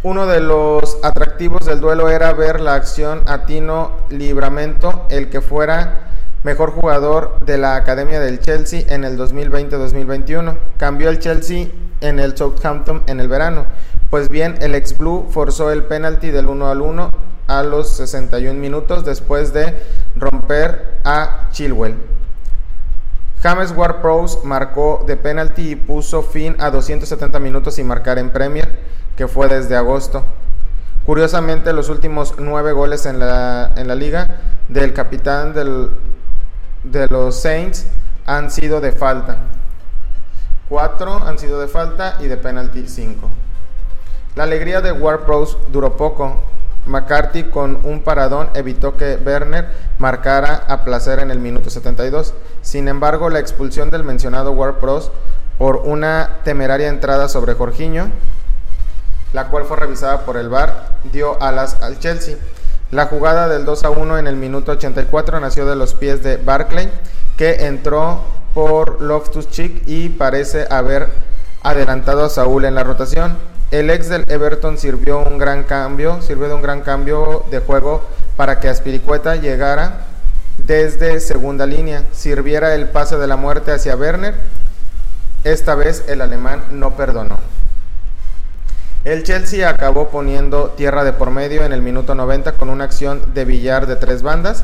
Uno 0.04 0.28
de 0.28 0.38
los 0.38 0.96
atractivos 1.02 1.66
del 1.66 1.80
duelo 1.80 2.08
era 2.08 2.32
ver 2.34 2.60
la 2.60 2.74
acción 2.74 3.24
a 3.26 3.44
Tino 3.44 3.96
Libramento, 4.10 5.08
el 5.10 5.28
que 5.28 5.40
fuera 5.40 6.12
mejor 6.44 6.70
jugador 6.70 7.36
de 7.44 7.58
la 7.58 7.74
Academia 7.74 8.20
del 8.20 8.38
Chelsea 8.38 8.84
en 8.86 9.02
el 9.02 9.18
2020-2021. 9.18 10.56
Cambió 10.76 11.08
el 11.08 11.18
Chelsea 11.18 11.66
en 12.00 12.20
el 12.20 12.36
Southampton 12.36 13.02
en 13.08 13.18
el 13.18 13.26
verano. 13.26 13.66
Pues 14.10 14.28
bien, 14.28 14.56
el 14.60 14.74
ex 14.74 14.96
Blue 14.96 15.28
forzó 15.30 15.70
el 15.70 15.84
penalti 15.84 16.30
del 16.30 16.46
1 16.46 16.68
al 16.68 16.80
1 16.80 17.10
a 17.46 17.62
los 17.62 17.88
61 17.96 18.58
minutos 18.58 19.04
después 19.04 19.52
de 19.52 19.82
romper 20.16 20.98
a 21.04 21.48
Chilwell. 21.50 21.96
James 23.42 23.74
Ward-Prowse 23.76 24.38
marcó 24.44 25.04
de 25.06 25.16
penalti 25.16 25.72
y 25.72 25.76
puso 25.76 26.22
fin 26.22 26.56
a 26.58 26.70
270 26.70 27.38
minutos 27.40 27.74
sin 27.74 27.86
marcar 27.86 28.18
en 28.18 28.30
Premier, 28.30 28.80
que 29.16 29.28
fue 29.28 29.48
desde 29.48 29.76
agosto. 29.76 30.24
Curiosamente, 31.04 31.74
los 31.74 31.90
últimos 31.90 32.34
nueve 32.38 32.72
goles 32.72 33.04
en 33.04 33.18
la, 33.18 33.72
en 33.76 33.88
la 33.88 33.94
liga 33.94 34.26
del 34.68 34.94
capitán 34.94 35.52
del, 35.52 35.90
de 36.84 37.06
los 37.08 37.38
Saints 37.38 37.86
han 38.24 38.50
sido 38.50 38.80
de 38.80 38.92
falta. 38.92 39.36
Cuatro 40.68 41.22
han 41.26 41.38
sido 41.38 41.60
de 41.60 41.68
falta 41.68 42.16
y 42.20 42.28
de 42.28 42.38
penalti 42.38 42.88
cinco. 42.88 43.28
La 44.34 44.42
alegría 44.42 44.80
de 44.80 44.90
Ward 44.90 45.20
Prowse 45.20 45.56
duró 45.68 45.96
poco. 45.96 46.40
McCarthy 46.86 47.44
con 47.44 47.78
un 47.84 48.02
paradón 48.02 48.50
evitó 48.54 48.96
que 48.96 49.16
Werner 49.24 49.68
marcara 49.98 50.64
a 50.68 50.84
placer 50.84 51.20
en 51.20 51.30
el 51.30 51.38
minuto 51.38 51.70
72. 51.70 52.34
Sin 52.60 52.88
embargo, 52.88 53.30
la 53.30 53.38
expulsión 53.38 53.90
del 53.90 54.02
mencionado 54.02 54.50
Ward 54.50 54.74
Prowse 54.80 55.10
por 55.56 55.76
una 55.76 56.40
temeraria 56.42 56.88
entrada 56.88 57.28
sobre 57.28 57.54
Jorginho, 57.54 58.08
la 59.32 59.48
cual 59.48 59.64
fue 59.64 59.76
revisada 59.76 60.22
por 60.22 60.36
el 60.36 60.48
VAR, 60.48 60.98
dio 61.12 61.40
alas 61.40 61.80
al 61.80 62.00
Chelsea. 62.00 62.36
La 62.90 63.06
jugada 63.06 63.48
del 63.48 63.64
2 63.64 63.84
a 63.84 63.90
1 63.90 64.18
en 64.18 64.26
el 64.26 64.36
minuto 64.36 64.72
84 64.72 65.38
nació 65.38 65.64
de 65.64 65.76
los 65.76 65.94
pies 65.94 66.24
de 66.24 66.38
Barclay, 66.38 66.90
que 67.36 67.66
entró 67.66 68.20
por 68.52 69.00
Loftus 69.00 69.48
Cheek 69.48 69.84
y 69.86 70.08
parece 70.08 70.66
haber 70.70 71.08
adelantado 71.62 72.24
a 72.24 72.30
Saúl 72.30 72.64
en 72.64 72.74
la 72.74 72.82
rotación. 72.82 73.53
El 73.74 73.90
ex 73.90 74.08
del 74.08 74.22
Everton 74.28 74.78
sirvió 74.78 75.18
un 75.18 75.36
gran 75.36 75.64
cambio, 75.64 76.22
sirvió 76.22 76.46
de 76.46 76.54
un 76.54 76.62
gran 76.62 76.82
cambio 76.82 77.44
de 77.50 77.58
juego 77.58 78.04
para 78.36 78.60
que 78.60 78.68
Aspiricueta 78.68 79.34
llegara 79.34 80.06
desde 80.58 81.18
segunda 81.18 81.66
línea, 81.66 82.04
sirviera 82.12 82.76
el 82.76 82.88
pase 82.88 83.16
de 83.16 83.26
la 83.26 83.34
muerte 83.34 83.72
hacia 83.72 83.96
Werner. 83.96 84.36
Esta 85.42 85.74
vez 85.74 86.04
el 86.06 86.20
alemán 86.20 86.62
no 86.70 86.94
perdonó. 86.94 87.40
El 89.02 89.24
Chelsea 89.24 89.68
acabó 89.68 90.08
poniendo 90.08 90.68
tierra 90.76 91.02
de 91.02 91.12
por 91.12 91.32
medio 91.32 91.64
en 91.64 91.72
el 91.72 91.82
minuto 91.82 92.14
90 92.14 92.52
con 92.52 92.68
una 92.70 92.84
acción 92.84 93.34
de 93.34 93.44
billar 93.44 93.88
de 93.88 93.96
tres 93.96 94.22
bandas. 94.22 94.62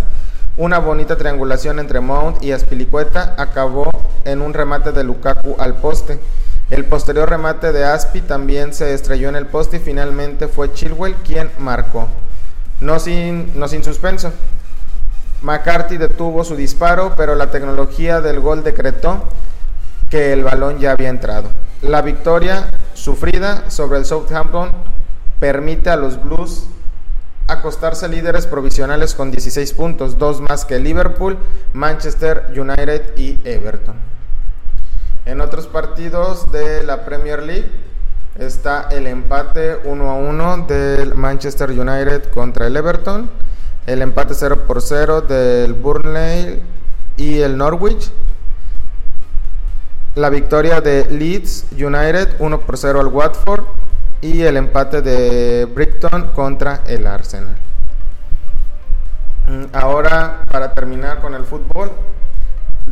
Una 0.56 0.78
bonita 0.78 1.16
triangulación 1.16 1.80
entre 1.80 1.98
Mount 1.98 2.44
y 2.44 2.52
Aspilicueta 2.52 3.34
acabó 3.38 3.90
en 4.24 4.40
un 4.40 4.54
remate 4.54 4.92
de 4.92 5.02
Lukaku 5.02 5.56
al 5.58 5.74
poste. 5.78 6.20
El 6.70 6.84
posterior 6.84 7.28
remate 7.28 7.72
de 7.72 7.84
Aspi 7.84 8.20
también 8.20 8.72
se 8.72 8.94
estrelló 8.94 9.28
en 9.28 9.34
el 9.34 9.46
poste 9.46 9.78
y 9.78 9.80
finalmente 9.80 10.46
fue 10.46 10.72
Chilwell 10.72 11.16
quien 11.16 11.50
marcó. 11.58 12.08
No 12.80 13.00
sin, 13.00 13.58
no 13.58 13.66
sin 13.66 13.82
suspenso. 13.82 14.32
McCarthy 15.42 15.96
detuvo 15.96 16.44
su 16.44 16.54
disparo, 16.54 17.14
pero 17.16 17.34
la 17.34 17.50
tecnología 17.50 18.20
del 18.20 18.38
gol 18.38 18.62
decretó 18.62 19.24
que 20.10 20.32
el 20.32 20.44
balón 20.44 20.78
ya 20.78 20.92
había 20.92 21.08
entrado. 21.08 21.50
La 21.82 22.02
victoria 22.02 22.70
sufrida 22.94 23.68
sobre 23.68 23.98
el 23.98 24.04
Southampton 24.04 24.70
permite 25.40 25.90
a 25.90 25.96
los 25.96 26.22
Blues 26.22 26.66
acostarse 27.48 28.06
líderes 28.06 28.46
provisionales 28.46 29.14
con 29.14 29.32
16 29.32 29.72
puntos, 29.72 30.18
dos 30.18 30.40
más 30.40 30.64
que 30.64 30.78
Liverpool, 30.78 31.36
Manchester 31.72 32.52
United 32.56 33.16
y 33.16 33.40
Everton. 33.44 34.09
En 35.30 35.40
otros 35.40 35.68
partidos 35.68 36.44
de 36.50 36.82
la 36.82 37.04
Premier 37.04 37.40
League 37.40 37.70
está 38.36 38.88
el 38.90 39.06
empate 39.06 39.78
1 39.84 40.10
a 40.10 40.14
1 40.14 40.66
del 40.66 41.14
Manchester 41.14 41.70
United 41.70 42.30
contra 42.30 42.66
el 42.66 42.76
Everton, 42.76 43.30
el 43.86 44.02
empate 44.02 44.34
0 44.34 44.64
por 44.66 44.82
0 44.82 45.20
del 45.20 45.74
Burnley 45.74 46.60
y 47.16 47.38
el 47.38 47.56
Norwich, 47.56 48.10
la 50.16 50.30
victoria 50.30 50.80
de 50.80 51.06
Leeds 51.08 51.66
United 51.74 52.34
1 52.40 52.60
por 52.62 52.76
0 52.76 52.98
al 52.98 53.06
Watford 53.06 53.62
y 54.22 54.42
el 54.42 54.56
empate 54.56 55.00
de 55.00 55.66
Brighton 55.66 56.32
contra 56.34 56.82
el 56.88 57.06
Arsenal. 57.06 57.56
Mm, 59.46 59.66
ahora, 59.74 60.42
para 60.50 60.72
terminar 60.72 61.20
con 61.20 61.34
el 61.34 61.44
fútbol, 61.44 61.92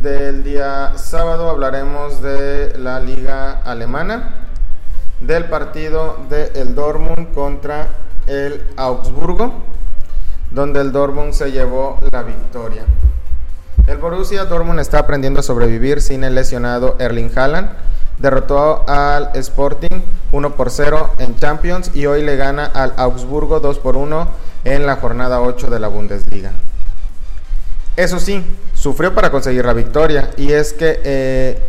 del 0.01 0.43
día 0.43 0.93
sábado 0.95 1.49
hablaremos 1.49 2.21
de 2.21 2.77
la 2.77 3.01
liga 3.01 3.61
alemana, 3.65 4.45
del 5.19 5.45
partido 5.45 6.17
de 6.29 6.51
el 6.55 6.73
Dortmund 6.73 7.33
contra 7.33 7.87
el 8.27 8.65
Augsburgo, 8.77 9.51
donde 10.51 10.79
el 10.79 10.93
Dortmund 10.93 11.33
se 11.33 11.51
llevó 11.51 11.99
la 12.11 12.23
victoria. 12.23 12.83
El 13.87 13.97
Borussia 13.97 14.45
Dortmund 14.45 14.79
está 14.79 14.99
aprendiendo 14.99 15.41
a 15.41 15.43
sobrevivir 15.43 16.01
sin 16.01 16.23
el 16.23 16.35
lesionado 16.35 16.95
Erling 16.99 17.31
Haaland. 17.35 17.69
Derrotó 18.19 18.87
al 18.87 19.31
Sporting 19.33 20.01
1 20.31 20.55
por 20.55 20.69
0 20.69 21.11
en 21.17 21.35
Champions 21.35 21.91
y 21.93 22.05
hoy 22.05 22.23
le 22.23 22.37
gana 22.37 22.65
al 22.65 22.93
Augsburgo 22.95 23.59
2 23.59 23.79
por 23.79 23.97
1 23.97 24.27
en 24.63 24.85
la 24.85 24.95
jornada 24.97 25.41
8 25.41 25.69
de 25.69 25.79
la 25.79 25.87
Bundesliga. 25.87 26.51
Eso 27.95 28.19
sí, 28.19 28.43
sufrió 28.79 29.13
para 29.13 29.29
conseguir 29.29 29.65
la 29.65 29.73
victoria 29.73 30.31
y 30.37 30.53
es 30.53 30.71
que 30.71 31.01
eh, 31.03 31.59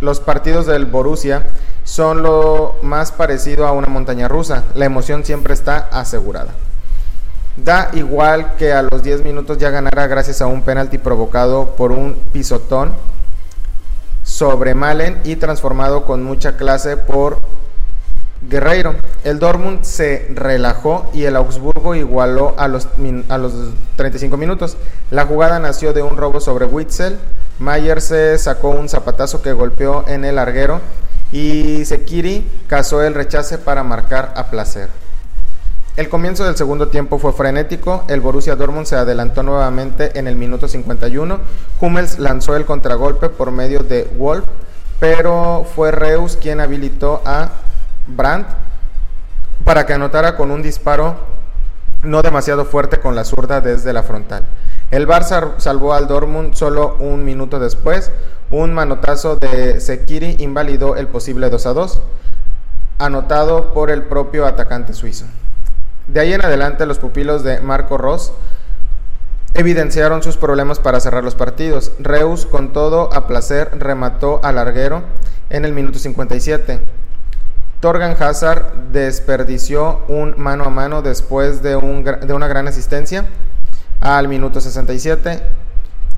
los 0.00 0.20
partidos 0.20 0.66
del 0.66 0.86
Borussia 0.86 1.46
son 1.84 2.22
lo 2.22 2.76
más 2.82 3.12
parecido 3.12 3.66
a 3.66 3.72
una 3.72 3.86
montaña 3.88 4.26
rusa. 4.26 4.64
La 4.74 4.86
emoción 4.86 5.24
siempre 5.24 5.52
está 5.52 5.88
asegurada. 5.92 6.54
Da 7.56 7.90
igual 7.92 8.56
que 8.56 8.72
a 8.72 8.82
los 8.82 9.02
10 9.02 9.24
minutos 9.24 9.58
ya 9.58 9.70
ganara 9.70 10.06
gracias 10.06 10.40
a 10.40 10.46
un 10.46 10.62
penalti 10.62 10.98
provocado 10.98 11.76
por 11.76 11.92
un 11.92 12.14
pisotón 12.32 12.94
sobre 14.24 14.74
Malen 14.74 15.20
y 15.24 15.36
transformado 15.36 16.04
con 16.04 16.22
mucha 16.22 16.56
clase 16.56 16.96
por 16.96 17.40
Guerreiro. 18.42 18.94
El 19.24 19.38
Dortmund 19.38 19.82
se 19.82 20.28
relajó 20.34 21.10
y 21.12 21.24
el 21.24 21.36
Augsburgo 21.36 21.94
igualó 21.94 22.54
a 22.58 22.68
los, 22.68 22.88
a 23.28 23.38
los 23.38 23.52
35 23.96 24.36
minutos. 24.36 24.76
La 25.10 25.26
jugada 25.26 25.58
nació 25.58 25.92
de 25.92 26.02
un 26.02 26.16
robo 26.16 26.40
sobre 26.40 26.66
Witzel. 26.66 27.18
Mayer 27.58 28.00
se 28.00 28.38
sacó 28.38 28.70
un 28.70 28.88
zapatazo 28.88 29.42
que 29.42 29.52
golpeó 29.52 30.04
en 30.06 30.24
el 30.24 30.36
larguero 30.36 30.80
y 31.32 31.84
Sekiri 31.84 32.46
cazó 32.66 33.02
el 33.02 33.14
rechace 33.14 33.58
para 33.58 33.82
marcar 33.82 34.32
a 34.36 34.50
placer. 34.50 34.88
El 35.96 36.10
comienzo 36.10 36.44
del 36.44 36.56
segundo 36.56 36.88
tiempo 36.88 37.18
fue 37.18 37.32
frenético, 37.32 38.04
el 38.08 38.20
Borussia 38.20 38.54
Dortmund 38.54 38.84
se 38.84 38.96
adelantó 38.96 39.42
nuevamente 39.42 40.18
en 40.18 40.28
el 40.28 40.36
minuto 40.36 40.68
51, 40.68 41.40
Hummels 41.80 42.18
lanzó 42.18 42.54
el 42.54 42.66
contragolpe 42.66 43.30
por 43.30 43.50
medio 43.50 43.80
de 43.80 44.04
Wolf, 44.18 44.44
pero 45.00 45.66
fue 45.74 45.92
Reus 45.92 46.36
quien 46.36 46.60
habilitó 46.60 47.22
a 47.24 47.50
Brandt 48.06 48.48
para 49.64 49.86
que 49.86 49.92
anotara 49.92 50.36
con 50.36 50.50
un 50.50 50.62
disparo 50.62 51.16
no 52.02 52.22
demasiado 52.22 52.64
fuerte 52.64 53.00
con 53.00 53.14
la 53.14 53.24
zurda 53.24 53.60
desde 53.60 53.92
la 53.92 54.02
frontal. 54.02 54.44
El 54.90 55.08
Barça 55.08 55.54
salvó 55.58 55.94
al 55.94 56.06
Dortmund 56.06 56.54
solo 56.54 56.96
un 57.00 57.24
minuto 57.24 57.58
después, 57.58 58.12
un 58.50 58.72
manotazo 58.72 59.36
de 59.36 59.80
Sekiri 59.80 60.36
invalidó 60.38 60.94
el 60.96 61.08
posible 61.08 61.50
2 61.50 61.66
a 61.66 61.72
2, 61.72 62.00
anotado 62.98 63.72
por 63.72 63.90
el 63.90 64.04
propio 64.04 64.46
atacante 64.46 64.94
suizo. 64.94 65.26
De 66.06 66.20
ahí 66.20 66.32
en 66.32 66.44
adelante 66.44 66.86
los 66.86 66.98
pupilos 67.00 67.42
de 67.42 67.60
Marco 67.60 67.98
Ross 67.98 68.32
evidenciaron 69.54 70.22
sus 70.22 70.36
problemas 70.36 70.78
para 70.78 71.00
cerrar 71.00 71.24
los 71.24 71.34
partidos. 71.34 71.90
Reus 71.98 72.46
con 72.46 72.72
todo 72.72 73.12
a 73.12 73.26
placer 73.26 73.70
remató 73.78 74.40
al 74.44 74.54
larguero 74.56 75.02
en 75.50 75.64
el 75.64 75.72
minuto 75.72 75.98
57. 75.98 76.95
Torgan 77.80 78.16
Hazard 78.18 78.90
desperdició 78.92 80.00
un 80.08 80.34
mano 80.36 80.64
a 80.64 80.70
mano 80.70 81.02
después 81.02 81.62
de, 81.62 81.70
de 81.70 82.32
una 82.32 82.48
gran 82.48 82.68
asistencia 82.68 83.26
al 84.00 84.28
minuto 84.28 84.60
67 84.60 85.42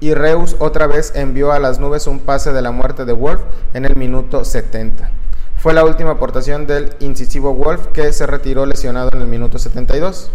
y 0.00 0.14
Reus 0.14 0.56
otra 0.61 0.86
vez 0.86 1.12
envió 1.14 1.52
a 1.52 1.59
las 1.59 1.80
nubes 1.80 2.06
un 2.06 2.20
pase 2.20 2.52
de 2.52 2.62
la 2.62 2.70
muerte 2.70 3.04
de 3.04 3.12
Wolf 3.12 3.40
en 3.74 3.84
el 3.84 3.96
minuto 3.96 4.44
70. 4.44 5.11
Fue 5.56 5.74
la 5.74 5.84
última 5.84 6.12
aportación 6.12 6.68
del 6.68 6.94
incisivo 7.00 7.52
Wolf 7.54 7.88
que 7.88 8.12
se 8.12 8.26
retiró 8.26 8.64
lesionado 8.64 9.11
en 9.12 9.20
el 9.20 9.26
minuto 9.26 9.59
72. 9.59 10.30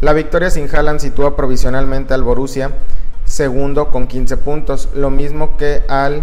La 0.00 0.12
victoria 0.12 0.50
sin 0.50 0.72
Haaland 0.72 1.00
sitúa 1.00 1.34
provisionalmente 1.34 2.14
al 2.14 2.22
Borussia 2.22 2.70
segundo 3.26 3.90
con 3.90 4.06
15 4.06 4.36
puntos, 4.36 4.88
lo 4.94 5.10
mismo 5.10 5.56
que 5.56 5.82
al 5.88 6.22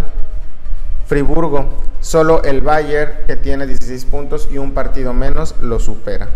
Friburgo. 1.14 1.68
Solo 2.02 2.42
el 2.42 2.62
Bayern, 2.62 3.12
que 3.28 3.36
tiene 3.36 3.68
16 3.68 4.06
puntos 4.06 4.50
y 4.52 4.58
un 4.58 4.72
partido 4.72 5.14
menos, 5.14 5.54
lo 5.62 5.78
supera. 5.78 6.30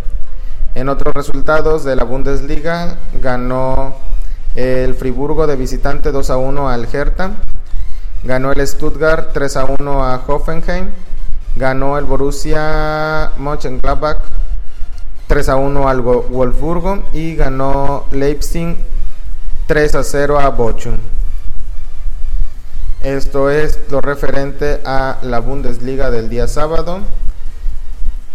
En 0.76 0.88
otros 0.88 1.16
resultados 1.16 1.84
de 1.84 1.96
la 1.96 2.04
Bundesliga, 2.04 2.96
ganó 3.20 3.96
el 4.54 4.94
Friburgo 4.94 5.48
de 5.48 5.56
visitante 5.56 6.12
2 6.12 6.30
a 6.30 6.38
1 6.38 6.70
al 6.70 6.88
Hertha, 6.94 7.32
ganó 8.24 8.52
el 8.52 8.68
Stuttgart 8.68 9.32
3 9.34 9.58
a 9.58 9.66
1 9.66 10.04
a 10.04 10.22
Hoffenheim, 10.28 10.92
ganó 11.56 11.98
el 11.98 12.06
Borussia 12.06 13.32
Mönchengladbach 13.36 14.20
3 15.26 15.50
a 15.50 15.56
1 15.56 15.90
al 15.90 16.02
Wolfsburgo 16.02 17.02
y 17.14 17.36
ganó 17.36 18.06
Leipzig 18.12 18.78
3 19.66 19.96
a 19.96 20.04
0 20.04 20.40
a 20.40 20.50
Bochum. 20.50 20.98
Esto 23.08 23.50
es 23.50 23.80
lo 23.90 24.02
referente 24.02 24.82
a 24.84 25.20
la 25.22 25.40
Bundesliga 25.40 26.12
del 26.12 26.28
día 26.28 26.46
sábado. 26.46 27.00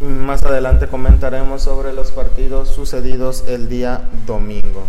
Más 0.01 0.43
adelante 0.45 0.87
comentaremos 0.87 1.61
sobre 1.61 1.93
los 1.93 2.11
partidos 2.11 2.71
sucedidos 2.71 3.45
el 3.49 3.69
día 3.69 4.09
domingo. 4.27 4.87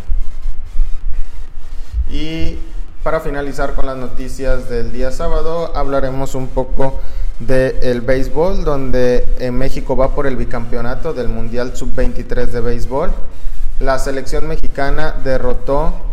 Y 2.10 2.60
para 3.04 3.20
finalizar 3.20 3.74
con 3.74 3.88
las 3.88 3.98
noticias 3.98 4.70
del 4.70 4.94
día 4.94 5.12
sábado, 5.12 5.76
hablaremos 5.76 6.34
un 6.34 6.48
poco 6.48 7.02
del 7.40 8.00
béisbol, 8.00 8.64
donde 8.64 9.26
en 9.40 9.54
México 9.56 9.98
va 9.98 10.16
por 10.16 10.28
el 10.28 10.38
bicampeonato 10.38 11.12
del 11.14 11.28
Mundial 11.28 11.76
Sub-23 11.76 12.46
de 12.46 12.62
béisbol. 12.62 13.12
La 13.82 14.00
selección 14.00 14.48
mexicana 14.48 15.14
derrotó 15.26 16.12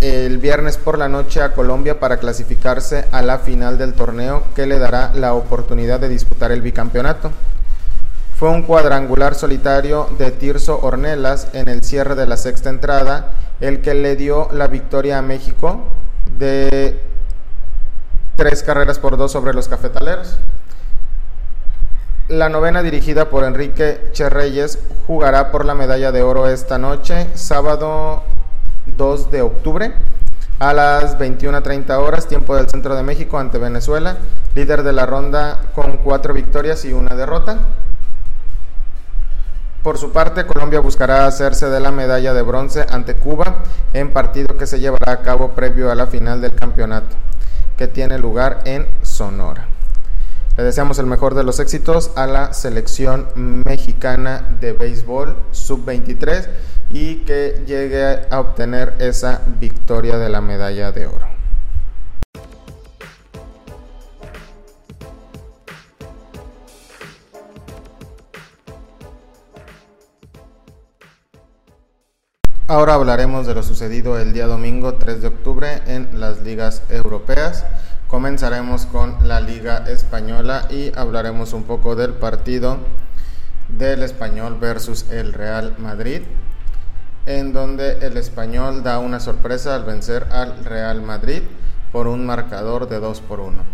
el 0.00 0.38
viernes 0.38 0.76
por 0.76 0.98
la 0.98 1.08
noche 1.08 1.42
a 1.42 1.52
Colombia 1.52 1.98
para 1.98 2.18
clasificarse 2.18 3.06
a 3.12 3.22
la 3.22 3.38
final 3.38 3.78
del 3.78 3.94
torneo 3.94 4.44
que 4.54 4.66
le 4.66 4.78
dará 4.78 5.12
la 5.14 5.34
oportunidad 5.34 6.00
de 6.00 6.08
disputar 6.08 6.52
el 6.52 6.62
bicampeonato. 6.62 7.30
fue 8.38 8.50
un 8.50 8.62
cuadrangular 8.62 9.34
solitario 9.34 10.08
de 10.18 10.30
Tirso 10.32 10.80
Ornelas 10.82 11.48
en 11.52 11.68
el 11.68 11.82
cierre 11.82 12.16
de 12.16 12.26
la 12.26 12.36
sexta 12.36 12.68
entrada, 12.68 13.30
el 13.60 13.80
que 13.80 13.94
le 13.94 14.16
dio 14.16 14.48
la 14.52 14.66
victoria 14.66 15.18
a 15.18 15.22
México 15.22 15.84
de 16.38 17.00
tres 18.36 18.62
carreras 18.62 18.98
por 18.98 19.16
dos 19.16 19.32
sobre 19.32 19.54
los 19.54 19.68
cafetaleros. 19.68 20.36
La 22.28 22.48
novena 22.48 22.82
dirigida 22.82 23.30
por 23.30 23.44
Enrique 23.44 24.00
Cherreyes 24.12 24.78
jugará 25.06 25.52
por 25.52 25.64
la 25.64 25.74
medalla 25.74 26.10
de 26.10 26.22
oro 26.22 26.48
esta 26.48 26.78
noche, 26.78 27.28
sábado 27.34 28.22
2 28.86 29.30
de 29.30 29.42
octubre, 29.42 29.94
a 30.58 30.72
las 30.72 31.18
21.30 31.18 31.90
horas, 31.98 32.28
tiempo 32.28 32.54
del 32.54 32.68
centro 32.68 32.94
de 32.94 33.02
México 33.02 33.38
ante 33.38 33.58
Venezuela, 33.58 34.16
líder 34.54 34.82
de 34.82 34.92
la 34.92 35.06
ronda 35.06 35.60
con 35.74 35.98
cuatro 35.98 36.32
victorias 36.32 36.84
y 36.84 36.92
una 36.92 37.14
derrota. 37.14 37.58
Por 39.82 39.98
su 39.98 40.12
parte, 40.12 40.46
Colombia 40.46 40.80
buscará 40.80 41.26
hacerse 41.26 41.68
de 41.68 41.80
la 41.80 41.92
medalla 41.92 42.32
de 42.32 42.42
bronce 42.42 42.86
ante 42.88 43.16
Cuba 43.16 43.56
en 43.92 44.12
partido 44.12 44.56
que 44.56 44.66
se 44.66 44.80
llevará 44.80 45.12
a 45.12 45.22
cabo 45.22 45.50
previo 45.50 45.90
a 45.90 45.94
la 45.94 46.06
final 46.06 46.40
del 46.40 46.54
campeonato, 46.54 47.16
que 47.76 47.86
tiene 47.86 48.18
lugar 48.18 48.62
en 48.64 48.86
Sonora. 49.02 49.73
Le 50.56 50.62
deseamos 50.62 51.00
el 51.00 51.06
mejor 51.06 51.34
de 51.34 51.42
los 51.42 51.58
éxitos 51.58 52.12
a 52.14 52.28
la 52.28 52.52
selección 52.52 53.26
mexicana 53.66 54.56
de 54.60 54.72
béisbol 54.72 55.36
sub-23 55.50 56.46
y 56.90 57.16
que 57.24 57.64
llegue 57.66 58.20
a 58.30 58.38
obtener 58.38 58.94
esa 59.00 59.42
victoria 59.58 60.16
de 60.16 60.28
la 60.28 60.40
medalla 60.40 60.92
de 60.92 61.06
oro. 61.06 61.26
Ahora 72.68 72.94
hablaremos 72.94 73.46
de 73.46 73.54
lo 73.54 73.62
sucedido 73.62 74.18
el 74.18 74.32
día 74.32 74.46
domingo 74.46 74.94
3 74.94 75.20
de 75.20 75.28
octubre 75.28 75.82
en 75.86 76.20
las 76.20 76.42
ligas 76.42 76.82
europeas. 76.88 77.64
Comenzaremos 78.14 78.86
con 78.86 79.16
la 79.26 79.40
Liga 79.40 79.86
Española 79.88 80.68
y 80.70 80.96
hablaremos 80.96 81.52
un 81.52 81.64
poco 81.64 81.96
del 81.96 82.12
partido 82.12 82.78
del 83.68 84.04
Español 84.04 84.56
versus 84.60 85.10
el 85.10 85.32
Real 85.32 85.74
Madrid, 85.78 86.22
en 87.26 87.52
donde 87.52 88.06
el 88.06 88.16
Español 88.16 88.84
da 88.84 89.00
una 89.00 89.18
sorpresa 89.18 89.74
al 89.74 89.82
vencer 89.82 90.28
al 90.30 90.64
Real 90.64 91.02
Madrid 91.02 91.42
por 91.90 92.06
un 92.06 92.24
marcador 92.24 92.88
de 92.88 93.00
2 93.00 93.20
por 93.22 93.40
1. 93.40 93.64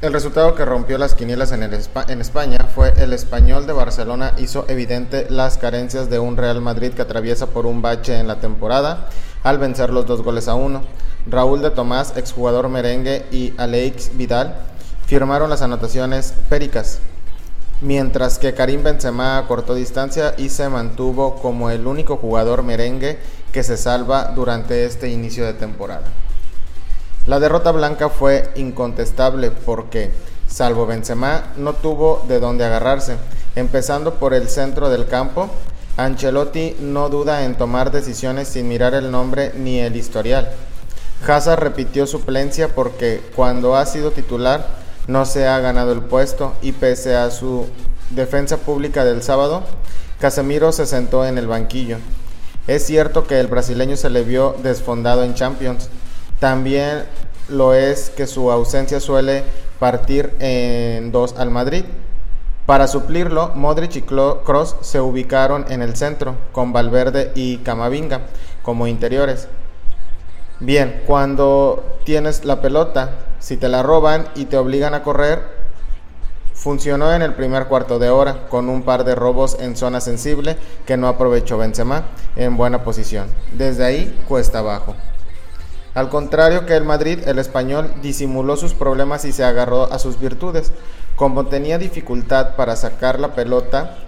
El 0.00 0.12
resultado 0.12 0.56
que 0.56 0.64
rompió 0.64 0.98
las 0.98 1.14
quinielas 1.14 1.52
en, 1.52 1.62
en, 1.62 2.20
España 2.20 2.66
fue 2.74 2.94
el 2.96 3.12
español 3.12 3.68
de 3.68 3.74
Barcelona 3.74 4.32
hizo 4.38 4.64
evidente 4.68 5.28
las 5.30 5.56
carencias 5.56 6.10
de 6.10 6.18
un 6.18 6.36
Real 6.36 6.60
Madrid 6.60 6.92
que 6.92 7.02
atraviesa 7.02 7.46
por 7.46 7.64
un 7.64 7.80
bache 7.80 8.18
en 8.18 8.26
la 8.26 8.40
temporada 8.40 9.08
al 9.44 9.58
vencer 9.58 9.90
los 9.90 10.06
dos 10.06 10.22
goles 10.22 10.48
a 10.48 10.56
uno. 10.56 10.82
Raúl 11.26 11.62
de 11.62 11.70
Tomás, 11.70 12.16
exjugador 12.16 12.68
merengue, 12.68 13.24
y 13.30 13.54
Alex 13.56 14.16
Vidal 14.16 14.56
firmaron 15.06 15.50
las 15.50 15.62
anotaciones 15.62 16.34
péricas, 16.48 16.98
mientras 17.80 18.38
que 18.38 18.54
Karim 18.54 18.82
Benzema 18.82 19.44
cortó 19.46 19.74
distancia 19.74 20.34
y 20.36 20.48
se 20.48 20.68
mantuvo 20.68 21.36
como 21.36 21.70
el 21.70 21.86
único 21.86 22.16
jugador 22.16 22.62
merengue 22.62 23.18
que 23.52 23.62
se 23.62 23.76
salva 23.76 24.32
durante 24.34 24.84
este 24.84 25.10
inicio 25.10 25.44
de 25.44 25.52
temporada. 25.52 26.06
La 27.26 27.38
derrota 27.40 27.70
blanca 27.70 28.08
fue 28.08 28.50
incontestable 28.56 29.50
porque, 29.50 30.10
salvo 30.46 30.86
Benzema, 30.86 31.52
no 31.56 31.74
tuvo 31.74 32.24
de 32.28 32.40
dónde 32.40 32.64
agarrarse. 32.64 33.16
Empezando 33.56 34.14
por 34.14 34.34
el 34.34 34.48
centro 34.48 34.90
del 34.90 35.06
campo, 35.06 35.48
Ancelotti 35.96 36.76
no 36.80 37.08
duda 37.08 37.44
en 37.44 37.54
tomar 37.54 37.92
decisiones 37.92 38.48
sin 38.48 38.68
mirar 38.68 38.94
el 38.94 39.10
nombre 39.10 39.52
ni 39.56 39.78
el 39.78 39.94
historial. 39.94 40.50
Hazard 41.26 41.60
repitió 41.60 42.06
suplencia 42.06 42.68
porque 42.68 43.22
cuando 43.36 43.76
ha 43.76 43.86
sido 43.86 44.10
titular 44.10 44.66
no 45.06 45.24
se 45.24 45.46
ha 45.46 45.60
ganado 45.60 45.92
el 45.92 46.02
puesto 46.02 46.54
y 46.62 46.72
pese 46.72 47.14
a 47.14 47.30
su 47.30 47.66
defensa 48.10 48.56
pública 48.56 49.04
del 49.04 49.22
sábado, 49.22 49.62
Casemiro 50.18 50.72
se 50.72 50.86
sentó 50.86 51.24
en 51.26 51.38
el 51.38 51.46
banquillo. 51.46 51.98
Es 52.66 52.84
cierto 52.86 53.26
que 53.26 53.38
el 53.38 53.46
brasileño 53.46 53.96
se 53.96 54.10
le 54.10 54.22
vio 54.22 54.56
desfondado 54.62 55.22
en 55.22 55.34
Champions. 55.34 55.88
También 56.40 57.04
lo 57.48 57.74
es 57.74 58.10
que 58.10 58.26
su 58.26 58.50
ausencia 58.50 59.00
suele 59.00 59.44
partir 59.78 60.32
en 60.40 61.12
dos 61.12 61.34
al 61.38 61.50
Madrid. 61.50 61.84
Para 62.66 62.88
suplirlo, 62.88 63.52
Modric 63.54 63.96
y 63.96 64.02
Kroos 64.02 64.76
se 64.80 65.00
ubicaron 65.00 65.66
en 65.68 65.82
el 65.82 65.96
centro, 65.96 66.36
con 66.52 66.72
Valverde 66.72 67.30
y 67.34 67.58
Camavinga 67.58 68.22
como 68.62 68.86
interiores. 68.86 69.48
Bien, 70.60 71.02
cuando 71.06 71.84
tienes 72.04 72.46
la 72.46 72.62
pelota, 72.62 73.10
si 73.38 73.58
te 73.58 73.68
la 73.68 73.82
roban 73.82 74.28
y 74.34 74.46
te 74.46 74.56
obligan 74.56 74.94
a 74.94 75.02
correr, 75.02 75.42
funcionó 76.54 77.12
en 77.12 77.20
el 77.20 77.34
primer 77.34 77.66
cuarto 77.66 77.98
de 77.98 78.08
hora 78.08 78.48
con 78.48 78.70
un 78.70 78.82
par 78.82 79.04
de 79.04 79.14
robos 79.14 79.58
en 79.60 79.76
zona 79.76 80.00
sensible 80.00 80.56
que 80.86 80.96
no 80.96 81.08
aprovechó 81.08 81.58
Benzema 81.58 82.04
en 82.36 82.56
buena 82.56 82.82
posición. 82.82 83.26
Desde 83.52 83.84
ahí 83.84 84.24
cuesta 84.26 84.60
abajo. 84.60 84.94
Al 85.94 86.08
contrario 86.08 86.64
que 86.64 86.74
el 86.74 86.84
Madrid, 86.84 87.20
el 87.26 87.38
español 87.38 87.92
disimuló 88.00 88.56
sus 88.56 88.72
problemas 88.72 89.24
y 89.26 89.32
se 89.32 89.44
agarró 89.44 89.92
a 89.92 89.98
sus 89.98 90.18
virtudes. 90.18 90.72
Como 91.16 91.46
tenía 91.46 91.78
dificultad 91.78 92.56
para 92.56 92.74
sacar 92.74 93.20
la 93.20 93.34
pelota, 93.34 93.98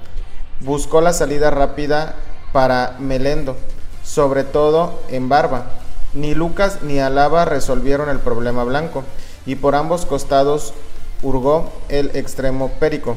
buscó 0.61 1.01
la 1.01 1.13
salida 1.13 1.51
rápida 1.51 2.17
para 2.53 2.97
Melendo, 2.99 3.57
sobre 4.03 4.43
todo 4.43 4.99
en 5.09 5.29
Barba, 5.29 5.67
ni 6.15 6.35
Lucas 6.35 6.79
ni 6.83 6.99
Alaba 6.99 7.45
resolvieron 7.45 8.09
el 8.09 8.19
problema 8.19 8.65
blanco, 8.65 9.05
y 9.45 9.55
por 9.55 9.77
ambos 9.77 10.05
costados 10.05 10.75
hurgó 11.23 11.71
el 11.89 12.11
extremo 12.17 12.71
périco. 12.81 13.17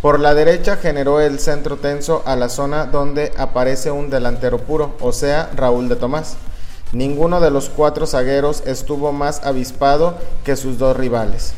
Por 0.00 0.18
la 0.18 0.34
derecha 0.34 0.76
generó 0.76 1.20
el 1.20 1.38
centro 1.40 1.76
tenso 1.76 2.22
a 2.24 2.36
la 2.36 2.48
zona 2.48 2.86
donde 2.86 3.32
aparece 3.36 3.90
un 3.90 4.08
delantero 4.08 4.58
puro, 4.58 4.96
o 5.00 5.12
sea, 5.12 5.50
Raúl 5.54 5.88
de 5.88 5.96
Tomás. 5.96 6.36
Ninguno 6.92 7.40
de 7.40 7.50
los 7.50 7.68
cuatro 7.68 8.06
zagueros 8.06 8.62
estuvo 8.66 9.12
más 9.12 9.44
avispado 9.44 10.16
que 10.44 10.56
sus 10.56 10.78
dos 10.78 10.96
rivales. 10.96 11.54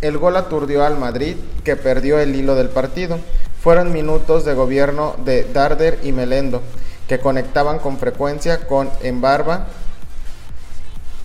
El 0.00 0.18
gol 0.18 0.36
aturdió 0.36 0.84
al 0.84 0.98
Madrid, 0.98 1.36
que 1.64 1.76
perdió 1.76 2.18
el 2.18 2.34
hilo 2.36 2.54
del 2.54 2.68
partido. 2.68 3.18
Fueron 3.60 3.92
minutos 3.92 4.44
de 4.44 4.54
gobierno 4.54 5.16
de 5.24 5.44
Darder 5.44 5.98
y 6.02 6.12
Melendo, 6.12 6.60
que 7.08 7.18
conectaban 7.18 7.78
con 7.78 7.98
frecuencia 7.98 8.66
con 8.66 8.90
Embarba. 9.02 9.66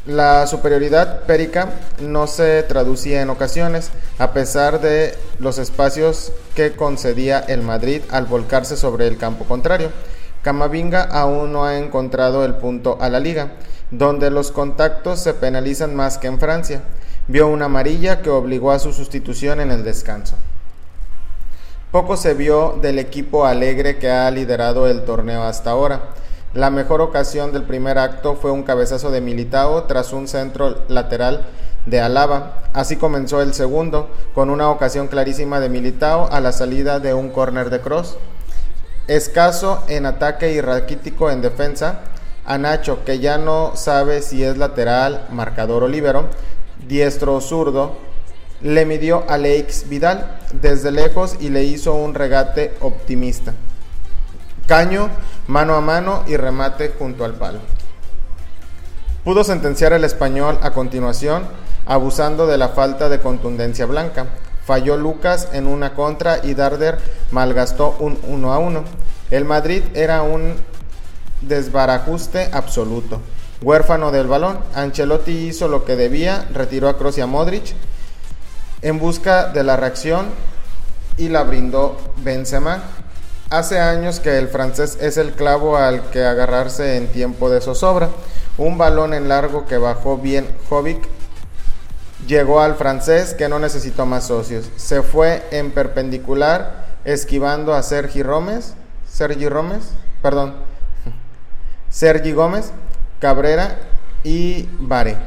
La 0.06 0.48
superioridad 0.48 1.24
périca 1.24 1.70
no 2.00 2.26
se 2.26 2.64
traducía 2.64 3.22
en 3.22 3.30
ocasiones, 3.30 3.92
a 4.18 4.32
pesar 4.32 4.80
de 4.80 5.14
los 5.40 5.58
espacios 5.58 6.32
que 6.56 6.72
concedía 6.72 7.40
el 7.40 7.62
Madrid 7.62 8.02
al 8.10 8.26
volcarse 8.26 8.78
sobre 8.78 9.08
el 9.08 9.18
campo 9.18 9.44
contrario. 9.46 9.92
Camavinga 10.42 11.04
aún 11.04 11.52
no 11.52 11.66
ha 11.66 11.78
encontrado 11.78 12.46
el 12.46 12.56
punto 12.56 12.98
a 13.02 13.10
la 13.10 13.20
liga, 13.20 13.52
donde 13.92 14.32
los 14.32 14.52
contactos 14.52 15.20
se 15.20 15.34
penalizan 15.34 15.96
más 15.96 16.18
que 16.18 16.28
en 16.28 16.40
Francia. 16.40 16.82
Vio 17.30 17.48
una 17.48 17.66
amarilla 17.66 18.24
que 18.24 18.32
obligó 18.32 18.72
a 18.72 18.80
su 18.80 18.92
sustitución 18.92 19.60
en 19.60 19.70
el 19.70 19.84
descanso. 19.84 20.36
Poco 21.92 22.18
se 22.18 22.34
vio 22.34 22.80
del 22.82 22.98
equipo 22.98 23.46
alegre 23.46 24.00
que 24.00 24.10
ha 24.10 24.32
liderado 24.32 24.88
el 24.88 25.04
torneo 25.04 25.44
hasta 25.44 25.70
ahora. 25.70 26.02
La 26.56 26.72
mejor 26.72 27.02
ocasión 27.02 27.54
del 27.54 27.66
primer 27.66 28.00
acto 28.00 28.36
fue 28.36 28.50
un 28.50 28.64
cabezazo 28.64 29.12
de 29.12 29.22
Militao 29.22 29.84
tras 29.84 30.12
un 30.12 30.28
centro 30.28 30.84
lateral 30.88 31.46
de 31.86 32.02
Alaba. 32.02 32.64
Así 32.74 32.96
comenzó 32.96 33.44
el 33.44 33.54
segundo, 33.54 34.10
con 34.34 34.50
una 34.50 34.72
ocasión 34.72 35.08
clarísima 35.08 35.60
de 35.60 35.70
Militao 35.70 36.28
a 36.32 36.40
la 36.40 36.52
salida 36.52 37.00
de 37.00 37.14
un 37.14 37.30
córner 37.30 37.70
de 37.70 37.80
cross. 37.80 38.18
Escaso 39.08 39.84
en 39.88 40.08
ataque 40.08 40.52
y 40.52 40.62
raquítico 40.62 41.30
en 41.30 41.44
defensa. 41.44 42.00
A 42.44 42.58
Nacho, 42.58 43.06
que 43.06 43.20
ya 43.20 43.38
no 43.38 43.76
sabe 43.76 44.24
si 44.24 44.44
es 44.44 44.58
lateral, 44.58 45.28
marcador 45.30 45.84
o 45.84 45.88
líbero, 45.88 46.26
diestro 46.88 47.40
zurdo, 47.42 47.98
le 48.62 48.86
midió 48.86 49.24
a 49.30 49.38
Leix 49.38 49.88
Vidal 49.88 50.40
desde 50.54 50.92
lejos 50.92 51.38
y 51.40 51.50
le 51.50 51.64
hizo 51.64 51.94
un 51.94 52.14
regate 52.14 52.74
optimista. 52.82 53.54
Caño, 54.68 55.10
mano 55.48 55.76
a 55.76 55.82
mano 55.82 56.24
y 56.28 56.38
remate 56.38 56.94
junto 56.98 57.26
al 57.26 57.34
palo. 57.34 57.60
Pudo 59.24 59.44
sentenciar 59.44 59.94
el 59.94 60.04
español 60.04 60.60
a 60.62 60.72
continuación, 60.72 61.48
abusando 61.86 62.48
de 62.48 62.58
la 62.58 62.70
falta 62.70 63.10
de 63.10 63.20
contundencia 63.20 63.86
blanca. 63.86 64.28
Falló 64.66 64.98
Lucas 64.98 65.50
en 65.54 65.66
una 65.66 65.94
contra 65.96 66.46
y 66.46 66.54
Darder 66.54 67.00
malgastó 67.32 67.96
un 68.00 68.20
1 68.28 68.54
a 68.54 68.60
1. 68.60 68.84
El 69.32 69.46
Madrid 69.46 69.84
era 69.94 70.22
un 70.22 70.56
desbarajuste 71.42 72.50
absoluto. 72.52 73.22
Huérfano 73.62 74.12
del 74.12 74.28
balón, 74.28 74.60
Ancelotti 74.74 75.32
hizo 75.32 75.68
lo 75.68 75.84
que 75.84 75.96
debía, 75.96 76.48
retiró 76.54 76.88
a 76.88 76.98
Kroos 76.98 77.18
y 77.18 77.22
a 77.22 77.28
Modric 77.28 77.74
en 78.82 79.00
busca 79.00 79.48
de 79.48 79.64
la 79.64 79.76
reacción 79.76 80.28
y 81.18 81.28
la 81.28 81.44
brindó 81.44 81.98
Benzema. 82.24 82.82
Hace 83.50 83.80
años 83.80 84.20
que 84.22 84.38
el 84.38 84.48
francés 84.48 84.98
es 85.02 85.18
el 85.18 85.34
clavo 85.34 85.76
al 85.76 86.10
que 86.12 86.24
agarrarse 86.24 86.96
en 86.96 87.08
tiempo 87.08 87.50
de 87.50 87.60
zozobra. 87.60 88.10
Un 88.58 88.78
balón 88.78 89.14
en 89.14 89.28
largo 89.28 89.66
que 89.66 89.78
bajó 89.78 90.18
bien 90.18 90.48
Jovic 90.70 91.00
llegó 92.28 92.62
al 92.62 92.76
francés 92.76 93.34
que 93.34 93.50
no 93.50 93.60
necesitó 93.60 94.06
más 94.06 94.28
socios. 94.28 94.70
Se 94.78 95.02
fue 95.02 95.44
en 95.52 95.72
perpendicular 95.72 96.88
esquivando 97.04 97.74
a 97.74 97.84
Sergi 97.84 98.22
Gómez, 98.22 98.74
Sergi 99.12 99.46
Gómez, 99.46 99.90
perdón, 100.22 100.56
Sergi 101.90 102.32
Gómez, 102.32 102.72
Cabrera 103.20 103.78
y 104.24 104.68
Bare 104.80 105.18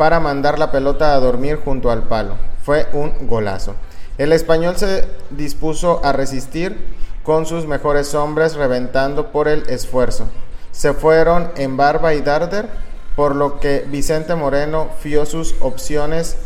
para 0.00 0.18
mandar 0.18 0.58
la 0.58 0.72
pelota 0.72 1.14
a 1.14 1.20
dormir 1.20 1.60
junto 1.62 1.90
al 1.90 2.04
palo. 2.04 2.36
Fue 2.62 2.86
un 2.94 3.26
golazo. 3.26 3.74
El 4.16 4.32
español 4.32 4.78
se 4.78 5.06
dispuso 5.28 6.00
a 6.02 6.12
resistir 6.12 6.74
con 7.22 7.44
sus 7.44 7.66
mejores 7.66 8.14
hombres 8.14 8.54
reventando 8.54 9.30
por 9.30 9.46
el 9.46 9.68
esfuerzo. 9.68 10.30
Se 10.72 10.94
fueron 10.94 11.50
en 11.56 11.76
Barba 11.76 12.14
y 12.14 12.22
Darder, 12.22 12.70
por 13.14 13.36
lo 13.36 13.60
que 13.60 13.84
Vicente 13.88 14.34
Moreno 14.34 14.88
fió 15.00 15.26
sus 15.26 15.54
opciones 15.60 16.38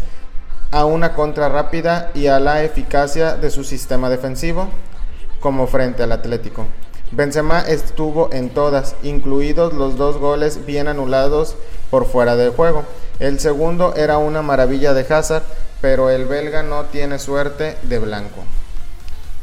a 0.73 0.85
una 0.85 1.15
contra 1.15 1.49
rápida 1.49 2.11
y 2.13 2.27
a 2.27 2.41
la 2.41 2.65
eficacia 2.65 3.37
de 3.37 3.51
su 3.51 3.63
sistema 3.63 4.11
defensivo, 4.11 4.69
como 5.39 5.69
frente 5.69 6.03
al 6.03 6.11
Atlético. 6.11 6.67
Benzema 7.15 7.61
estuvo 7.61 8.29
en 8.33 8.51
todas, 8.51 8.97
incluidos 9.05 9.73
los 9.73 9.97
dos 9.97 10.19
goles 10.19 10.67
bien 10.67 10.89
anulados 10.89 11.55
por 11.89 12.07
fuera 12.07 12.35
de 12.35 12.49
juego. 12.49 12.83
El 13.21 13.39
segundo 13.39 13.95
era 13.95 14.19
una 14.19 14.43
maravilla 14.43 14.95
de 14.95 15.07
Hazard, 15.15 15.45
pero 15.81 16.11
el 16.11 16.25
belga 16.25 16.65
no 16.65 16.87
tiene 16.87 17.21
suerte 17.21 17.77
de 17.83 18.01
blanco. 18.01 18.43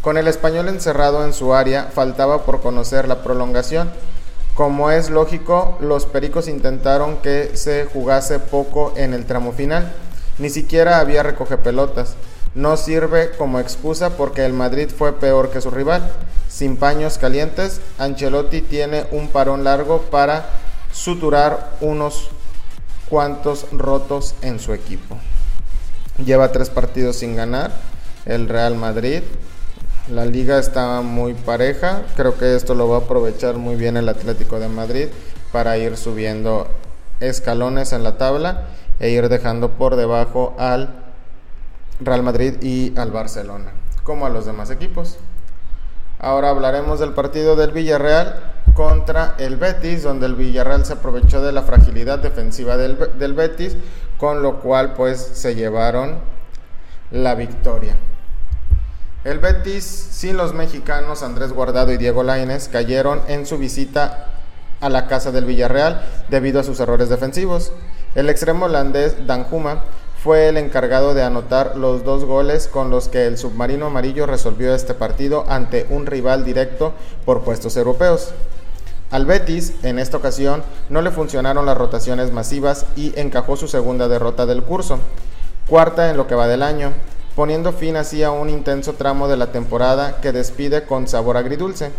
Con 0.01 0.17
el 0.17 0.27
español 0.27 0.67
encerrado 0.67 1.23
en 1.23 1.31
su 1.31 1.53
área, 1.53 1.85
faltaba 1.85 2.43
por 2.43 2.59
conocer 2.59 3.07
la 3.07 3.23
prolongación. 3.23 3.89
Como 4.53 4.91
es 4.91 5.09
lógico, 5.09 5.77
los 5.79 6.05
pericos 6.05 6.49
intentaron 6.49 7.17
que 7.17 7.55
se 7.55 7.85
jugase 7.85 8.39
poco 8.39 8.91
en 8.97 9.13
el 9.13 9.25
tramo 9.25 9.53
final. 9.53 9.93
Ni 10.39 10.49
siquiera 10.49 10.99
había 10.99 11.23
recoge 11.23 11.57
pelotas. 11.57 12.15
No 12.53 12.75
sirve 12.75 13.31
como 13.37 13.59
excusa 13.59 14.17
porque 14.17 14.45
el 14.45 14.51
Madrid 14.53 14.89
fue 14.89 15.13
peor 15.13 15.51
que 15.51 15.61
su 15.61 15.71
rival. 15.71 16.11
Sin 16.49 16.75
paños 16.75 17.17
calientes, 17.17 17.79
Ancelotti 17.97 18.61
tiene 18.61 19.05
un 19.11 19.29
parón 19.29 19.63
largo 19.63 20.01
para 20.11 20.49
suturar 20.91 21.77
unos 21.79 22.29
cuantos 23.09 23.67
rotos 23.71 24.35
en 24.41 24.59
su 24.59 24.73
equipo. 24.73 25.17
Lleva 26.23 26.51
tres 26.51 26.69
partidos 26.69 27.15
sin 27.17 27.37
ganar 27.37 27.71
el 28.25 28.49
Real 28.49 28.75
Madrid. 28.75 29.23
La 30.09 30.25
liga 30.25 30.59
está 30.59 30.99
muy 31.01 31.33
pareja. 31.33 32.01
Creo 32.17 32.37
que 32.37 32.55
esto 32.55 32.75
lo 32.75 32.89
va 32.89 32.97
a 32.97 32.99
aprovechar 33.01 33.55
muy 33.55 33.75
bien 33.75 33.95
el 33.95 34.09
Atlético 34.09 34.59
de 34.59 34.67
Madrid 34.67 35.07
para 35.53 35.77
ir 35.77 35.95
subiendo 35.95 36.67
escalones 37.21 37.93
en 37.93 38.03
la 38.03 38.17
tabla 38.17 38.67
e 38.99 39.09
ir 39.09 39.29
dejando 39.29 39.71
por 39.71 39.95
debajo 39.95 40.53
al 40.57 41.00
Real 42.01 42.23
Madrid 42.23 42.55
y 42.61 42.97
al 42.97 43.11
Barcelona, 43.11 43.71
como 44.03 44.25
a 44.25 44.29
los 44.29 44.45
demás 44.45 44.69
equipos. 44.69 45.17
Ahora 46.19 46.49
hablaremos 46.49 46.99
del 46.99 47.13
partido 47.13 47.55
del 47.55 47.71
Villarreal 47.71 48.53
contra 48.73 49.35
el 49.37 49.57
Betis, 49.57 50.03
donde 50.03 50.27
el 50.27 50.35
Villarreal 50.35 50.85
se 50.85 50.93
aprovechó 50.93 51.41
de 51.41 51.51
la 51.51 51.63
fragilidad 51.63 52.19
defensiva 52.19 52.77
del, 52.77 53.33
Betis, 53.33 53.75
con 54.17 54.41
lo 54.41 54.59
cual 54.59 54.93
pues 54.93 55.19
se 55.19 55.55
llevaron 55.55 56.19
la 57.11 57.35
victoria. 57.35 57.95
El 59.23 59.39
Betis, 59.39 59.83
sin 59.83 60.37
los 60.37 60.53
mexicanos 60.53 61.21
Andrés 61.21 61.53
Guardado 61.53 61.91
y 61.91 61.97
Diego 61.97 62.23
Lainez, 62.23 62.69
cayeron 62.69 63.21
en 63.27 63.45
su 63.45 63.57
visita 63.57 64.27
a 64.79 64.89
la 64.89 65.07
casa 65.07 65.31
del 65.31 65.45
Villarreal 65.45 66.03
debido 66.29 66.59
a 66.59 66.63
sus 66.63 66.79
errores 66.79 67.09
defensivos. 67.09 67.71
El 68.15 68.29
extremo 68.29 68.65
holandés 68.65 69.27
Danjuma 69.27 69.83
fue 70.23 70.49
el 70.49 70.57
encargado 70.57 71.15
de 71.15 71.23
anotar 71.23 71.75
los 71.75 72.03
dos 72.03 72.25
goles 72.25 72.67
con 72.67 72.91
los 72.91 73.07
que 73.07 73.25
el 73.25 73.39
submarino 73.39 73.87
amarillo 73.87 74.27
resolvió 74.27 74.75
este 74.75 74.93
partido 74.93 75.45
ante 75.47 75.87
un 75.89 76.05
rival 76.05 76.45
directo 76.45 76.93
por 77.25 77.41
puestos 77.41 77.75
europeos. 77.75 78.31
Al 79.09 79.25
Betis, 79.25 79.73
en 79.81 79.97
esta 79.97 80.17
ocasión, 80.17 80.63
no 80.89 81.01
le 81.01 81.09
funcionaron 81.09 81.65
las 81.65 81.77
rotaciones 81.77 82.31
masivas 82.31 82.85
y 82.95 83.19
encajó 83.19 83.57
su 83.57 83.67
segunda 83.67 84.07
derrota 84.07 84.45
del 84.45 84.61
curso, 84.61 84.99
cuarta 85.67 86.11
en 86.11 86.17
lo 86.17 86.27
que 86.27 86.35
va 86.35 86.47
del 86.47 86.61
año, 86.61 86.91
poniendo 87.35 87.73
fin 87.73 87.95
así 87.95 88.21
a 88.21 88.29
un 88.29 88.49
intenso 88.49 88.93
tramo 88.93 89.27
de 89.27 89.37
la 89.37 89.51
temporada 89.51 90.21
que 90.21 90.31
despide 90.31 90.83
con 90.83 91.07
sabor 91.07 91.35
agridulce, 91.35 91.89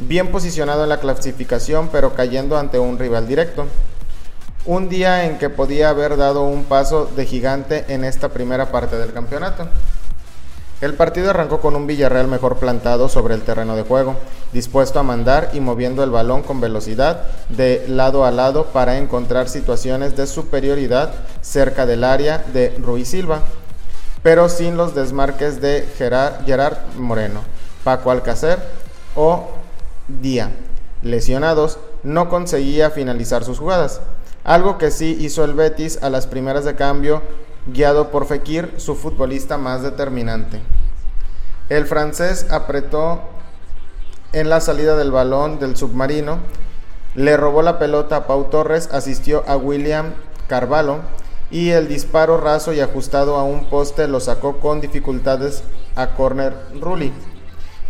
bien 0.00 0.32
posicionado 0.32 0.82
en 0.82 0.88
la 0.88 0.98
clasificación 0.98 1.88
pero 1.92 2.14
cayendo 2.14 2.58
ante 2.58 2.80
un 2.80 2.98
rival 2.98 3.28
directo. 3.28 3.66
Un 4.66 4.88
día 4.88 5.26
en 5.26 5.36
que 5.36 5.50
podía 5.50 5.90
haber 5.90 6.16
dado 6.16 6.44
un 6.44 6.64
paso 6.64 7.04
de 7.14 7.26
gigante 7.26 7.84
en 7.88 8.02
esta 8.02 8.30
primera 8.30 8.72
parte 8.72 8.96
del 8.96 9.12
campeonato. 9.12 9.68
El 10.80 10.94
partido 10.94 11.28
arrancó 11.28 11.60
con 11.60 11.76
un 11.76 11.86
Villarreal 11.86 12.28
mejor 12.28 12.56
plantado 12.56 13.10
sobre 13.10 13.34
el 13.34 13.42
terreno 13.42 13.76
de 13.76 13.82
juego, 13.82 14.16
dispuesto 14.54 14.98
a 14.98 15.02
mandar 15.02 15.50
y 15.52 15.60
moviendo 15.60 16.02
el 16.02 16.10
balón 16.10 16.42
con 16.42 16.62
velocidad 16.62 17.24
de 17.50 17.84
lado 17.88 18.24
a 18.24 18.30
lado 18.30 18.66
para 18.66 18.96
encontrar 18.96 19.50
situaciones 19.50 20.16
de 20.16 20.26
superioridad 20.26 21.12
cerca 21.42 21.84
del 21.84 22.02
área 22.02 22.38
de 22.38 22.74
Ruiz 22.82 23.08
Silva, 23.08 23.42
pero 24.22 24.48
sin 24.48 24.78
los 24.78 24.94
desmarques 24.94 25.60
de 25.60 25.86
Gerard, 25.98 26.78
Moreno, 26.96 27.40
Paco 27.84 28.10
Alcácer 28.10 28.58
o 29.14 29.50
Día. 30.08 30.52
Lesionados, 31.02 31.78
no 32.02 32.30
conseguía 32.30 32.90
finalizar 32.90 33.44
sus 33.44 33.58
jugadas, 33.58 34.00
algo 34.44 34.76
que 34.78 34.90
sí 34.90 35.16
hizo 35.20 35.42
el 35.42 35.54
Betis 35.54 35.98
a 36.02 36.10
las 36.10 36.26
primeras 36.26 36.64
de 36.64 36.76
cambio 36.76 37.22
guiado 37.66 38.10
por 38.10 38.26
Fekir, 38.26 38.74
su 38.76 38.94
futbolista 38.94 39.56
más 39.56 39.82
determinante. 39.82 40.60
El 41.70 41.86
francés 41.86 42.46
apretó 42.50 43.22
en 44.32 44.50
la 44.50 44.60
salida 44.60 44.96
del 44.96 45.10
balón 45.10 45.58
del 45.58 45.76
submarino, 45.76 46.38
le 47.14 47.36
robó 47.36 47.62
la 47.62 47.78
pelota 47.78 48.16
a 48.16 48.26
Pau 48.26 48.44
Torres, 48.50 48.90
asistió 48.92 49.44
a 49.46 49.56
William 49.56 50.12
Carvalho 50.46 51.00
y 51.50 51.70
el 51.70 51.88
disparo 51.88 52.38
raso 52.38 52.72
y 52.72 52.80
ajustado 52.80 53.36
a 53.36 53.44
un 53.44 53.66
poste 53.66 54.08
lo 54.08 54.20
sacó 54.20 54.58
con 54.58 54.80
dificultades 54.80 55.62
a 55.94 56.08
Corner 56.08 56.54
Rulli. 56.80 57.12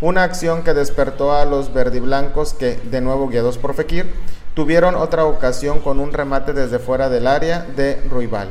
Una 0.01 0.23
acción 0.23 0.63
que 0.63 0.73
despertó 0.73 1.33
a 1.33 1.45
los 1.45 1.73
verdiblancos 1.73 2.53
que, 2.53 2.75
de 2.75 3.01
nuevo 3.01 3.27
guiados 3.27 3.57
por 3.57 3.73
Fekir, 3.73 4.13
tuvieron 4.55 4.95
otra 4.95 5.25
ocasión 5.25 5.79
con 5.79 5.99
un 5.99 6.11
remate 6.11 6.53
desde 6.53 6.79
fuera 6.79 7.09
del 7.09 7.27
área 7.27 7.61
de 7.75 8.01
Ruibal 8.09 8.49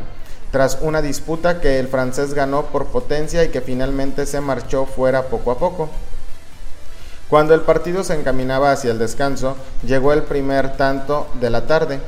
tras 0.55 0.79
una 0.81 1.03
disputa 1.03 1.61
que 1.61 1.81
el 1.81 1.89
francés 1.89 2.33
ganó 2.33 2.67
por 2.67 2.87
potencia 2.87 3.43
y 3.43 3.49
que 3.49 3.61
finalmente 3.61 4.25
se 4.25 4.41
marchó 4.41 4.87
fuera 4.87 5.25
poco 5.25 5.51
a 5.51 5.59
poco. 5.59 5.89
Cuando 7.29 7.55
el 7.55 7.63
partido 7.63 8.05
se 8.05 8.15
encaminaba 8.15 8.71
hacia 8.71 8.93
el 8.93 9.01
descanso, 9.01 9.57
llegó 9.85 10.13
el 10.13 10.23
primer 10.23 10.77
tanto 10.77 11.27
de 11.41 11.51
la 11.51 11.67
tarde. 11.67 11.99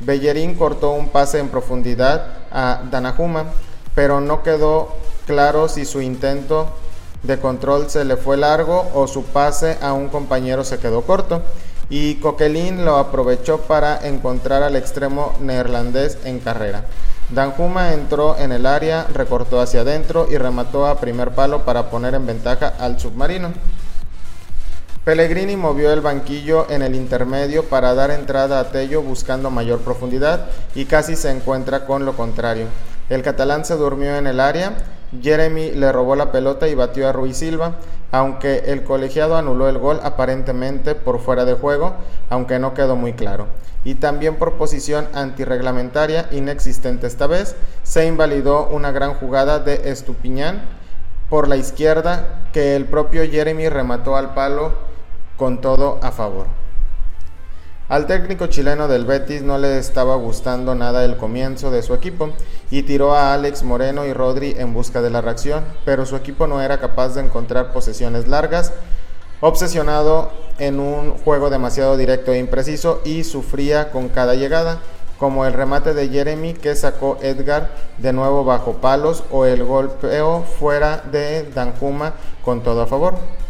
Bellerín 0.00 0.54
cortó 0.54 0.90
un 0.90 1.08
pase 1.08 1.38
en 1.38 1.48
profundidad 1.48 2.26
a 2.50 2.82
Danajuma, 2.90 3.46
pero 3.94 4.20
no 4.20 4.42
quedó 4.42 4.94
claro 5.26 5.70
si 5.70 5.86
su 5.86 6.02
intento 6.02 6.68
de 7.22 7.38
control 7.38 7.88
se 7.88 8.04
le 8.04 8.18
fue 8.18 8.36
largo 8.36 8.86
o 8.92 9.06
su 9.06 9.24
pase 9.24 9.78
a 9.80 9.94
un 9.94 10.10
compañero 10.10 10.62
se 10.62 10.78
quedó 10.78 11.00
corto. 11.06 11.40
Y 11.88 12.16
Coquelin 12.16 12.84
lo 12.84 12.96
aprovechó 12.96 13.58
para 13.58 14.06
encontrar 14.06 14.62
al 14.62 14.76
extremo 14.76 15.34
neerlandés 15.40 16.18
en 16.24 16.40
carrera. 16.40 16.84
Danjuma 17.30 17.92
entró 17.92 18.36
en 18.38 18.52
el 18.52 18.66
área, 18.66 19.06
recortó 19.12 19.60
hacia 19.60 19.80
adentro 19.80 20.26
y 20.30 20.36
remató 20.36 20.86
a 20.86 21.00
primer 21.00 21.30
palo 21.30 21.64
para 21.64 21.90
poner 21.90 22.14
en 22.14 22.26
ventaja 22.26 22.74
al 22.78 23.00
submarino. 23.00 23.52
Pellegrini 25.04 25.56
movió 25.56 25.92
el 25.92 26.00
banquillo 26.00 26.66
en 26.70 26.80
el 26.80 26.94
intermedio 26.94 27.64
para 27.64 27.94
dar 27.94 28.10
entrada 28.10 28.58
a 28.58 28.70
Tello 28.70 29.02
buscando 29.02 29.50
mayor 29.50 29.80
profundidad 29.80 30.46
y 30.74 30.86
casi 30.86 31.14
se 31.14 31.30
encuentra 31.30 31.84
con 31.84 32.06
lo 32.06 32.16
contrario. 32.16 32.68
El 33.10 33.22
catalán 33.22 33.66
se 33.66 33.76
durmió 33.76 34.16
en 34.16 34.26
el 34.26 34.40
área, 34.40 34.72
Jeremy 35.22 35.72
le 35.72 35.92
robó 35.92 36.16
la 36.16 36.32
pelota 36.32 36.68
y 36.68 36.74
batió 36.74 37.06
a 37.06 37.12
Ruiz 37.12 37.36
Silva, 37.36 37.74
aunque 38.14 38.62
el 38.66 38.84
colegiado 38.84 39.36
anuló 39.36 39.68
el 39.68 39.78
gol 39.78 39.98
aparentemente 40.04 40.94
por 40.94 41.18
fuera 41.18 41.44
de 41.44 41.54
juego, 41.54 41.94
aunque 42.30 42.60
no 42.60 42.72
quedó 42.72 42.94
muy 42.94 43.14
claro 43.14 43.48
y 43.82 43.96
también 43.96 44.36
por 44.36 44.52
posición 44.54 45.08
antirreglamentaria 45.14 46.28
inexistente 46.30 47.08
esta 47.08 47.26
vez, 47.26 47.56
se 47.82 48.06
invalidó 48.06 48.68
una 48.68 48.92
gran 48.92 49.14
jugada 49.14 49.58
de 49.58 49.90
Estupiñán 49.90 50.62
por 51.28 51.48
la 51.48 51.56
izquierda 51.56 52.44
que 52.52 52.76
el 52.76 52.84
propio 52.84 53.28
Jeremy 53.28 53.68
remató 53.68 54.16
al 54.16 54.32
palo 54.32 54.72
con 55.36 55.60
todo 55.60 55.98
a 56.00 56.12
favor. 56.12 56.46
Al 57.86 58.06
técnico 58.06 58.46
chileno 58.46 58.88
del 58.88 59.04
Betis 59.04 59.42
no 59.42 59.58
le 59.58 59.76
estaba 59.76 60.16
gustando 60.16 60.74
nada 60.74 61.04
el 61.04 61.18
comienzo 61.18 61.70
de 61.70 61.82
su 61.82 61.92
equipo 61.92 62.30
y 62.70 62.84
tiró 62.84 63.14
a 63.14 63.34
Alex 63.34 63.62
Moreno 63.62 64.06
y 64.06 64.14
Rodri 64.14 64.54
en 64.56 64.72
busca 64.72 65.02
de 65.02 65.10
la 65.10 65.20
reacción, 65.20 65.62
pero 65.84 66.06
su 66.06 66.16
equipo 66.16 66.46
no 66.46 66.62
era 66.62 66.80
capaz 66.80 67.10
de 67.10 67.20
encontrar 67.20 67.74
posesiones 67.74 68.26
largas, 68.26 68.72
obsesionado 69.42 70.30
en 70.58 70.80
un 70.80 71.12
juego 71.18 71.50
demasiado 71.50 71.98
directo 71.98 72.32
e 72.32 72.38
impreciso 72.38 73.02
y 73.04 73.22
sufría 73.22 73.90
con 73.90 74.08
cada 74.08 74.34
llegada, 74.34 74.78
como 75.18 75.44
el 75.44 75.52
remate 75.52 75.92
de 75.92 76.08
Jeremy 76.08 76.54
que 76.54 76.76
sacó 76.76 77.18
Edgar 77.20 77.68
de 77.98 78.14
nuevo 78.14 78.46
bajo 78.46 78.78
palos 78.78 79.24
o 79.30 79.44
el 79.44 79.62
golpeo 79.62 80.42
fuera 80.58 81.04
de 81.12 81.50
Danjuma 81.54 82.14
con 82.42 82.62
todo 82.62 82.80
a 82.80 82.86
favor. 82.86 83.43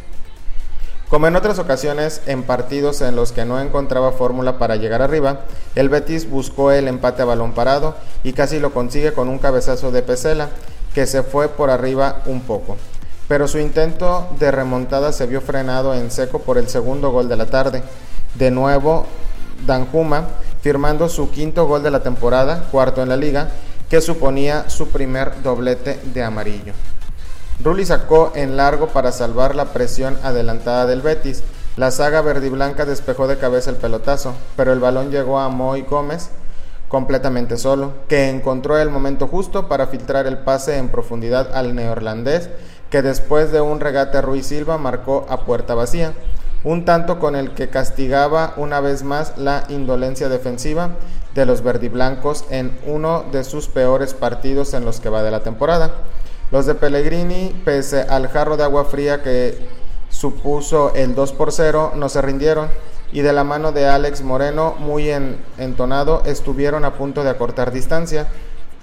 Como 1.15 1.29
en 1.29 1.37
otras 1.37 1.61
ocasiones, 1.61 2.23
en 2.27 2.43
partidos 2.43 3.01
en 3.01 3.15
los 3.15 3.31
que 3.31 3.45
no 3.45 3.61
encontraba 3.61 4.11
fórmula 4.11 4.59
para 4.59 4.75
llegar 4.75 5.01
arriba, 5.01 5.43
el 5.77 5.89
Betis 5.89 6.29
buscó 6.29 6.73
el 6.73 6.89
empate 6.89 7.23
a 7.23 7.25
balón 7.25 7.53
parado 7.53 7.95
y 8.25 8.33
casi 8.33 8.59
lo 8.59 8.73
consigue 8.73 9.13
con 9.13 9.29
un 9.29 9.39
cabezazo 9.39 9.93
de 9.93 10.03
Pesela, 10.03 10.49
que 10.93 11.07
se 11.07 11.23
fue 11.23 11.47
por 11.47 11.71
arriba 11.71 12.23
un 12.27 12.41
poco. 12.41 12.77
Pero 13.29 13.47
su 13.47 13.61
intento 13.61 14.27
de 14.41 14.51
remontada 14.51 15.13
se 15.13 15.29
vio 15.29 15.41
frenado 15.41 15.95
en 15.95 16.11
seco 16.11 16.41
por 16.41 16.59
el 16.59 16.67
segundo 16.67 17.13
gol 17.13 17.29
de 17.29 17.37
la 17.37 17.47
tarde. 17.47 17.85
De 18.35 18.51
nuevo, 18.51 19.07
Danjuma, 19.65 20.27
firmando 20.63 21.09
su 21.09 21.31
quinto 21.31 21.69
gol 21.69 21.85
de 21.85 21.93
la 21.93 22.03
temporada, 22.03 22.67
cuarto 22.73 23.05
en 23.05 23.11
la 23.11 23.17
liga, 23.17 23.51
que 23.89 24.01
suponía 24.01 24.69
su 24.69 24.89
primer 24.89 25.45
doblete 25.45 26.01
de 26.13 26.25
amarillo. 26.25 26.73
Rulli 27.63 27.85
sacó 27.87 28.33
en 28.35 28.57
largo 28.57 28.89
para 28.89 29.13
salvar 29.13 29.55
la 29.55 29.67
presión 29.67 30.19
adelantada 30.23 30.87
del 30.87 31.03
Betis. 31.03 31.43
La 31.77 31.91
saga 31.91 32.21
verdiblanca 32.21 32.85
despejó 32.85 33.27
de 33.27 33.39
cabeza 33.39 33.71
el 33.71 33.77
pelotazo, 33.77 34.35
pero 34.57 34.73
el 34.73 34.81
balón 34.81 35.11
llegó 35.11 35.39
a 35.39 35.49
Moy 35.49 35.83
Gómez 35.83 36.31
completamente 36.89 37.57
solo, 37.57 37.93
que 38.09 38.29
encontró 38.29 38.79
el 38.79 38.91
momento 38.91 39.27
justo 39.27 39.69
para 39.69 39.89
filtrar 39.89 40.27
el 40.27 40.39
pase 40.39 40.77
en 40.77 40.89
profundidad 40.89 41.55
al 41.55 41.75
neerlandés, 41.75 42.51
que 42.91 43.03
después 43.03 43.51
de 43.51 43.61
un 43.61 43.81
regate 43.81 44.19
a 44.19 44.23
Ruiz 44.23 44.47
Silva 44.47 44.79
marcó 44.79 45.27
a 45.29 45.41
puerta 45.41 45.75
vacía, 45.75 46.13
un 46.63 46.85
tanto 46.85 47.19
con 47.19 47.35
el 47.35 47.55
que 47.55 47.69
castigaba 47.69 48.55
una 48.57 48.81
vez 48.81 49.03
más 49.03 49.37
la 49.37 49.65
indolencia 49.69 50.29
defensiva 50.29 50.91
de 51.35 51.47
los 51.47 51.63
verdiblancos 51.63 52.45
en 52.51 52.79
uno 52.87 53.25
de 53.33 53.43
sus 53.43 53.67
peores 53.69 54.15
partidos 54.15 54.73
en 54.73 54.85
los 54.85 55.01
que 55.01 55.09
va 55.09 55.23
de 55.23 55.31
la 55.31 55.41
temporada. 55.41 55.93
Los 56.55 56.67
de 56.67 56.77
Pellegrini, 56.77 57.53
pese 57.65 58.03
al 58.03 58.29
jarro 58.29 58.57
de 58.57 58.63
agua 58.63 58.85
fría 58.85 59.25
que 59.25 59.59
supuso 60.09 60.95
el 60.95 61.17
2 61.17 61.33
por 61.33 61.51
0, 61.51 61.95
no 61.97 62.09
se 62.09 62.23
rindieron 62.23 62.69
y 63.11 63.23
de 63.23 63.33
la 63.33 63.43
mano 63.43 63.73
de 63.73 63.89
Alex 63.89 64.23
Moreno, 64.23 64.77
muy 64.79 65.11
entonado, 65.59 66.23
estuvieron 66.25 66.85
a 66.85 66.95
punto 66.95 67.25
de 67.25 67.31
acortar 67.31 67.73
distancia. 67.73 68.29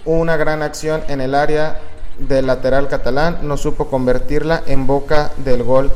Una 0.04 0.36
gran 0.36 0.64
acción 0.64 1.02
en 1.08 1.22
el 1.22 1.34
área 1.34 1.80
del 2.20 2.48
lateral 2.48 2.90
catalán 2.90 3.40
no 3.44 3.56
supo 3.56 3.88
convertirla 3.88 4.64
en 4.66 4.86
boca 4.86 5.32
del 5.38 5.64
gol. 5.64 5.94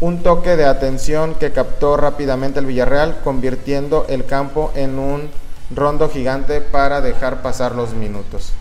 Un 0.00 0.22
toque 0.22 0.56
de 0.56 0.64
atención 0.64 1.34
que 1.34 1.52
captó 1.52 1.98
rápidamente 1.98 2.60
el 2.60 2.66
Villarreal, 2.66 3.20
convirtiendo 3.22 4.06
el 4.08 4.24
campo 4.24 4.72
en 4.74 4.98
un 4.98 5.28
rondo 5.70 6.08
gigante 6.08 6.62
para 6.62 7.02
dejar 7.02 7.42
pasar 7.42 7.74
los 7.74 7.92
minutos. 7.92 8.54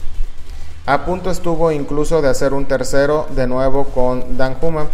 A 0.90 1.04
punto 1.04 1.30
estuvo 1.30 1.74
incluso 1.74 2.22
de 2.22 2.30
hacer 2.30 2.54
un 2.54 2.66
tercero 2.66 3.28
de 3.32 3.46
nuevo 3.46 3.88
con 3.90 4.38
Dan 4.38 4.56
Juma 4.56 4.86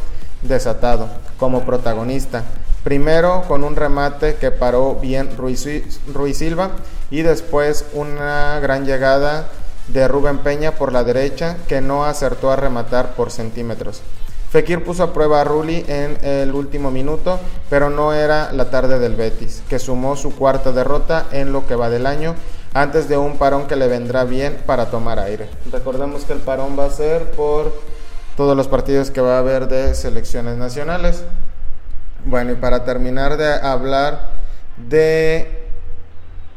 desatado 0.41 1.07
como 1.37 1.65
protagonista. 1.65 2.43
Primero 2.83 3.43
con 3.47 3.63
un 3.63 3.75
remate 3.75 4.37
que 4.37 4.49
paró 4.49 4.95
bien 4.95 5.37
Ruiz, 5.37 5.67
Silva 6.33 6.71
y 7.11 7.21
después 7.21 7.85
una 7.93 8.59
gran 8.59 8.87
llegada 8.87 9.49
de 9.87 10.07
Rubén 10.07 10.39
Peña 10.39 10.71
por 10.71 10.91
la 10.91 11.03
derecha 11.03 11.57
que 11.67 11.79
no 11.79 12.05
acertó 12.05 12.49
a 12.49 12.55
rematar 12.55 13.13
por 13.13 13.29
centímetros. 13.29 14.01
Fekir 14.49 14.83
puso 14.83 15.03
a 15.03 15.13
prueba 15.13 15.41
a 15.41 15.43
Rulli 15.43 15.85
en 15.87 16.17
el 16.23 16.55
último 16.55 16.89
minuto, 16.89 17.39
pero 17.69 17.91
no 17.91 18.13
era 18.13 18.51
la 18.51 18.71
tarde 18.71 18.97
del 18.97 19.15
Betis, 19.15 19.61
que 19.69 19.77
sumó 19.77 20.15
su 20.15 20.35
cuarta 20.35 20.71
derrota 20.71 21.27
en 21.31 21.53
lo 21.53 21.67
que 21.67 21.75
va 21.75 21.91
del 21.91 22.07
año 22.07 22.33
antes 22.73 23.07
de 23.07 23.17
un 23.17 23.37
parón 23.37 23.67
que 23.67 23.75
le 23.75 23.87
vendrá 23.87 24.23
bien 24.23 24.57
para 24.65 24.87
tomar 24.89 25.19
aire. 25.19 25.47
Recordemos 25.71 26.23
que 26.23 26.33
el 26.33 26.39
parón 26.39 26.77
va 26.77 26.85
a 26.85 26.89
ser 26.89 27.31
por 27.31 27.73
todos 28.35 28.57
los 28.57 28.67
partidos 28.67 29.11
que 29.11 29.21
va 29.21 29.35
a 29.35 29.39
haber 29.39 29.67
de 29.67 29.93
selecciones 29.95 30.57
nacionales. 30.57 31.23
Bueno, 32.25 32.53
y 32.53 32.55
para 32.55 32.83
terminar 32.83 33.37
de 33.37 33.53
hablar 33.53 34.31
de 34.77 35.63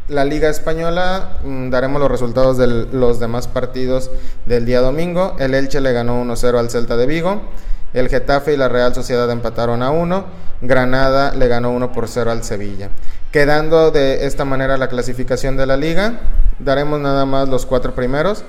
la 0.09 0.25
Liga 0.25 0.49
Española, 0.49 1.39
mm, 1.43 1.71
daremos 1.71 2.01
los 2.01 2.11
resultados 2.11 2.57
de 2.57 2.67
los 2.67 3.19
demás 3.19 3.49
partidos 3.49 4.11
del 4.47 4.64
día 4.64 4.81
domingo. 4.81 5.37
El 5.39 5.55
Elche 5.55 5.81
le 5.81 5.93
ganó 5.93 6.21
1-0 6.21 6.59
al 6.59 6.71
Celta 6.71 6.97
de 6.97 7.07
Vigo. 7.07 7.43
El 7.93 8.09
Getafe 8.09 8.55
y 8.55 8.57
la 8.57 8.69
Real 8.69 8.95
Sociedad 8.95 9.31
empataron 9.31 9.83
a 9.83 9.91
1. 9.91 10.25
Granada 10.61 11.35
le 11.35 11.49
ganó 11.49 11.71
1 11.73 11.93
por 11.93 12.09
0 12.09 12.31
al 12.31 12.45
Sevilla. 12.45 12.91
Quedando 13.33 13.91
de 13.91 14.27
esta 14.27 14.45
manera 14.45 14.77
la 14.77 14.89
clasificación 14.89 15.57
de 15.57 15.66
la 15.66 15.77
liga, 15.77 16.20
daremos 16.59 17.01
nada 17.01 17.27
más 17.27 17.49
los 17.49 17.66
cuatro 17.66 17.95
primeros. 17.95 18.45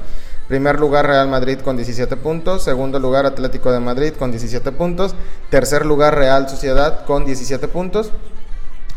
Primer 0.48 0.80
lugar 0.80 1.06
Real 1.06 1.28
Madrid 1.28 1.60
con 1.60 1.76
17 1.76 2.16
puntos, 2.16 2.64
segundo 2.64 3.00
lugar 3.00 3.26
Atlético 3.26 3.72
de 3.72 3.82
Madrid 3.82 4.14
con 4.14 4.32
17 4.32 4.72
puntos, 4.72 5.14
tercer 5.50 5.86
lugar 5.86 6.16
Real 6.16 6.48
Sociedad 6.48 7.04
con 7.06 7.26
17 7.26 7.68
puntos, 7.68 8.12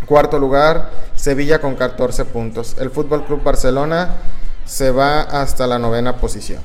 cuarto 0.06 0.38
lugar 0.38 0.90
Sevilla 1.16 1.60
con 1.60 1.74
14 1.74 2.24
puntos. 2.26 2.76
El 2.78 2.90
Fútbol 2.90 3.24
Club 3.24 3.42
Barcelona 3.42 4.16
se 4.64 4.92
va 4.92 5.22
hasta 5.22 5.66
la 5.66 5.80
novena 5.80 6.18
posición. 6.18 6.62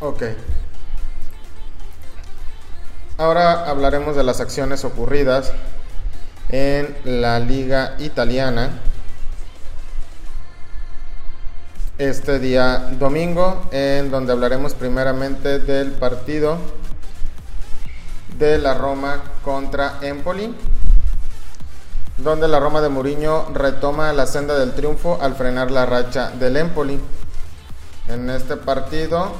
Ok. 0.00 0.22
Ahora 3.18 3.68
hablaremos 3.68 4.16
de 4.16 4.24
las 4.24 4.40
acciones 4.40 4.84
ocurridas 4.84 5.52
en 6.48 6.96
la 7.04 7.38
liga 7.38 7.96
italiana. 7.98 8.70
Este 11.98 12.38
día 12.38 12.90
domingo 12.98 13.68
en 13.72 14.10
donde 14.10 14.32
hablaremos 14.32 14.74
primeramente 14.74 15.58
del 15.58 15.92
partido 15.92 16.58
de 18.38 18.58
la 18.58 18.74
Roma 18.74 19.22
contra 19.42 19.98
Empoli 20.02 20.54
donde 22.18 22.48
la 22.48 22.58
Roma 22.58 22.80
de 22.80 22.88
Mourinho 22.88 23.50
retoma 23.52 24.12
la 24.12 24.26
senda 24.26 24.58
del 24.58 24.72
triunfo 24.72 25.18
al 25.20 25.34
frenar 25.34 25.70
la 25.70 25.84
racha 25.84 26.30
del 26.30 26.56
Empoli. 26.56 26.98
En 28.08 28.30
este 28.30 28.56
partido 28.56 29.32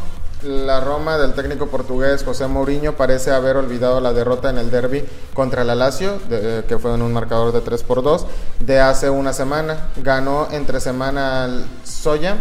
la 0.43 0.81
Roma 0.81 1.19
del 1.19 1.33
técnico 1.35 1.69
portugués 1.69 2.23
José 2.23 2.47
Mourinho 2.47 2.93
parece 2.97 3.31
haber 3.31 3.57
olvidado 3.57 4.01
la 4.01 4.13
derrota 4.13 4.51
en 4.51 4.59
el 4.59 4.71
derby 4.71 5.05
contra 5.35 5.63
el 5.63 5.79
Lazio, 5.79 6.19
que 6.29 6.79
fue 6.79 6.95
en 6.95 7.03
un 7.03 7.13
marcador 7.13 7.53
de 7.53 7.61
3 7.61 7.83
por 7.83 8.03
2, 8.03 8.27
de 8.61 8.81
hace 8.81 9.11
una 9.11 9.33
semana. 9.33 9.89
Ganó 9.97 10.49
entre 10.51 10.81
semana 10.81 11.45
al 11.45 11.65
Soya 11.85 12.37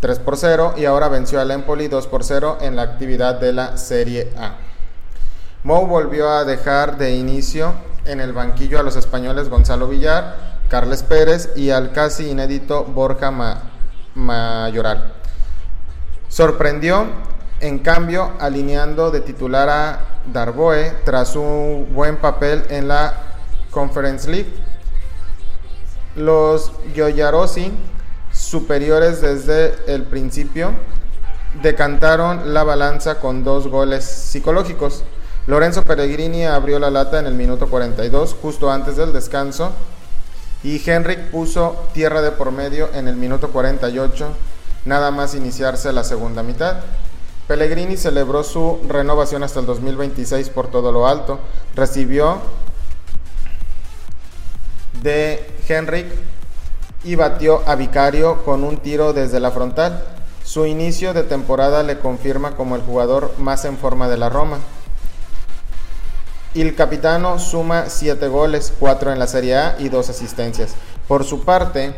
3 0.00 0.18
por 0.18 0.36
0 0.36 0.74
y 0.76 0.84
ahora 0.84 1.08
venció 1.08 1.40
al 1.40 1.50
Empoli 1.50 1.88
2 1.88 2.06
por 2.08 2.24
0 2.24 2.58
en 2.60 2.76
la 2.76 2.82
actividad 2.82 3.40
de 3.40 3.54
la 3.54 3.78
Serie 3.78 4.30
A. 4.36 4.56
Mou 5.62 5.86
volvió 5.86 6.28
a 6.28 6.44
dejar 6.44 6.98
de 6.98 7.16
inicio 7.16 7.72
en 8.04 8.20
el 8.20 8.34
banquillo 8.34 8.78
a 8.78 8.82
los 8.82 8.96
españoles 8.96 9.48
Gonzalo 9.48 9.88
Villar, 9.88 10.36
Carles 10.68 11.02
Pérez 11.02 11.52
y 11.56 11.70
al 11.70 11.92
casi 11.92 12.28
inédito 12.28 12.84
Borja 12.84 13.32
Mayoral. 14.14 15.13
Sorprendió, 16.34 17.06
en 17.60 17.78
cambio, 17.78 18.32
alineando 18.40 19.12
de 19.12 19.20
titular 19.20 19.68
a 19.68 20.00
Darboe 20.32 20.92
tras 21.04 21.36
un 21.36 21.90
buen 21.94 22.16
papel 22.16 22.64
en 22.70 22.88
la 22.88 23.14
Conference 23.70 24.28
League. 24.28 24.52
Los 26.16 26.72
Gioiarossi, 26.92 27.70
superiores 28.32 29.20
desde 29.20 29.76
el 29.86 30.02
principio, 30.02 30.72
decantaron 31.62 32.52
la 32.52 32.64
balanza 32.64 33.20
con 33.20 33.44
dos 33.44 33.68
goles 33.68 34.04
psicológicos. 34.04 35.04
Lorenzo 35.46 35.84
Pellegrini 35.84 36.46
abrió 36.46 36.80
la 36.80 36.90
lata 36.90 37.20
en 37.20 37.26
el 37.26 37.34
minuto 37.34 37.68
42, 37.70 38.34
justo 38.42 38.72
antes 38.72 38.96
del 38.96 39.12
descanso, 39.12 39.70
y 40.64 40.82
Henrik 40.84 41.30
puso 41.30 41.84
tierra 41.92 42.22
de 42.22 42.32
por 42.32 42.50
medio 42.50 42.88
en 42.92 43.06
el 43.06 43.14
minuto 43.14 43.50
48 43.50 44.34
nada 44.84 45.10
más 45.10 45.34
iniciarse 45.34 45.92
la 45.92 46.04
segunda 46.04 46.42
mitad. 46.42 46.76
Pellegrini 47.46 47.96
celebró 47.96 48.42
su 48.42 48.80
renovación 48.88 49.42
hasta 49.42 49.60
el 49.60 49.66
2026 49.66 50.48
por 50.48 50.68
todo 50.68 50.92
lo 50.92 51.06
alto. 51.06 51.38
Recibió 51.74 52.40
de 55.02 55.54
Henrik 55.68 56.06
y 57.04 57.16
batió 57.16 57.62
a 57.66 57.74
Vicario 57.74 58.44
con 58.44 58.64
un 58.64 58.78
tiro 58.78 59.12
desde 59.12 59.40
la 59.40 59.50
frontal. 59.50 60.02
Su 60.42 60.66
inicio 60.66 61.12
de 61.12 61.22
temporada 61.22 61.82
le 61.82 61.98
confirma 61.98 62.56
como 62.56 62.76
el 62.76 62.82
jugador 62.82 63.34
más 63.38 63.64
en 63.64 63.76
forma 63.76 64.08
de 64.08 64.16
la 64.16 64.30
Roma. 64.30 64.58
Il 66.54 66.74
Capitano 66.76 67.38
suma 67.38 67.86
7 67.88 68.28
goles, 68.28 68.72
4 68.78 69.12
en 69.12 69.18
la 69.18 69.26
Serie 69.26 69.56
A 69.56 69.76
y 69.78 69.88
2 69.88 70.08
asistencias. 70.08 70.74
Por 71.08 71.24
su 71.24 71.44
parte, 71.44 71.94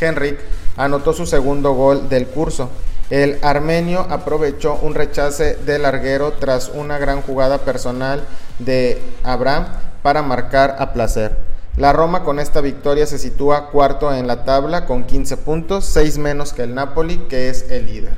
Henrik 0.00 0.40
anotó 0.76 1.12
su 1.12 1.26
segundo 1.26 1.72
gol 1.72 2.08
del 2.08 2.26
curso. 2.26 2.70
El 3.10 3.38
armenio 3.42 4.06
aprovechó 4.08 4.78
un 4.82 4.94
rechace 4.94 5.56
del 5.56 5.82
larguero 5.82 6.34
tras 6.34 6.70
una 6.72 6.98
gran 6.98 7.22
jugada 7.22 7.58
personal 7.58 8.24
de 8.58 9.02
Abraham 9.24 9.66
para 10.02 10.22
marcar 10.22 10.76
a 10.78 10.92
placer. 10.92 11.36
La 11.76 11.92
Roma 11.92 12.24
con 12.24 12.38
esta 12.38 12.60
victoria 12.60 13.06
se 13.06 13.18
sitúa 13.18 13.70
cuarto 13.70 14.12
en 14.14 14.26
la 14.26 14.44
tabla 14.44 14.86
con 14.86 15.04
15 15.04 15.36
puntos, 15.38 15.84
6 15.86 16.18
menos 16.18 16.52
que 16.52 16.62
el 16.62 16.74
Napoli, 16.74 17.18
que 17.28 17.48
es 17.48 17.70
el 17.70 17.86
líder. 17.86 18.14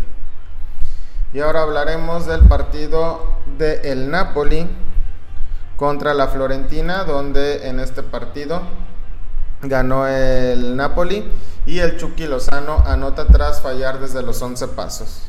Y 1.33 1.41
ahora 1.41 1.63
hablaremos 1.63 2.27
del 2.27 2.43
partido 2.43 3.25
del 3.59 3.81
el 3.85 4.11
Napoli 4.11 4.69
contra 5.77 6.13
la 6.13 6.29
Florentina, 6.29 7.05
donde 7.05 7.69
en 7.69 7.81
este 7.81 8.03
partido 8.03 8.63
ganó 9.63 10.07
el 10.07 10.77
Napoli 10.77 11.31
y 11.67 11.79
el 11.79 11.97
Chucky 11.97 12.27
Lozano 12.27 12.83
anota 12.85 13.27
tras 13.27 13.61
fallar 13.61 14.01
desde 14.01 14.23
los 14.23 14.43
11 14.43 14.69
pasos. 14.69 15.23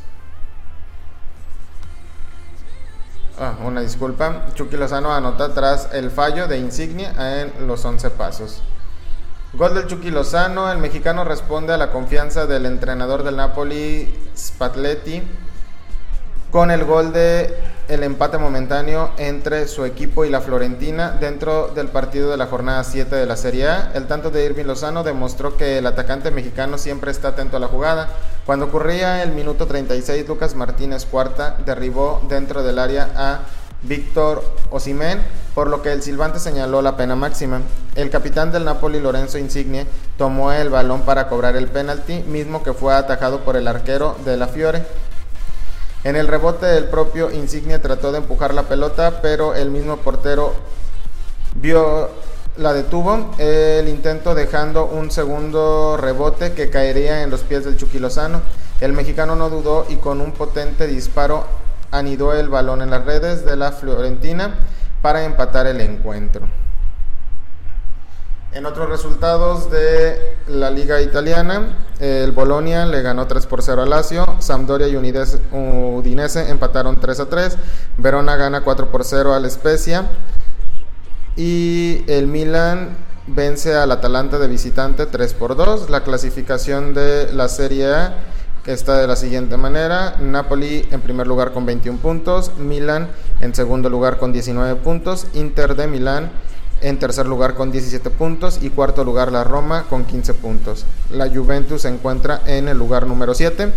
Ah, 3.38 3.54
una 3.64 3.80
disculpa. 3.80 4.46
Chucky 4.54 4.76
Lozano 4.76 5.12
anota 5.12 5.54
tras 5.54 5.88
el 5.92 6.10
fallo 6.10 6.46
de 6.46 6.58
Insignia 6.58 7.42
en 7.42 7.66
los 7.66 7.84
11 7.84 8.10
pasos. 8.10 8.62
Gol 9.54 9.74
del 9.74 9.86
Chucky 9.86 10.10
Lozano. 10.10 10.70
El 10.70 10.78
mexicano 10.78 11.24
responde 11.24 11.72
a 11.72 11.76
la 11.76 11.90
confianza 11.90 12.46
del 12.46 12.66
entrenador 12.66 13.22
del 13.22 13.36
Napoli, 13.36 14.12
Spatletti, 14.36 15.22
con 16.54 16.70
el 16.70 16.84
gol 16.84 17.12
de 17.12 17.52
el 17.88 18.04
empate 18.04 18.38
momentáneo 18.38 19.10
entre 19.18 19.66
su 19.66 19.84
equipo 19.84 20.24
y 20.24 20.30
la 20.30 20.40
Florentina 20.40 21.10
dentro 21.10 21.66
del 21.74 21.88
partido 21.88 22.30
de 22.30 22.36
la 22.36 22.46
jornada 22.46 22.84
7 22.84 23.16
de 23.16 23.26
la 23.26 23.36
Serie 23.36 23.66
A. 23.66 23.90
El 23.92 24.06
tanto 24.06 24.30
de 24.30 24.44
Irving 24.44 24.64
Lozano 24.64 25.02
demostró 25.02 25.56
que 25.56 25.78
el 25.78 25.86
atacante 25.88 26.30
mexicano 26.30 26.78
siempre 26.78 27.10
está 27.10 27.30
atento 27.30 27.56
a 27.56 27.60
la 27.60 27.66
jugada. 27.66 28.08
Cuando 28.46 28.66
ocurría 28.66 29.24
el 29.24 29.32
minuto 29.32 29.66
36, 29.66 30.28
Lucas 30.28 30.54
Martínez 30.54 31.06
Cuarta 31.06 31.56
derribó 31.66 32.22
dentro 32.28 32.62
del 32.62 32.78
área 32.78 33.10
a 33.16 33.40
Víctor 33.82 34.44
Osimén, 34.70 35.22
por 35.56 35.66
lo 35.66 35.82
que 35.82 35.90
el 35.90 36.02
silbante 36.04 36.38
señaló 36.38 36.82
la 36.82 36.96
pena 36.96 37.16
máxima. 37.16 37.62
El 37.96 38.10
capitán 38.10 38.52
del 38.52 38.64
Napoli, 38.64 39.00
Lorenzo 39.00 39.38
Insigne, 39.38 39.88
tomó 40.16 40.52
el 40.52 40.70
balón 40.70 41.00
para 41.00 41.26
cobrar 41.26 41.56
el 41.56 41.66
penalti, 41.66 42.20
mismo 42.28 42.62
que 42.62 42.74
fue 42.74 42.94
atajado 42.94 43.40
por 43.40 43.56
el 43.56 43.66
arquero 43.66 44.16
de 44.24 44.36
la 44.36 44.46
Fiore. 44.46 44.84
En 46.04 46.16
el 46.16 46.28
rebote 46.28 46.76
el 46.76 46.84
propio 46.84 47.30
Insignia 47.30 47.80
trató 47.80 48.12
de 48.12 48.18
empujar 48.18 48.52
la 48.52 48.64
pelota, 48.64 49.22
pero 49.22 49.54
el 49.54 49.70
mismo 49.70 49.96
portero 49.96 50.52
vio 51.54 52.10
la 52.58 52.74
detuvo 52.74 53.30
el 53.38 53.88
intento 53.88 54.34
dejando 54.34 54.84
un 54.84 55.10
segundo 55.10 55.96
rebote 55.96 56.52
que 56.52 56.68
caería 56.68 57.22
en 57.22 57.30
los 57.30 57.40
pies 57.40 57.64
del 57.64 57.78
Chucky. 57.78 58.00
El 58.82 58.92
mexicano 58.92 59.34
no 59.34 59.48
dudó 59.48 59.86
y 59.88 59.96
con 59.96 60.20
un 60.20 60.32
potente 60.32 60.86
disparo 60.86 61.46
anidó 61.90 62.34
el 62.34 62.50
balón 62.50 62.82
en 62.82 62.90
las 62.90 63.06
redes 63.06 63.46
de 63.46 63.56
la 63.56 63.72
Florentina 63.72 64.56
para 65.00 65.24
empatar 65.24 65.66
el 65.66 65.80
encuentro. 65.80 66.63
En 68.54 68.66
otros 68.66 68.88
resultados 68.88 69.68
de 69.68 70.36
la 70.46 70.70
liga 70.70 71.02
italiana, 71.02 71.76
el 71.98 72.30
Bolonia 72.30 72.86
le 72.86 73.02
ganó 73.02 73.26
3 73.26 73.46
por 73.46 73.62
0 73.62 73.82
a 73.82 73.86
Lazio, 73.86 74.36
Sampdoria 74.38 74.86
y 74.86 74.94
Udinese 74.94 76.48
empataron 76.48 77.00
3 77.00 77.18
a 77.18 77.26
3, 77.28 77.58
Verona 77.98 78.36
gana 78.36 78.60
4 78.60 78.92
por 78.92 79.02
0 79.02 79.34
al 79.34 79.50
Spezia 79.50 80.08
y 81.34 82.04
el 82.06 82.28
Milan 82.28 82.96
vence 83.26 83.74
al 83.74 83.90
Atalanta 83.90 84.38
de 84.38 84.46
visitante 84.46 85.06
3 85.06 85.34
por 85.34 85.56
2. 85.56 85.90
La 85.90 86.04
clasificación 86.04 86.94
de 86.94 87.32
la 87.32 87.48
Serie 87.48 87.92
A 87.92 88.14
está 88.66 88.98
de 88.98 89.08
la 89.08 89.16
siguiente 89.16 89.56
manera: 89.56 90.14
Napoli 90.20 90.86
en 90.92 91.00
primer 91.00 91.26
lugar 91.26 91.50
con 91.52 91.66
21 91.66 91.98
puntos, 91.98 92.52
Milan 92.56 93.08
en 93.40 93.52
segundo 93.52 93.90
lugar 93.90 94.18
con 94.18 94.32
19 94.32 94.76
puntos, 94.76 95.26
Inter 95.34 95.74
de 95.74 95.88
Milán 95.88 96.30
en 96.80 96.98
tercer 96.98 97.26
lugar 97.26 97.54
con 97.54 97.72
17 97.72 98.10
puntos 98.10 98.58
y 98.62 98.70
cuarto 98.70 99.04
lugar 99.04 99.32
la 99.32 99.44
Roma 99.44 99.86
con 99.88 100.04
15 100.04 100.34
puntos. 100.34 100.86
La 101.10 101.28
Juventus 101.28 101.82
se 101.82 101.88
encuentra 101.88 102.42
en 102.46 102.68
el 102.68 102.78
lugar 102.78 103.06
número 103.06 103.34
7 103.34 103.72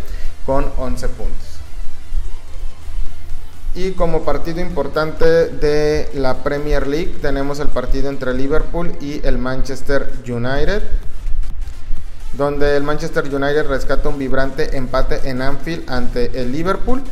con 0.45 0.71
11 0.77 1.09
puntos. 1.09 1.47
Y 3.75 3.91
como 3.91 4.23
partido 4.23 4.59
importante 4.59 5.25
de 5.25 6.09
la 6.15 6.43
Premier 6.43 6.87
League 6.87 7.17
tenemos 7.21 7.59
el 7.59 7.67
partido 7.67 8.09
entre 8.09 8.33
Liverpool 8.33 8.93
y 8.99 9.25
el 9.25 9.37
Manchester 9.37 10.11
United, 10.27 10.81
donde 12.33 12.75
el 12.75 12.83
Manchester 12.83 13.23
United 13.25 13.67
rescata 13.67 14.09
un 14.09 14.17
vibrante 14.17 14.75
empate 14.75 15.29
en 15.29 15.43
Anfield 15.43 15.89
ante 15.89 16.41
el 16.41 16.51
Liverpool 16.51 17.03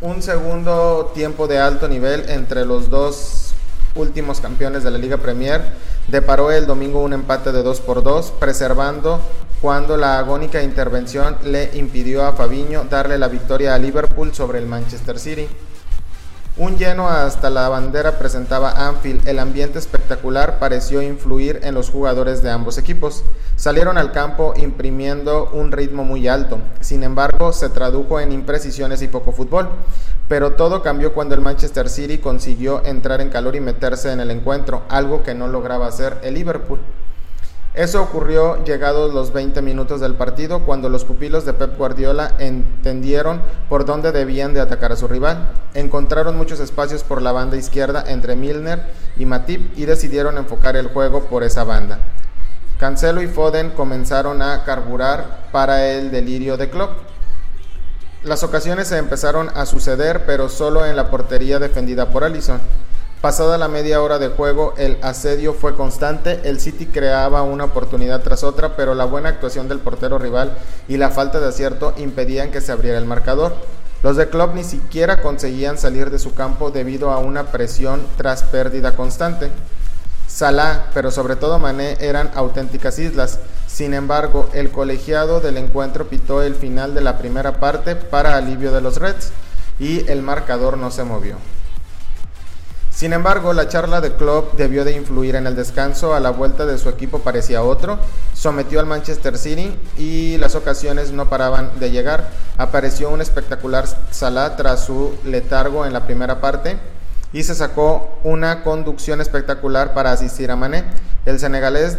un 0.00 0.22
segundo 0.22 1.10
tiempo 1.12 1.48
de 1.48 1.58
alto 1.58 1.88
nivel 1.88 2.28
entre 2.28 2.64
los 2.64 2.88
dos 2.88 3.52
últimos 3.96 4.40
campeones 4.40 4.84
de 4.84 4.92
la 4.92 4.98
Liga 4.98 5.16
Premier 5.16 5.72
deparó 6.06 6.52
el 6.52 6.66
domingo 6.66 7.00
un 7.02 7.12
empate 7.12 7.50
de 7.50 7.62
2 7.62 7.80
por 7.80 8.02
2, 8.02 8.32
preservando 8.38 9.20
cuando 9.60 9.96
la 9.96 10.18
agónica 10.18 10.62
intervención 10.62 11.36
le 11.42 11.76
impidió 11.76 12.24
a 12.24 12.32
Fabiño 12.32 12.86
darle 12.88 13.18
la 13.18 13.26
victoria 13.26 13.74
a 13.74 13.78
Liverpool 13.78 14.32
sobre 14.32 14.60
el 14.60 14.66
Manchester 14.66 15.18
City. 15.18 15.48
Un 16.58 16.76
lleno 16.76 17.08
hasta 17.08 17.50
la 17.50 17.68
bandera 17.68 18.18
presentaba 18.18 18.88
Anfield. 18.88 19.28
El 19.28 19.38
ambiente 19.38 19.78
espectacular 19.78 20.58
pareció 20.58 21.00
influir 21.02 21.60
en 21.62 21.72
los 21.72 21.88
jugadores 21.88 22.42
de 22.42 22.50
ambos 22.50 22.78
equipos. 22.78 23.22
Salieron 23.54 23.96
al 23.96 24.10
campo 24.10 24.54
imprimiendo 24.56 25.50
un 25.52 25.70
ritmo 25.70 26.02
muy 26.02 26.26
alto. 26.26 26.58
Sin 26.80 27.04
embargo, 27.04 27.52
se 27.52 27.68
tradujo 27.68 28.18
en 28.18 28.32
imprecisiones 28.32 29.02
y 29.02 29.06
poco 29.06 29.30
fútbol. 29.30 29.68
Pero 30.26 30.54
todo 30.54 30.82
cambió 30.82 31.14
cuando 31.14 31.36
el 31.36 31.42
Manchester 31.42 31.88
City 31.88 32.18
consiguió 32.18 32.84
entrar 32.84 33.20
en 33.20 33.30
calor 33.30 33.54
y 33.54 33.60
meterse 33.60 34.10
en 34.10 34.18
el 34.18 34.32
encuentro, 34.32 34.82
algo 34.88 35.22
que 35.22 35.34
no 35.34 35.46
lograba 35.46 35.86
hacer 35.86 36.18
el 36.24 36.34
Liverpool. 36.34 36.80
Eso 37.78 38.02
ocurrió 38.02 38.64
llegados 38.64 39.14
los 39.14 39.32
20 39.32 39.62
minutos 39.62 40.00
del 40.00 40.16
partido 40.16 40.64
cuando 40.66 40.88
los 40.88 41.04
pupilos 41.04 41.44
de 41.44 41.52
Pep 41.52 41.78
Guardiola 41.78 42.32
entendieron 42.40 43.40
por 43.68 43.84
dónde 43.84 44.10
debían 44.10 44.52
de 44.52 44.60
atacar 44.60 44.90
a 44.90 44.96
su 44.96 45.06
rival. 45.06 45.52
Encontraron 45.74 46.36
muchos 46.36 46.58
espacios 46.58 47.04
por 47.04 47.22
la 47.22 47.30
banda 47.30 47.56
izquierda 47.56 48.02
entre 48.08 48.34
Milner 48.34 48.84
y 49.16 49.26
Matip 49.26 49.78
y 49.78 49.84
decidieron 49.84 50.38
enfocar 50.38 50.74
el 50.74 50.88
juego 50.88 51.26
por 51.26 51.44
esa 51.44 51.62
banda. 51.62 52.00
Cancelo 52.80 53.22
y 53.22 53.28
Foden 53.28 53.70
comenzaron 53.70 54.42
a 54.42 54.64
carburar 54.64 55.46
para 55.52 55.86
el 55.86 56.10
delirio 56.10 56.56
de 56.56 56.70
Klopp. 56.70 56.98
Las 58.24 58.42
ocasiones 58.42 58.88
se 58.88 58.98
empezaron 58.98 59.50
a 59.54 59.66
suceder, 59.66 60.26
pero 60.26 60.48
solo 60.48 60.84
en 60.84 60.96
la 60.96 61.10
portería 61.10 61.60
defendida 61.60 62.06
por 62.06 62.24
Allison. 62.24 62.58
Pasada 63.20 63.58
la 63.58 63.66
media 63.66 64.00
hora 64.00 64.20
de 64.20 64.28
juego, 64.28 64.74
el 64.76 64.96
asedio 65.02 65.52
fue 65.52 65.74
constante, 65.74 66.40
el 66.44 66.60
City 66.60 66.86
creaba 66.86 67.42
una 67.42 67.64
oportunidad 67.64 68.22
tras 68.22 68.44
otra, 68.44 68.76
pero 68.76 68.94
la 68.94 69.06
buena 69.06 69.28
actuación 69.28 69.66
del 69.66 69.80
portero 69.80 70.18
rival 70.18 70.56
y 70.86 70.98
la 70.98 71.10
falta 71.10 71.40
de 71.40 71.48
acierto 71.48 71.94
impedían 71.96 72.52
que 72.52 72.60
se 72.60 72.70
abriera 72.70 72.96
el 72.96 73.06
marcador. 73.06 73.56
Los 74.04 74.16
de 74.16 74.28
Club 74.28 74.52
ni 74.54 74.62
siquiera 74.62 75.20
conseguían 75.20 75.78
salir 75.78 76.10
de 76.10 76.20
su 76.20 76.32
campo 76.32 76.70
debido 76.70 77.10
a 77.10 77.18
una 77.18 77.50
presión 77.50 78.06
tras 78.16 78.44
pérdida 78.44 78.94
constante. 78.94 79.50
Salah, 80.28 80.84
pero 80.94 81.10
sobre 81.10 81.34
todo 81.34 81.58
Mané 81.58 81.96
eran 81.98 82.30
auténticas 82.36 83.00
islas. 83.00 83.40
Sin 83.66 83.94
embargo, 83.94 84.48
el 84.52 84.70
colegiado 84.70 85.40
del 85.40 85.56
encuentro 85.56 86.06
pitó 86.06 86.40
el 86.40 86.54
final 86.54 86.94
de 86.94 87.00
la 87.00 87.18
primera 87.18 87.58
parte 87.58 87.96
para 87.96 88.36
alivio 88.36 88.70
de 88.70 88.80
los 88.80 88.98
Reds 88.98 89.32
y 89.80 90.08
el 90.08 90.22
marcador 90.22 90.78
no 90.78 90.92
se 90.92 91.02
movió. 91.02 91.34
Sin 92.98 93.12
embargo, 93.12 93.52
la 93.52 93.68
charla 93.68 94.00
de 94.00 94.14
Klopp 94.14 94.56
debió 94.56 94.84
de 94.84 94.90
influir 94.90 95.36
en 95.36 95.46
el 95.46 95.54
descanso, 95.54 96.14
a 96.14 96.18
la 96.18 96.30
vuelta 96.30 96.66
de 96.66 96.78
su 96.78 96.88
equipo 96.88 97.20
parecía 97.20 97.62
otro, 97.62 98.00
sometió 98.34 98.80
al 98.80 98.86
Manchester 98.86 99.38
City 99.38 99.72
y 99.96 100.36
las 100.38 100.56
ocasiones 100.56 101.12
no 101.12 101.28
paraban 101.28 101.78
de 101.78 101.92
llegar. 101.92 102.28
Apareció 102.56 103.08
un 103.10 103.20
espectacular 103.20 103.84
Salah 104.10 104.56
tras 104.56 104.84
su 104.84 105.14
letargo 105.24 105.86
en 105.86 105.92
la 105.92 106.06
primera 106.06 106.40
parte 106.40 106.76
y 107.32 107.44
se 107.44 107.54
sacó 107.54 108.18
una 108.24 108.64
conducción 108.64 109.20
espectacular 109.20 109.94
para 109.94 110.10
asistir 110.10 110.50
a 110.50 110.56
Mané. 110.56 110.82
El 111.24 111.38
senegalés 111.38 111.98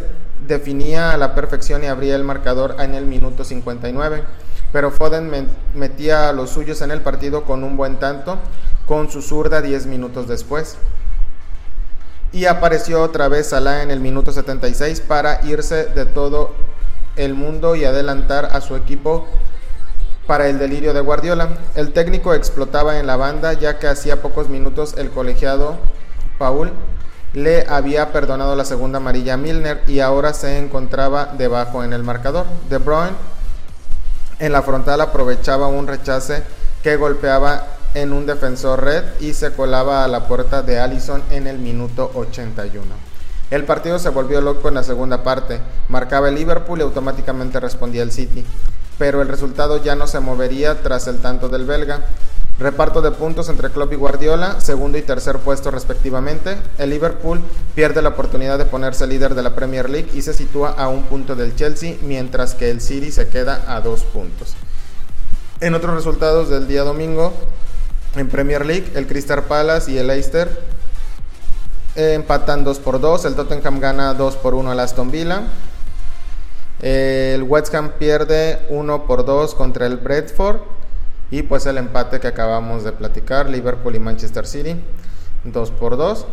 definía 0.50 1.14
a 1.14 1.18
la 1.18 1.34
perfección 1.34 1.82
y 1.82 1.88
abría 1.88 2.18
el 2.18 2.26
marcador 2.26 2.76
en 2.78 2.94
el 2.94 3.06
minuto 3.06 3.46
59, 3.46 4.26
pero 4.74 4.92
Foden 4.92 5.32
metía 5.76 6.28
a 6.28 6.34
los 6.34 6.50
suyos 6.50 6.82
en 6.82 6.92
el 6.92 7.00
partido 7.00 7.46
con 7.46 7.64
un 7.64 7.78
buen 7.78 8.00
tanto 8.00 8.38
con 8.90 9.12
su 9.12 9.22
zurda 9.22 9.62
10 9.62 9.86
minutos 9.86 10.28
después. 10.28 10.76
Y 12.32 12.46
apareció 12.46 13.04
otra 13.04 13.28
vez 13.28 13.50
Salah 13.50 13.84
en 13.84 13.92
el 13.92 14.00
minuto 14.00 14.32
76 14.32 15.02
para 15.02 15.46
irse 15.46 15.86
de 15.86 16.08
todo 16.08 16.56
el 17.16 17.36
mundo 17.36 17.76
y 17.76 17.86
adelantar 17.86 18.50
a 18.52 18.62
su 18.62 18.76
equipo 18.76 19.28
para 20.26 20.48
el 20.48 20.58
delirio 20.58 20.96
de 20.96 21.02
Guardiola. 21.02 21.50
El 21.76 21.94
técnico 21.94 22.34
explotaba 22.34 23.00
en 23.00 23.06
la 23.06 23.16
banda 23.16 23.54
ya 23.54 23.78
que 23.78 23.86
hacía 23.86 24.24
pocos 24.24 24.50
minutos 24.50 24.96
el 24.98 25.12
colegiado 25.12 25.78
Paul 26.40 26.72
le 27.34 27.68
había 27.70 28.12
perdonado 28.12 28.56
la 28.56 28.66
segunda 28.66 28.98
amarilla 28.98 29.36
a 29.36 29.38
Milner 29.38 29.84
y 29.86 30.00
ahora 30.00 30.34
se 30.34 30.58
encontraba 30.58 31.36
debajo 31.38 31.84
en 31.84 31.94
el 31.94 32.02
marcador. 32.02 32.48
De 32.70 32.80
Bruyne 32.80 33.16
en 34.40 34.52
la 34.52 34.64
frontal 34.64 35.00
aprovechaba 35.02 35.68
un 35.68 35.86
rechace 35.86 36.42
que 36.82 36.96
golpeaba 36.96 37.68
en 37.94 38.14
un 38.14 38.26
defensor 38.26 38.84
red 38.84 39.04
y 39.20 39.34
se 39.34 39.52
colaba 39.52 40.04
a 40.04 40.08
la 40.08 40.28
puerta 40.28 40.62
de 40.62 40.80
Allison 40.80 41.22
en 41.32 41.48
el 41.48 41.60
minuto 41.60 42.12
81. 42.14 42.86
El 43.52 43.64
partido 43.64 43.98
se 43.98 44.10
volvió 44.10 44.42
loco 44.42 44.68
en 44.68 44.76
la 44.76 44.84
segunda 44.84 45.24
parte, 45.24 45.60
marcaba 45.88 46.30
el 46.30 46.36
Liverpool 46.36 46.80
y 46.80 46.84
automáticamente 46.84 47.60
respondía 47.60 48.04
el 48.04 48.12
City, 48.12 48.46
pero 49.00 49.22
el 49.22 49.28
resultado 49.28 49.82
ya 49.84 49.96
no 49.96 50.06
se 50.06 50.20
movería 50.20 50.82
tras 50.84 51.08
el 51.08 51.20
tanto 51.20 51.50
del 51.50 51.66
belga. 51.66 52.02
Reparto 52.60 53.02
de 53.02 53.12
puntos 53.12 53.48
entre 53.48 53.70
Klopp 53.70 53.94
y 53.94 53.96
Guardiola, 53.96 54.60
segundo 54.60 54.98
y 54.98 55.02
tercer 55.02 55.38
puesto 55.38 55.72
respectivamente. 55.72 56.58
El 56.78 56.90
Liverpool 56.90 57.42
pierde 57.74 58.02
la 58.02 58.10
oportunidad 58.10 58.58
de 58.58 58.66
ponerse 58.66 59.08
líder 59.08 59.34
de 59.34 59.44
la 59.44 59.56
Premier 59.56 59.90
League 59.90 60.10
y 60.14 60.22
se 60.22 60.34
sitúa 60.34 60.72
a 60.72 60.90
un 60.90 61.04
punto 61.04 61.38
del 61.38 61.56
Chelsea, 61.56 61.96
mientras 62.02 62.56
que 62.56 62.70
el 62.70 62.82
City 62.82 63.12
se 63.14 63.30
queda 63.30 63.64
a 63.66 63.80
dos 63.80 64.04
puntos. 64.04 64.56
En 65.62 65.74
otros 65.74 65.96
resultados 65.96 66.50
del 66.50 66.68
día 66.68 66.84
domingo, 66.84 67.34
en 68.16 68.28
Premier 68.30 68.66
League, 68.66 68.92
el 68.96 69.08
Crystal 69.08 69.44
Palace 69.44 69.92
y 69.92 69.98
el 69.98 70.08
Leicester 70.08 70.80
empatan 71.96 72.64
2 72.64 72.80
por 72.80 73.00
2. 73.00 73.26
El 73.26 73.36
Tottenham 73.36 73.80
gana 73.80 74.14
2 74.14 74.36
por 74.38 74.54
1 74.54 74.72
al 74.72 74.80
Aston 74.80 75.12
Villa. 75.12 75.44
El 76.82 77.44
West 77.44 77.74
Ham 77.76 77.92
pierde 78.00 78.66
1 78.70 79.06
por 79.06 79.26
2 79.26 79.56
contra 79.56 79.86
el 79.86 79.98
Bradford. 79.98 80.62
Y 81.32 81.44
pues 81.44 81.66
el 81.66 81.78
empate 81.78 82.20
que 82.20 82.28
acabamos 82.28 82.84
de 82.84 82.92
platicar, 82.92 83.50
Liverpool 83.50 83.96
y 83.96 84.00
Manchester 84.00 84.48
City, 84.48 84.82
2 85.44 85.72
por 85.72 85.96
2. 85.96 86.26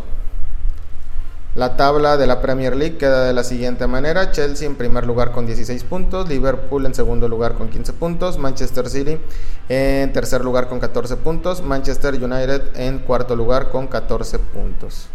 La 1.57 1.75
tabla 1.75 2.17
de 2.17 2.27
la 2.27 2.39
Premier 2.39 2.75
League 2.75 2.97
queda 2.97 3.23
de 3.23 3.33
la 3.33 3.43
siguiente 3.43 3.87
manera. 3.87 4.31
Chelsea 4.31 4.67
en 4.67 4.75
primer 4.75 5.07
lugar 5.07 5.31
con 5.31 5.47
16 5.47 5.85
puntos, 5.85 6.29
Liverpool 6.29 6.85
en 6.85 6.93
segundo 6.93 7.27
lugar 7.27 7.55
con 7.55 7.69
15 7.69 7.93
puntos, 7.93 8.37
Manchester 8.37 8.87
City 8.87 9.17
en 9.67 10.13
tercer 10.13 10.45
lugar 10.45 10.69
con 10.69 10.79
14 10.79 11.15
puntos, 11.15 11.63
Manchester 11.63 12.13
United 12.13 12.61
en 12.75 12.99
cuarto 12.99 13.35
lugar 13.35 13.71
con 13.71 13.87
14 13.87 14.37
puntos. 14.37 15.07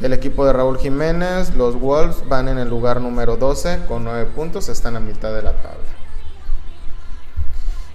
El 0.00 0.12
equipo 0.12 0.46
de 0.46 0.52
Raúl 0.52 0.78
Jiménez, 0.78 1.56
los 1.56 1.74
Wolves, 1.74 2.28
van 2.28 2.46
en 2.46 2.58
el 2.58 2.68
lugar 2.68 3.00
número 3.00 3.36
12 3.36 3.86
con 3.88 4.04
9 4.04 4.26
puntos, 4.26 4.68
están 4.68 4.94
a 4.94 5.00
mitad 5.00 5.34
de 5.34 5.42
la 5.42 5.54
tabla. 5.54 5.90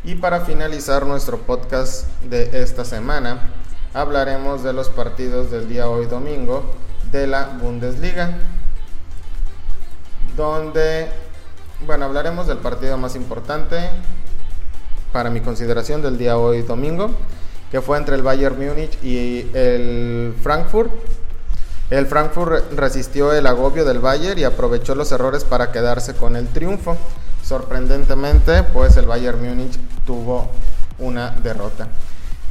Y 0.03 0.15
para 0.15 0.41
finalizar 0.41 1.05
nuestro 1.05 1.37
podcast 1.37 2.07
de 2.29 2.61
esta 2.61 2.83
semana, 2.83 3.53
hablaremos 3.93 4.63
de 4.63 4.73
los 4.73 4.89
partidos 4.89 5.49
del 5.49 5.69
día 5.69 5.87
hoy 5.89 6.05
domingo 6.05 6.65
de 7.11 7.27
la 7.27 7.57
Bundesliga, 7.61 8.31
donde, 10.35 11.09
bueno, 11.85 12.05
hablaremos 12.05 12.47
del 12.47 12.57
partido 12.57 12.97
más 12.97 13.15
importante 13.15 13.89
para 15.11 15.29
mi 15.29 15.41
consideración 15.41 16.01
del 16.01 16.17
día 16.17 16.37
hoy 16.37 16.61
domingo, 16.61 17.11
que 17.71 17.81
fue 17.81 17.97
entre 17.97 18.15
el 18.15 18.21
Bayern 18.21 18.57
Múnich 18.57 18.97
y 19.03 19.49
el 19.53 20.35
Frankfurt. 20.41 20.91
El 21.89 22.05
Frankfurt 22.05 22.71
resistió 22.73 23.33
el 23.33 23.47
agobio 23.47 23.83
del 23.85 23.99
Bayern 23.99 24.39
y 24.39 24.43
aprovechó 24.43 24.93
los 24.93 25.11
errores 25.11 25.43
para 25.43 25.71
quedarse 25.71 26.13
con 26.13 26.35
el 26.35 26.47
triunfo. 26.47 26.95
Sorprendentemente, 27.43 28.63
pues 28.63 28.95
el 28.97 29.07
Bayern 29.07 29.43
Múnich 29.43 29.79
tuvo 30.05 30.49
una 30.99 31.31
derrota. 31.31 31.87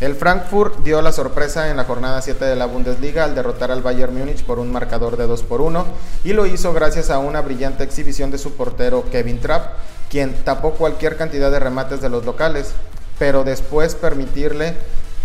El 0.01 0.15
Frankfurt 0.15 0.79
dio 0.85 1.03
la 1.03 1.11
sorpresa 1.11 1.71
en 1.71 1.77
la 1.77 1.83
jornada 1.83 2.23
7 2.23 2.45
de 2.45 2.55
la 2.55 2.67
Bundesliga 2.67 3.25
al 3.25 3.35
derrotar 3.35 3.73
al 3.73 3.83
Bayern 3.83 4.17
Múnich 4.17 4.45
por 4.45 4.61
un 4.61 4.71
marcador 4.71 5.17
de 5.17 5.27
2 5.27 5.43
por 5.43 5.61
1 5.61 5.85
y 6.23 6.35
lo 6.35 6.47
hizo 6.47 6.73
gracias 6.73 7.11
a 7.11 7.19
una 7.19 7.41
brillante 7.41 7.83
exhibición 7.83 8.31
de 8.31 8.39
su 8.39 8.53
portero 8.53 9.05
Kevin 9.11 9.41
Trapp, 9.41 9.73
quien 10.09 10.35
tapó 10.45 10.75
cualquier 10.75 11.17
cantidad 11.17 11.51
de 11.51 11.59
remates 11.59 12.01
de 12.01 12.11
los 12.11 12.25
locales, 12.25 12.75
pero 13.19 13.43
después 13.43 13.97
permitirle 13.97 14.75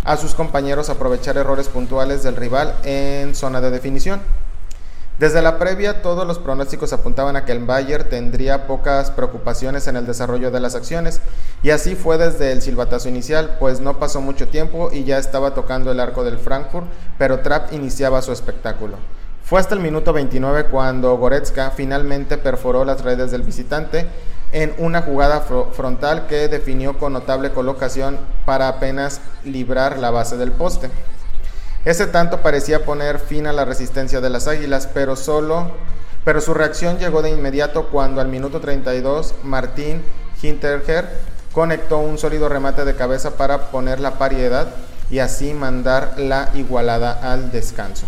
a 0.06 0.18
sus 0.18 0.34
compañeros 0.34 0.90
aprovechar 0.90 1.38
errores 1.38 1.68
puntuales 1.68 2.24
del 2.24 2.36
rival 2.36 2.74
en 2.84 3.36
zona 3.36 3.62
de 3.62 3.70
definición. 3.70 4.22
Desde 5.24 5.42
la 5.42 5.58
previa, 5.58 6.02
todos 6.02 6.28
los 6.28 6.38
pronósticos 6.38 6.92
apuntaban 6.92 7.38
a 7.38 7.46
que 7.46 7.54
el 7.54 7.64
Bayern 7.64 8.10
tendría 8.10 8.68
pocas 8.68 9.10
preocupaciones 9.10 9.88
en 9.88 9.96
el 9.96 10.06
desarrollo 10.06 10.52
de 10.52 10.60
las 10.60 10.76
acciones, 10.76 11.22
y 11.62 11.70
así 11.70 11.96
fue 11.96 12.18
desde 12.18 12.52
el 12.52 12.62
silbatazo 12.62 13.08
inicial, 13.08 13.56
pues 13.58 13.80
no 13.80 14.00
pasó 14.00 14.20
mucho 14.20 14.50
tiempo 14.50 14.90
y 14.92 15.06
ya 15.06 15.18
estaba 15.18 15.54
tocando 15.54 15.94
el 15.94 16.02
arco 16.02 16.26
del 16.26 16.40
Frankfurt, 16.40 16.88
pero 17.18 17.40
Trapp 17.40 17.72
iniciaba 17.72 18.22
su 18.22 18.34
espectáculo. 18.34 18.98
Fue 19.46 19.62
hasta 19.62 19.76
el 19.76 19.80
minuto 19.80 20.12
29 20.12 20.66
cuando 20.66 21.16
Goretzka 21.16 21.72
finalmente 21.72 22.38
perforó 22.38 22.84
las 22.84 23.02
redes 23.02 23.32
del 23.32 23.44
visitante 23.44 24.06
en 24.52 24.76
una 24.78 25.04
jugada 25.04 25.40
frontal 25.40 26.28
que 26.28 26.50
definió 26.50 26.98
con 26.98 27.14
notable 27.14 27.52
colocación 27.52 28.18
para 28.46 28.68
apenas 28.68 29.22
librar 29.46 30.00
la 30.00 30.12
base 30.12 30.36
del 30.36 30.52
poste. 30.52 30.92
Ese 31.86 32.08
tanto 32.08 32.42
parecía 32.42 32.86
poner 32.86 33.20
fin 33.20 33.48
a 33.48 33.54
la 33.54 33.66
resistencia 33.66 34.22
de 34.22 34.30
las 34.30 34.48
Águilas, 34.48 34.88
pero 34.94 35.16
solo 35.16 35.72
pero 36.24 36.40
su 36.40 36.54
reacción 36.54 37.00
llegó 37.00 37.22
de 37.22 37.32
inmediato 37.32 37.88
cuando 37.90 38.22
al 38.22 38.30
minuto 38.30 38.62
32 38.62 39.36
Martín 39.44 40.02
Hinterher 40.42 41.10
conectó 41.52 41.98
un 41.98 42.18
sólido 42.18 42.48
remate 42.48 42.86
de 42.86 42.96
cabeza 42.96 43.32
para 43.32 43.72
poner 43.72 44.00
la 44.00 44.18
pariedad 44.18 44.68
y 45.10 45.20
así 45.20 45.54
mandar 45.54 46.16
la 46.18 46.50
igualada 46.54 47.20
al 47.22 47.52
descanso. 47.52 48.06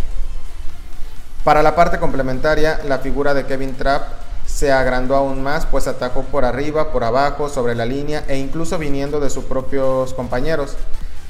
Para 1.44 1.62
la 1.62 1.76
parte 1.76 2.00
complementaria, 2.00 2.80
la 2.88 3.00
figura 3.00 3.34
de 3.34 3.46
Kevin 3.46 3.76
Trapp 3.76 4.04
se 4.48 4.72
agrandó 4.72 5.16
aún 5.16 5.44
más, 5.44 5.66
pues 5.66 5.88
atacó 5.88 6.24
por 6.24 6.46
arriba, 6.46 6.92
por 6.92 7.04
abajo, 7.04 7.50
sobre 7.50 7.76
la 7.76 7.86
línea 7.86 8.24
e 8.28 8.38
incluso 8.38 8.78
viniendo 8.78 9.20
de 9.20 9.30
sus 9.30 9.44
propios 9.44 10.14
compañeros. 10.14 10.76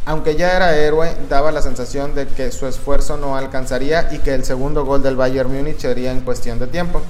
Aunque 0.05 0.35
ya 0.35 0.55
era 0.55 0.75
héroe, 0.75 1.15
daba 1.29 1.51
la 1.51 1.63
sensación 1.63 2.13
de 2.13 2.27
que 2.27 2.51
su 2.51 2.67
esfuerzo 2.67 3.17
no 3.17 3.35
alcanzaría 3.35 4.09
y 4.13 4.19
que 4.19 4.35
el 4.35 4.45
segundo 4.45 4.85
gol 4.85 5.01
del 5.01 5.15
Bayern 5.15 5.51
Múnich 5.51 5.79
sería 5.79 6.11
en 6.11 6.21
cuestión 6.21 6.59
de 6.59 6.67
tiempo. 6.67 7.01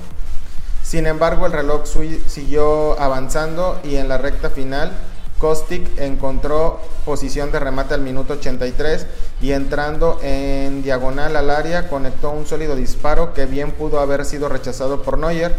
Sin 0.82 1.06
embargo, 1.06 1.46
el 1.46 1.52
reloj 1.52 1.84
siguió 2.28 2.98
avanzando 3.00 3.80
y 3.84 3.96
en 3.98 4.08
la 4.08 4.18
recta 4.18 4.50
final, 4.50 4.94
Kostic 5.40 6.00
encontró 6.00 6.80
posición 7.04 7.52
de 7.52 7.60
remate 7.60 7.94
al 7.94 8.02
minuto 8.02 8.34
83 8.34 9.06
y 9.42 9.52
entrando 9.52 10.20
en 10.24 10.82
diagonal 10.82 11.36
al 11.36 11.50
área 11.50 11.90
conectó 11.90 12.30
un 12.30 12.46
sólido 12.46 12.76
disparo 12.76 13.34
que 13.34 13.46
bien 13.46 13.72
pudo 13.72 14.00
haber 14.00 14.24
sido 14.24 14.48
rechazado 14.48 15.02
por 15.02 15.18
Neuer 15.18 15.54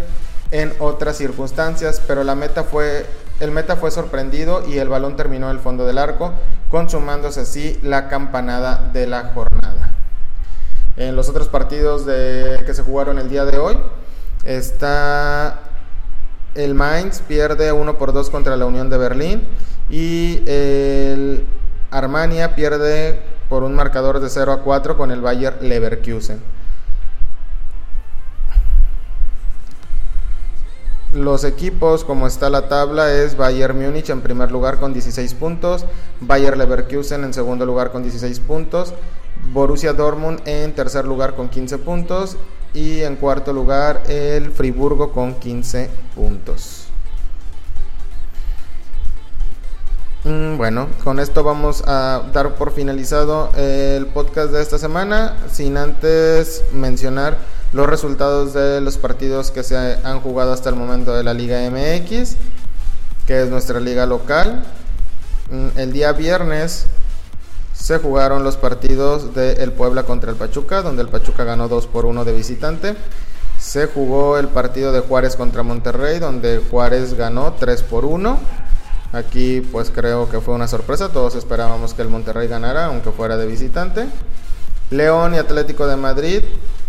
en 0.52 0.72
otras 0.78 1.18
circunstancias, 1.18 2.00
pero 2.06 2.24
la 2.24 2.34
meta 2.34 2.64
fue 2.64 3.04
el 3.40 3.50
meta 3.50 3.76
fue 3.76 3.90
sorprendido 3.90 4.66
y 4.66 4.78
el 4.78 4.88
balón 4.88 5.16
terminó 5.16 5.50
en 5.50 5.56
el 5.56 5.62
fondo 5.62 5.86
del 5.86 5.98
arco, 5.98 6.32
consumándose 6.70 7.40
así 7.40 7.78
la 7.82 8.08
campanada 8.08 8.90
de 8.92 9.06
la 9.06 9.32
jornada. 9.34 9.92
En 10.96 11.14
los 11.14 11.28
otros 11.28 11.48
partidos 11.48 12.04
que 12.04 12.72
se 12.72 12.82
jugaron 12.82 13.18
el 13.18 13.28
día 13.28 13.44
de 13.44 13.58
hoy, 13.58 13.78
está 14.44 15.60
el 16.54 16.74
Mainz 16.74 17.20
pierde 17.20 17.72
1 17.72 17.98
por 17.98 18.14
2 18.14 18.30
contra 18.30 18.56
la 18.56 18.64
Unión 18.64 18.88
de 18.88 18.96
Berlín 18.96 19.42
y 19.90 20.42
el 20.46 21.44
Armania 21.90 22.54
pierde 22.54 23.20
por 23.50 23.62
un 23.62 23.74
marcador 23.74 24.20
de 24.20 24.30
0 24.30 24.52
a 24.52 24.62
4 24.62 24.96
con 24.96 25.10
el 25.10 25.20
Bayer 25.20 25.62
Leverkusen. 25.62 26.40
Los 31.16 31.44
equipos, 31.44 32.04
como 32.04 32.26
está 32.26 32.50
la 32.50 32.68
tabla, 32.68 33.10
es 33.10 33.38
Bayern 33.38 33.80
Múnich 33.80 34.10
en 34.10 34.20
primer 34.20 34.52
lugar 34.52 34.78
con 34.78 34.92
16 34.92 35.32
puntos, 35.32 35.86
Bayer 36.20 36.58
Leverkusen 36.58 37.24
en 37.24 37.32
segundo 37.32 37.64
lugar 37.64 37.90
con 37.90 38.02
16 38.02 38.38
puntos, 38.40 38.92
Borussia 39.50 39.94
Dortmund 39.94 40.46
en 40.46 40.74
tercer 40.74 41.06
lugar 41.06 41.34
con 41.34 41.48
15 41.48 41.78
puntos 41.78 42.36
y 42.74 43.00
en 43.00 43.16
cuarto 43.16 43.54
lugar 43.54 44.02
el 44.08 44.50
Friburgo 44.50 45.12
con 45.12 45.36
15 45.36 45.88
puntos. 46.14 46.85
Bueno, 50.26 50.88
con 51.04 51.20
esto 51.20 51.44
vamos 51.44 51.84
a 51.86 52.22
dar 52.32 52.56
por 52.56 52.72
finalizado 52.72 53.52
el 53.56 54.06
podcast 54.06 54.50
de 54.50 54.60
esta 54.60 54.76
semana, 54.76 55.36
sin 55.52 55.76
antes 55.76 56.64
mencionar 56.72 57.38
los 57.72 57.86
resultados 57.86 58.52
de 58.52 58.80
los 58.80 58.98
partidos 58.98 59.52
que 59.52 59.62
se 59.62 59.76
han 59.76 60.20
jugado 60.20 60.52
hasta 60.52 60.68
el 60.68 60.74
momento 60.74 61.14
de 61.14 61.22
la 61.22 61.32
Liga 61.32 61.58
MX, 61.70 62.36
que 63.24 63.42
es 63.42 63.50
nuestra 63.50 63.78
liga 63.78 64.04
local. 64.06 64.64
Mm, 65.48 65.78
el 65.78 65.92
día 65.92 66.10
viernes 66.10 66.86
se 67.72 67.98
jugaron 67.98 68.42
los 68.42 68.56
partidos 68.56 69.32
de 69.32 69.52
el 69.62 69.70
Puebla 69.70 70.02
contra 70.02 70.32
el 70.32 70.36
Pachuca, 70.36 70.82
donde 70.82 71.02
el 71.02 71.08
Pachuca 71.08 71.44
ganó 71.44 71.68
2 71.68 71.86
por 71.86 72.04
1 72.04 72.24
de 72.24 72.32
visitante. 72.32 72.96
Se 73.60 73.86
jugó 73.86 74.38
el 74.38 74.48
partido 74.48 74.90
de 74.90 75.00
Juárez 75.00 75.36
contra 75.36 75.62
Monterrey, 75.62 76.18
donde 76.18 76.60
Juárez 76.68 77.14
ganó 77.14 77.52
3 77.52 77.82
por 77.84 78.04
1 78.04 78.65
Aquí 79.16 79.62
pues 79.72 79.90
creo 79.90 80.28
que 80.28 80.42
fue 80.42 80.52
una 80.52 80.68
sorpresa, 80.68 81.08
todos 81.08 81.36
esperábamos 81.36 81.94
que 81.94 82.02
el 82.02 82.08
Monterrey 82.10 82.48
ganara, 82.48 82.84
aunque 82.84 83.12
fuera 83.12 83.38
de 83.38 83.46
visitante. 83.46 84.08
León 84.90 85.34
y 85.34 85.38
Atlético 85.38 85.86
de 85.86 85.96
Madrid, 85.96 86.42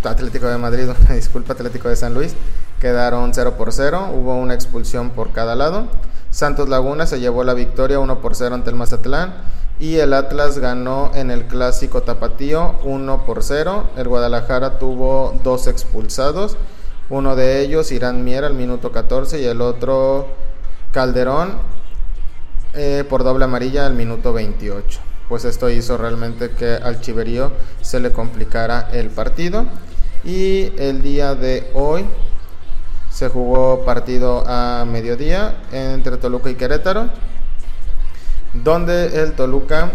Atlético 0.03 0.47
de 0.47 0.57
Madrid, 0.57 0.89
disculpa, 1.09 1.53
Atlético 1.53 1.87
de 1.87 1.95
San 1.95 2.13
Luis, 2.13 2.33
quedaron 2.81 3.33
0 3.33 3.53
por 3.57 3.71
0, 3.71 4.09
hubo 4.13 4.35
una 4.35 4.55
expulsión 4.55 5.11
por 5.11 5.31
cada 5.31 5.55
lado. 5.55 5.87
Santos 6.29 6.67
Laguna 6.67 7.07
se 7.07 7.21
llevó 7.21 7.45
la 7.45 7.53
victoria 7.53 7.97
1 7.99 8.19
por 8.19 8.35
0 8.35 8.55
ante 8.55 8.71
el 8.71 8.75
Mazatlán 8.75 9.33
y 9.79 9.95
el 9.95 10.13
Atlas 10.13 10.59
ganó 10.59 11.11
en 11.13 11.31
el 11.31 11.45
clásico 11.45 12.03
tapatío 12.03 12.75
1 12.83 13.25
por 13.25 13.41
0. 13.41 13.91
El 13.95 14.09
Guadalajara 14.09 14.79
tuvo 14.79 15.33
dos 15.45 15.67
expulsados, 15.67 16.57
uno 17.09 17.37
de 17.37 17.61
ellos 17.61 17.93
Irán 17.93 18.25
Mier 18.25 18.43
al 18.43 18.53
minuto 18.53 18.91
14 18.91 19.39
y 19.39 19.45
el 19.45 19.61
otro 19.61 20.27
Calderón 20.91 21.76
eh, 22.73 23.03
por 23.09 23.23
doble 23.23 23.45
amarilla 23.45 23.85
al 23.85 23.93
minuto 23.93 24.33
28. 24.33 24.99
Pues 25.29 25.45
esto 25.45 25.69
hizo 25.69 25.97
realmente 25.97 26.51
que 26.51 26.73
al 26.75 27.01
Chiverío 27.01 27.51
se 27.81 27.99
le 27.99 28.11
complicara 28.11 28.89
el 28.93 29.09
partido. 29.09 29.65
Y 30.23 30.71
el 30.77 31.01
día 31.01 31.35
de 31.35 31.69
hoy 31.73 32.05
se 33.09 33.29
jugó 33.29 33.83
partido 33.83 34.43
a 34.47 34.85
mediodía 34.85 35.55
entre 35.71 36.17
Toluca 36.17 36.49
y 36.49 36.55
Querétaro, 36.55 37.09
donde 38.53 39.23
el 39.23 39.33
Toluca 39.33 39.91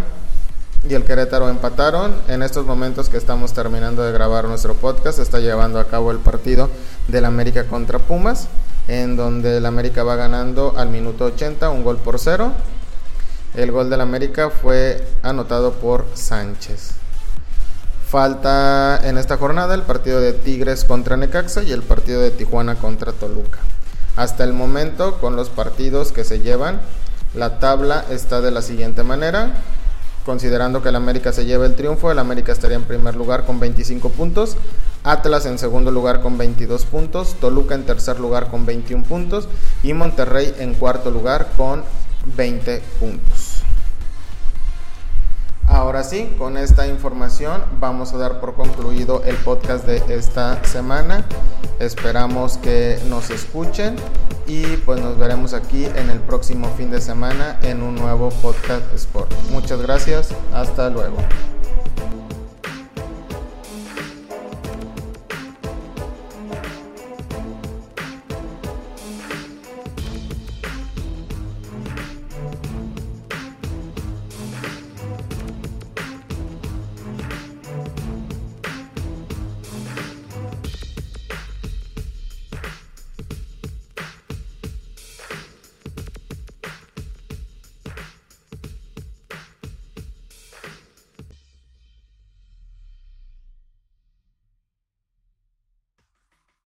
y 0.88 0.94
el 0.94 1.04
Querétaro 1.04 1.48
empataron. 1.48 2.14
En 2.28 2.42
estos 2.42 2.66
momentos 2.66 3.08
que 3.08 3.16
estamos 3.16 3.52
terminando 3.52 4.02
de 4.02 4.12
grabar 4.12 4.46
nuestro 4.46 4.74
podcast, 4.74 5.18
está 5.18 5.38
llevando 5.38 5.78
a 5.78 5.84
cabo 5.84 6.10
el 6.10 6.18
partido 6.18 6.68
del 7.08 7.24
América 7.24 7.64
contra 7.64 7.98
Pumas, 7.98 8.48
en 8.88 9.16
donde 9.16 9.58
el 9.58 9.66
América 9.66 10.02
va 10.02 10.16
ganando 10.16 10.74
al 10.76 10.88
minuto 10.88 11.26
80, 11.26 11.70
un 11.70 11.84
gol 11.84 11.98
por 11.98 12.18
cero. 12.18 12.52
El 13.54 13.70
gol 13.70 13.90
del 13.90 14.00
América 14.00 14.50
fue 14.50 15.06
anotado 15.22 15.72
por 15.72 16.06
Sánchez. 16.14 16.92
Falta 18.08 19.00
en 19.04 19.16
esta 19.16 19.36
jornada 19.36 19.74
el 19.74 19.82
partido 19.82 20.20
de 20.20 20.32
Tigres 20.32 20.84
contra 20.84 21.16
Necaxa 21.16 21.62
y 21.62 21.72
el 21.72 21.82
partido 21.82 22.20
de 22.20 22.30
Tijuana 22.30 22.74
contra 22.74 23.12
Toluca. 23.12 23.58
Hasta 24.16 24.44
el 24.44 24.52
momento, 24.52 25.18
con 25.18 25.36
los 25.36 25.48
partidos 25.48 26.12
que 26.12 26.24
se 26.24 26.40
llevan, 26.40 26.80
la 27.34 27.58
tabla 27.58 28.04
está 28.10 28.42
de 28.42 28.50
la 28.50 28.60
siguiente 28.60 29.02
manera. 29.02 29.52
Considerando 30.26 30.82
que 30.82 30.90
el 30.90 30.96
América 30.96 31.32
se 31.32 31.46
lleva 31.46 31.64
el 31.64 31.74
triunfo, 31.74 32.10
el 32.10 32.18
América 32.18 32.52
estaría 32.52 32.76
en 32.76 32.84
primer 32.84 33.16
lugar 33.16 33.44
con 33.46 33.58
25 33.58 34.10
puntos, 34.10 34.56
Atlas 35.04 35.46
en 35.46 35.58
segundo 35.58 35.90
lugar 35.90 36.20
con 36.20 36.38
22 36.38 36.84
puntos, 36.86 37.34
Toluca 37.40 37.74
en 37.74 37.84
tercer 37.84 38.20
lugar 38.20 38.50
con 38.50 38.66
21 38.66 39.04
puntos 39.04 39.48
y 39.82 39.94
Monterrey 39.94 40.54
en 40.58 40.74
cuarto 40.74 41.10
lugar 41.10 41.48
con 41.56 41.82
20 42.36 42.80
puntos. 43.00 43.62
Ahora 45.66 46.04
sí, 46.04 46.32
con 46.38 46.56
esta 46.56 46.86
información 46.86 47.62
vamos 47.80 48.12
a 48.12 48.18
dar 48.18 48.40
por 48.40 48.54
concluido 48.54 49.22
el 49.24 49.36
podcast 49.36 49.86
de 49.86 50.02
esta 50.14 50.62
semana. 50.64 51.24
Esperamos 51.80 52.58
que 52.58 52.98
nos 53.08 53.30
escuchen 53.30 53.96
y 54.46 54.76
pues 54.78 55.00
nos 55.00 55.16
veremos 55.18 55.54
aquí 55.54 55.86
en 55.86 56.10
el 56.10 56.20
próximo 56.20 56.68
fin 56.76 56.90
de 56.90 57.00
semana 57.00 57.58
en 57.62 57.82
un 57.82 57.94
nuevo 57.94 58.28
podcast 58.28 58.82
Sport. 58.94 59.32
Muchas 59.50 59.80
gracias, 59.80 60.28
hasta 60.52 60.90
luego. 60.90 61.16